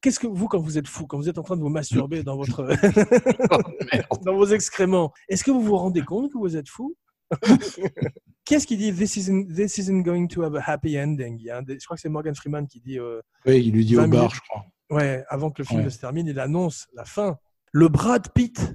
[0.01, 2.23] qu'est-ce que vous quand vous êtes fou, quand vous êtes en train de vous masturber
[2.23, 2.67] dans votre
[4.25, 6.97] dans vos excréments, est-ce que vous vous rendez compte que vous êtes fou?
[8.45, 11.39] Qu'est-ce qu'il dit This isn't this isn't going to have a happy ending.
[11.39, 13.63] Il y a un des- je crois que c'est Morgan Freeman qui dit euh, Oui,
[13.65, 14.35] il lui dit 20 au bar, minutes.
[14.37, 14.65] je crois.
[14.91, 15.85] ouais avant que le film Ouais.
[15.87, 17.39] ne se termine, il annonce la fin.
[17.73, 18.75] Le bras de Pitt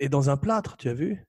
[0.00, 1.24] est dans un plâtre, tu as vu?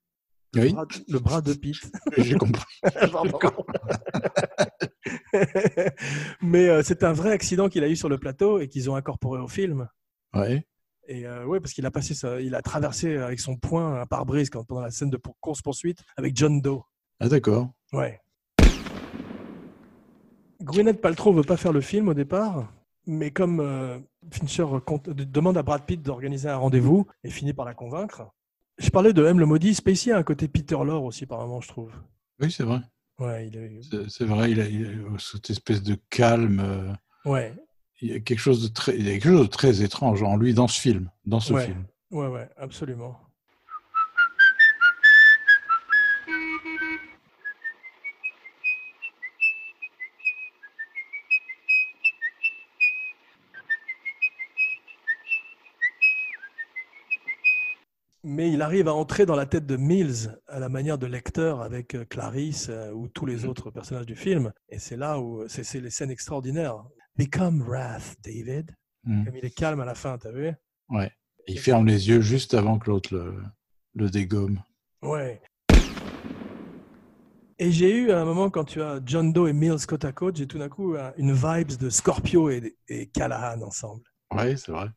[0.56, 1.76] Oui, Bras Le bras de Pitt.
[2.18, 2.64] j'ai compris.
[6.42, 8.96] Mais euh, c'est un vrai accident qu'il a eu sur le plateau et qu'ils ont
[8.96, 9.88] incorporé au film.
[10.34, 10.66] Ouais.
[11.08, 14.06] Et euh, ouais, parce qu'il a passé, ça, il a traversé avec son poing un
[14.06, 16.82] pare-brise quand pendant la scène de pour- course-poursuite avec John Doe.
[17.20, 17.70] Ah, d'accord.
[17.92, 18.20] Ouais.
[20.62, 22.72] Gwyneth Paltrow veut pas faire le film au départ,
[23.06, 24.00] mais comme euh,
[24.32, 28.24] Fincher compte- demande à Brad Pitt d'organiser un rendez-vous et finit par la convaincre.
[28.78, 31.62] Je parlais de M le maudit, Spacey a un côté Peter Lorre aussi par moment,
[31.62, 31.92] je trouve.
[32.40, 32.80] Oui, c'est vrai.
[33.20, 33.80] Ouais, il est...
[33.92, 36.60] C'est c'est vrai, il a, il a cette espèce de calme.
[36.62, 36.94] euh,
[37.30, 37.54] ouais,
[38.04, 40.22] il y a quelque chose de très, il y a quelque chose de très étrange
[40.24, 41.66] en lui dans ce film, dans ce Ouais.
[41.66, 41.86] film.
[42.12, 43.18] ouais, ouais, absolument.
[58.26, 61.56] Mais il arrive à entrer dans la tête de Mills à la manière de Lecter
[61.62, 64.54] avec euh, Clarisse euh, ou tous les autres personnages du film.
[64.70, 66.86] Et c'est là où c'est les scènes extraordinaires.
[67.18, 68.76] Become Wrath, David.
[69.06, 69.26] Mm.
[69.26, 70.52] Comme il est calme à la fin, t'as vu?
[70.90, 71.12] Ouais.
[71.48, 73.36] Il ferme les yeux juste avant que l'autre le,
[73.96, 74.62] le dégomme.
[75.02, 75.42] Ouais.
[77.60, 80.12] Et j'ai eu à un moment quand tu as John Doe et Mills côte à
[80.12, 84.04] côte, j'ai tout d'un coup un- une vibes de Scorpio et, et Callahan ensemble.
[84.34, 84.88] Ouais, c'est vrai.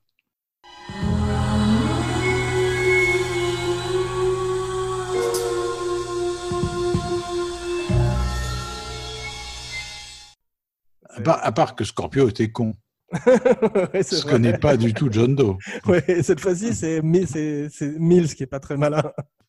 [11.26, 12.74] Part, à part que Scorpio était con.
[13.12, 14.30] Ouais, Je vrai.
[14.32, 15.56] connais pas du tout John Doe.
[15.86, 19.02] Ouais, cette fois-ci, c'est Mi- c'est- c'est Mills qui est pas très malin.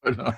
[0.03, 0.35] Voilà.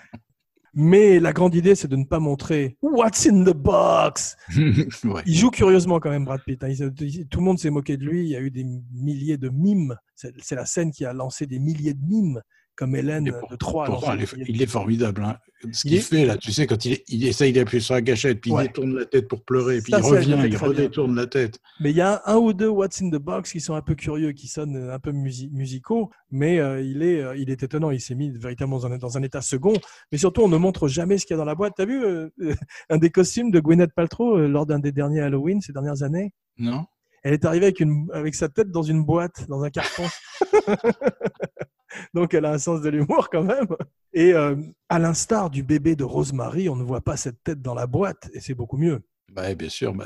[0.76, 4.38] Mais la grande idée, c'est de ne pas montrer What's in the box?
[5.04, 5.24] Ouais.
[5.26, 6.64] Il joue curieusement quand même, Brad Pitt.
[6.64, 6.70] hein.
[6.70, 8.22] Il- tout le monde s'est moqué de lui.
[8.24, 9.96] Il y a eu des milliers de mimes.
[10.16, 12.42] C'est la scène qui a lancé des milliers de mimes,
[12.80, 13.86] comme Hélène pour- de Troyes.
[13.88, 15.22] a Pourtant, lancé il des est, il formidable.
[15.24, 15.38] hein.
[15.74, 18.40] Ce Il qu'il fait là, tu sais, quand il, il essaye d'appuyer sur la gâchette,
[18.40, 18.64] puis Ouais.
[18.64, 20.58] il détourne la tête pour pleurer, puis Ça, il ça, il revient, il bien.
[20.60, 21.60] redétourne la tête.
[21.82, 23.94] Mais il y a un ou deux What's in the Box qui sont un peu
[23.96, 27.92] curieux, qui sonnent un peu musi- musicaux, mais euh, il, est, euh, il est étonnant.
[27.92, 29.74] Il s'est mis véritablement dans un, dans un état second.
[30.14, 31.74] Mais surtout, on ne montre jamais ce qu'il y a dans la boîte.
[31.76, 32.30] T'as vu euh,
[32.90, 36.32] un des costumes de Gwyneth Paltrow euh, lors d'un des derniers Halloween ces dernières années?
[36.58, 36.86] Non
[37.24, 40.04] Elle est arrivée avec, une, avec sa tête dans une boîte, dans un carton.
[42.14, 43.68] Donc elle a un sens de l'humour quand même.
[44.14, 44.56] Et euh,
[44.90, 48.30] à l'instar du bébé de Rosemary, on ne voit pas cette tête dans la boîte
[48.34, 49.02] et c'est beaucoup mieux.
[49.32, 49.94] bah, Bien sûr.
[49.94, 50.06] bah.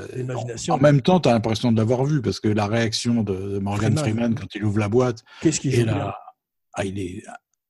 [0.69, 3.97] En même temps, tu as l'impression de l'avoir vu, parce que la réaction de, Morgan
[3.97, 4.36] Freeman.
[4.36, 6.18] Quand il ouvre la boîte, Qu'est-ce qu'il bien là,
[6.73, 7.23] ah, il est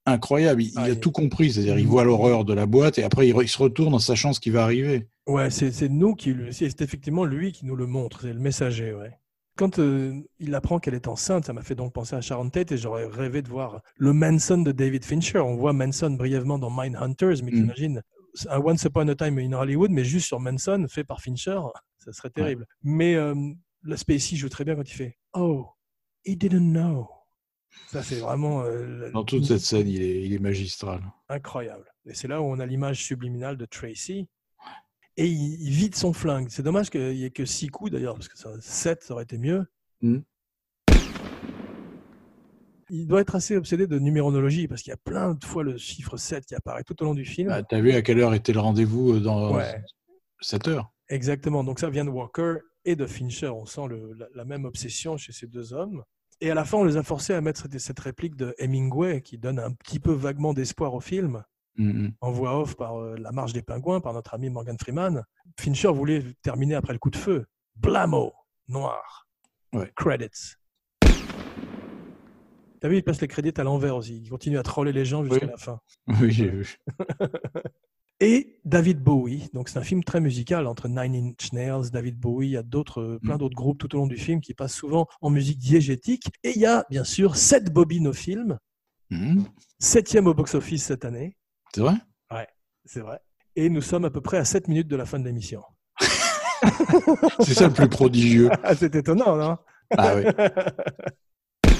[0.05, 0.63] incroyable.
[0.63, 1.51] Il, Ah, il a il- tout compris.
[1.51, 4.39] C'est-à-dire, il voit l'horreur de la boîte, et après, il, se retourne en sachant ce
[4.39, 5.07] qui va arriver.
[5.27, 9.11] Ouais, c'est nous qui, c'est effectivement lui qui nous le montre, c'est le messager, ouais.
[9.55, 12.71] Quand euh, il apprend qu'elle est enceinte, ça m'a fait donc penser à Sharon Tate
[12.71, 15.39] et j'aurais rêvé de voir le Manson de David Fincher.
[15.39, 17.55] On voit Manson brièvement dans Mindhunters, mais Mm.
[17.55, 18.01] t'imagines
[18.49, 21.59] un Once Upon a Time in Hollywood, mais juste sur Manson, fait par Fincher,
[21.99, 22.65] ça serait terrible.
[22.81, 23.35] Mais euh,
[23.83, 25.67] le Spacey joue très bien quand il fait Oh,
[26.25, 27.07] he didn't know.
[27.91, 31.01] Ça, c'est vraiment euh, Dans toute cette scène, il est, il est magistral.
[31.29, 31.85] incroyable.
[32.05, 34.27] Et c'est là où on a l'image subliminale de Tracy.
[35.17, 36.47] Et il, il vide son flingue.
[36.49, 39.23] C'est dommage qu'il n'y ait que 6 coups d'ailleurs, parce que ça, 7, ça aurait
[39.23, 39.65] été mieux.
[40.01, 40.19] Mm.
[42.89, 45.77] Il doit être assez obsédé de numérologie, parce qu'il y a plein de fois le
[45.77, 47.49] chiffre 7 qui apparaît tout au long du film.
[47.49, 49.81] Bah, tu as vu à quelle heure était le rendez-vous euh, dans Ouais.
[50.41, 50.91] 7 heures?
[51.09, 51.63] Exactement.
[51.63, 53.47] Donc ça vient de Walker et de Fincher.
[53.49, 56.03] On sent le- la, la même obsession chez ces deux hommes.
[56.41, 59.21] Et à la fin, on les a forcés à mettre cette, cette réplique de Hemingway
[59.21, 61.43] qui donne un petit peu vaguement d'espoir au film.
[61.77, 62.11] Mm, mm.
[62.21, 65.23] en voix off par euh, La Marche des Pingouins, par notre ami Morgan Freeman.
[65.59, 67.45] Fincher voulait terminer après le coup de feu.
[67.75, 68.31] Blamo,
[68.67, 69.27] noir.
[69.73, 69.91] Ouais.
[69.95, 70.55] Credits.
[72.79, 74.17] T'as vu, il passe les crédits à l'envers aussi.
[74.17, 75.51] Il continue à troller les gens jusqu'à Oui.
[75.51, 75.79] la fin.
[76.21, 76.77] Oui, j'ai vu.
[78.19, 79.49] Et David Bowie.
[79.53, 82.47] Donc c'est un film très musical entre Nine Inch Nails, David Bowie.
[82.49, 83.39] Il y a d'autres, euh, plein Mm.
[83.39, 86.25] d'autres groupes tout au long du film qui passent souvent en musique diégétique.
[86.43, 88.59] Et il y a bien sûr sept bobines au film.
[89.79, 91.35] Septième au box-office cette année.
[91.73, 91.95] C'est vrai?
[92.85, 93.19] C'est vrai.
[93.55, 95.63] Et nous sommes à peu près à 7 minutes de la fin de l'émission.
[97.39, 98.49] C'est ça le plus prodigieux.
[98.63, 99.57] Ah, c'est étonnant, non?
[99.97, 100.23] Ah oui.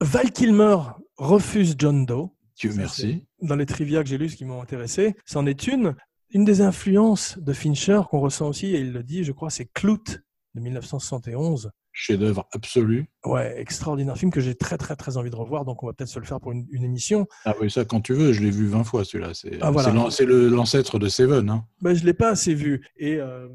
[0.00, 0.76] Val Kilmer
[1.16, 2.30] refuse John Doe.
[2.56, 3.26] Dieu merci.
[3.42, 5.94] Dans les trivia que j'ai lus, ce qui m'ont intéressé, c'en est une.
[6.30, 9.66] Une des influences de Fincher qu'on ressent aussi, et il le dit, je crois, c'est
[9.66, 10.20] Clout
[10.54, 11.70] de 1971.
[11.92, 13.06] Chef-d'œuvre absolu.
[13.24, 16.08] Ouais, extraordinaire film que j'ai très très très envie de revoir, donc on va peut-être
[16.10, 17.26] se le faire pour une, une émission.
[17.44, 19.30] Ah oui, ça, quand tu veux, je l'ai vu 20 fois celui-là.
[19.34, 19.92] C'est Ah, voilà.
[19.92, 21.50] l'ancêtre de Seven.
[21.50, 21.64] Hein.
[21.82, 22.86] Ben, je l'ai pas assez vu.
[22.96, 23.48] Et euh,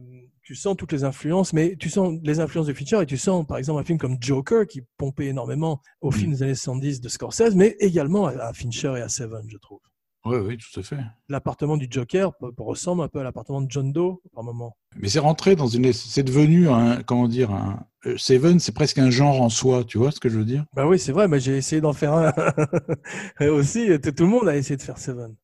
[0.43, 3.47] tu sens toutes les influences, mais tu sens les influences de Fincher et tu sens,
[3.47, 7.09] par exemple, un film comme Joker qui pompait énormément au film des années 70 de
[7.09, 9.79] Scorsese, mais également à, à Fincher et à Seven, je trouve.
[10.25, 10.97] Oui, oui, tout à fait.
[11.29, 14.75] L'appartement du Joker ressemble un peu à l'appartement de John Doe par moment.
[14.95, 15.93] Mais c'est rentré dans une.
[15.93, 17.03] C'est devenu un.
[17.03, 19.83] Comment dire un, euh, Seven, c'est presque un genre en soi.
[19.83, 20.65] Tu vois ce que je veux dire?
[20.73, 22.33] Bah oui, c'est vrai, mais j'ai essayé d'en faire un
[23.39, 23.87] Et aussi.
[24.01, 25.35] Tout tout le monde a essayé de faire Seven.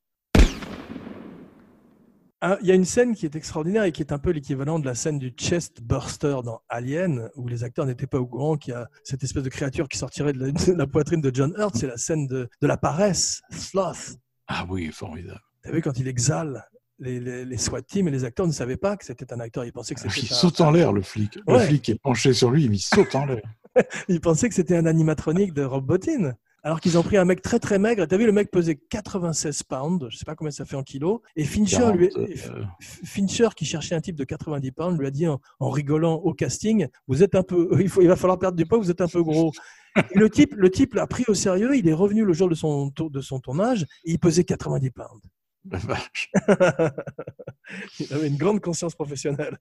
[2.43, 4.79] Ah, Il y a une scène qui est extraordinaire et qui est un peu l'équivalent
[4.79, 8.57] de la scène du chest burster dans Alien, où les acteurs n'étaient pas au courant
[8.57, 11.29] qu'il y a cette espèce de créature qui sortirait de la, de la poitrine de
[11.31, 11.75] John Hurt.
[11.77, 14.17] C'est la scène de, de la paresse, Sloth.
[14.53, 15.41] Ah oui, formidable.
[15.63, 16.67] T'as vu quand il exhale
[16.99, 19.63] les, les, les SWAT teams et les acteurs ne savaient pas que c'était un acteur.
[19.63, 21.39] Ils pensaient que Il c'était un, saute en l'air, le flic.
[21.47, 23.41] Le flic est penché sur lui, mais il saute en l'air.
[24.09, 26.33] ils pensaient que c'était un animatronique de Rob Bottin.
[26.63, 28.05] Alors qu'ils ont pris un mec très très maigre.
[28.05, 31.21] T'as vu, le mec pesait 96 pounds, je sais pas combien ça fait en kilos.
[31.35, 35.11] Et Fincher, 40, lui, euh, Fincher, qui cherchait un type de 90 pounds, lui a
[35.11, 38.37] dit en, en rigolant au casting, vous êtes un peu, il, faut, il va falloir
[38.37, 39.51] perdre du poids, vous êtes un peu gros.
[39.97, 41.75] Et le type, le type l'a pris au sérieux.
[41.75, 45.21] Il est revenu le jour de son de son tournage et il pesait 90 pounds.
[45.69, 46.31] la vache.
[47.99, 49.57] Il avait une grande conscience professionnelle.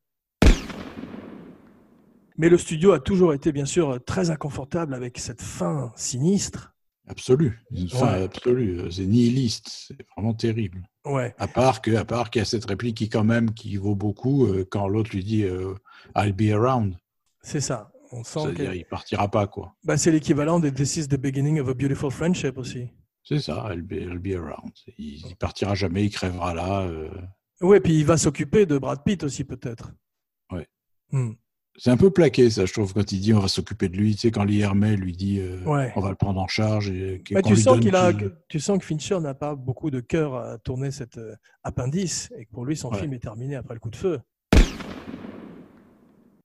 [2.36, 6.69] Mais le studio a toujours été, bien sûr, très inconfortable avec cette fin sinistre.
[7.10, 7.58] Absolu.
[7.72, 8.22] Une fin Ouais.
[8.22, 8.90] absolue.
[8.92, 9.68] C'est nihiliste.
[9.88, 10.88] C'est vraiment terrible.
[11.04, 11.34] Ouais.
[11.38, 13.94] À part que, à part qu'il y a cette réplique qui quand même qui vaut
[13.96, 15.74] beaucoup euh, quand l'autre lui dit euh,
[16.16, 16.94] I'll be around.
[17.42, 17.90] C'est ça.
[18.12, 19.74] On sent C'est-à-dire que il partira pas quoi.
[19.84, 22.88] bah, c'est l'équivalent de This is the beginning of a beautiful friendship aussi.
[23.24, 23.66] C'est ça.
[23.70, 24.72] I'll be, I'll be around.
[24.98, 26.04] Il, il partira jamais.
[26.04, 26.82] Il crèvera là.
[26.82, 27.10] euh.
[27.60, 29.92] Ouais, puis il va s'occuper de Brad Pitt aussi peut-être.
[30.50, 30.66] Ouais.
[31.12, 31.32] Hmm.
[31.82, 34.12] C'est un peu plaqué ça, je trouve, quand il dit on va s'occuper de lui.
[34.14, 35.90] Tu sais, quand l'IRME lui dit euh, Ouais.
[35.96, 36.90] on va le prendre en charge.
[36.90, 38.12] Et, Bah, tu sens qu'il a,
[38.48, 41.34] tu sens que Fincher n'a pas beaucoup de cœur à tourner cet euh,
[41.64, 42.98] appendice et que pour lui son Ouais.
[42.98, 44.20] film est terminé après le coup de feu.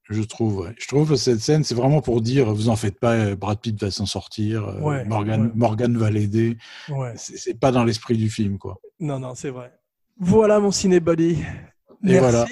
[0.07, 0.73] Je trouve, ouais.
[0.77, 3.59] Je trouve que cette scène, c'est vraiment pour dire, vous en faites pas, euh, Brad
[3.59, 5.51] Pitt va s'en sortir, euh, Morgan.
[5.55, 6.57] Morgan va l'aider.
[7.15, 8.77] C'est pas dans l'esprit du film, quoi.
[9.01, 9.73] Non, non, c'est vrai.
[10.17, 11.31] Voilà mon cinébody.
[11.31, 11.39] Et
[12.03, 12.19] Merci.
[12.19, 12.45] voilà.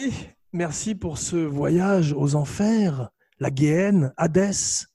[0.56, 3.10] Merci pour ce voyage aux enfers,
[3.40, 4.86] la Guéhenne, Hadès.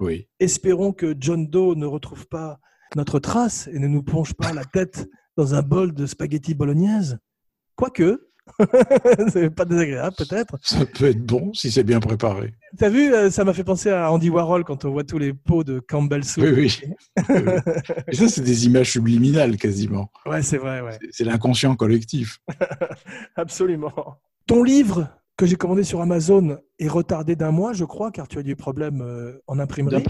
[0.00, 0.26] Oui.
[0.40, 2.58] Espérons que John Doe ne retrouve pas
[2.96, 7.18] notre trace et ne nous plonge pas la tête dans un bol de spaghetti bolognaise.
[7.76, 8.30] Quoique,
[9.32, 10.58] c'est pas désagréable peut-être.
[10.60, 12.54] Ça peut être bon si c'est bien préparé.
[12.76, 15.32] T'as vu, euh, ça m'a fait penser à Andy Warhol quand on voit tous les
[15.32, 16.42] pots de Campbell soup.
[16.46, 16.80] Oui, oui.
[18.08, 20.10] Et ça, c'est des images subliminales quasiment.
[20.26, 20.98] Ouais, c'est vrai, ouais.
[21.12, 22.40] C'est l'inconscient collectif.
[23.36, 24.18] Absolument.
[24.46, 28.38] Ton livre que j'ai commandé sur Amazon est retardé d'un mois, je crois, car tu
[28.38, 30.02] as eu des problèmes euh, en imprimerie.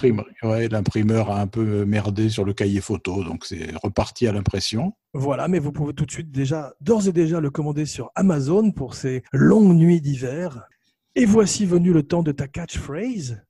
[0.43, 4.93] Ouais, l'imprimeur a un peu merdé sur le cahier photo, donc c'est reparti à l'impression.
[5.15, 8.71] Voilà, mais vous pouvez tout de suite déjà, d'ores et déjà, le commander sur Amazon
[8.71, 10.69] pour ces longues nuits d'hiver.
[11.15, 13.43] Et voici venu le temps de ta catchphrase.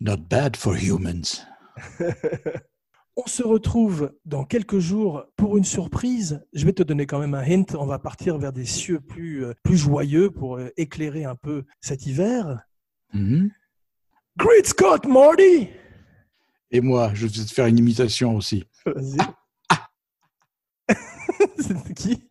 [0.00, 1.44] Not bad for humans.
[3.20, 6.40] On se retrouve dans quelques jours pour une surprise.
[6.52, 7.74] Je vais te donner quand même un hint.
[7.76, 11.64] On va partir vers des cieux plus, euh, plus joyeux pour euh, éclairer un peu
[11.80, 12.60] cet hiver.
[13.12, 13.50] Mhm.
[14.36, 15.68] Great Scott, Marty!
[16.70, 18.62] Et moi, je vais te faire une imitation aussi.
[18.86, 19.16] Vas-y.
[21.58, 22.22] C'était qui?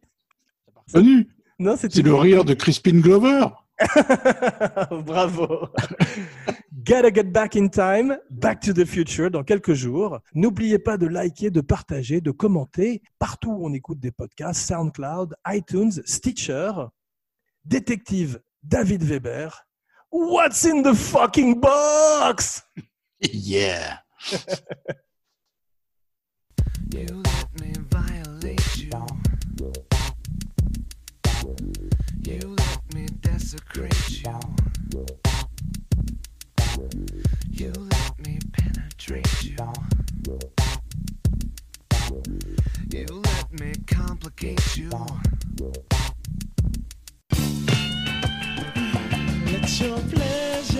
[0.93, 1.27] Connu
[1.59, 3.47] Non, c'était C'est le rire de Crispin Glover.
[5.05, 5.67] Bravo.
[6.87, 10.21] Gotta get back in time, back to the future dans quelques jours.
[10.33, 15.35] N'oubliez pas de liker, de partager, de commenter partout où on écoute des podcasts, SoundCloud,
[15.49, 16.71] iTunes, Stitcher.
[17.65, 19.49] Détective David Weber.
[20.13, 22.63] What's in the fucking box?
[23.19, 23.97] Yeah.
[26.93, 28.91] You let me violate you.
[32.23, 35.26] You let me desecrate you.
[36.77, 39.57] You let me penetrate you.
[42.91, 44.91] You let me complicate you.
[49.45, 50.76] Let your pleasure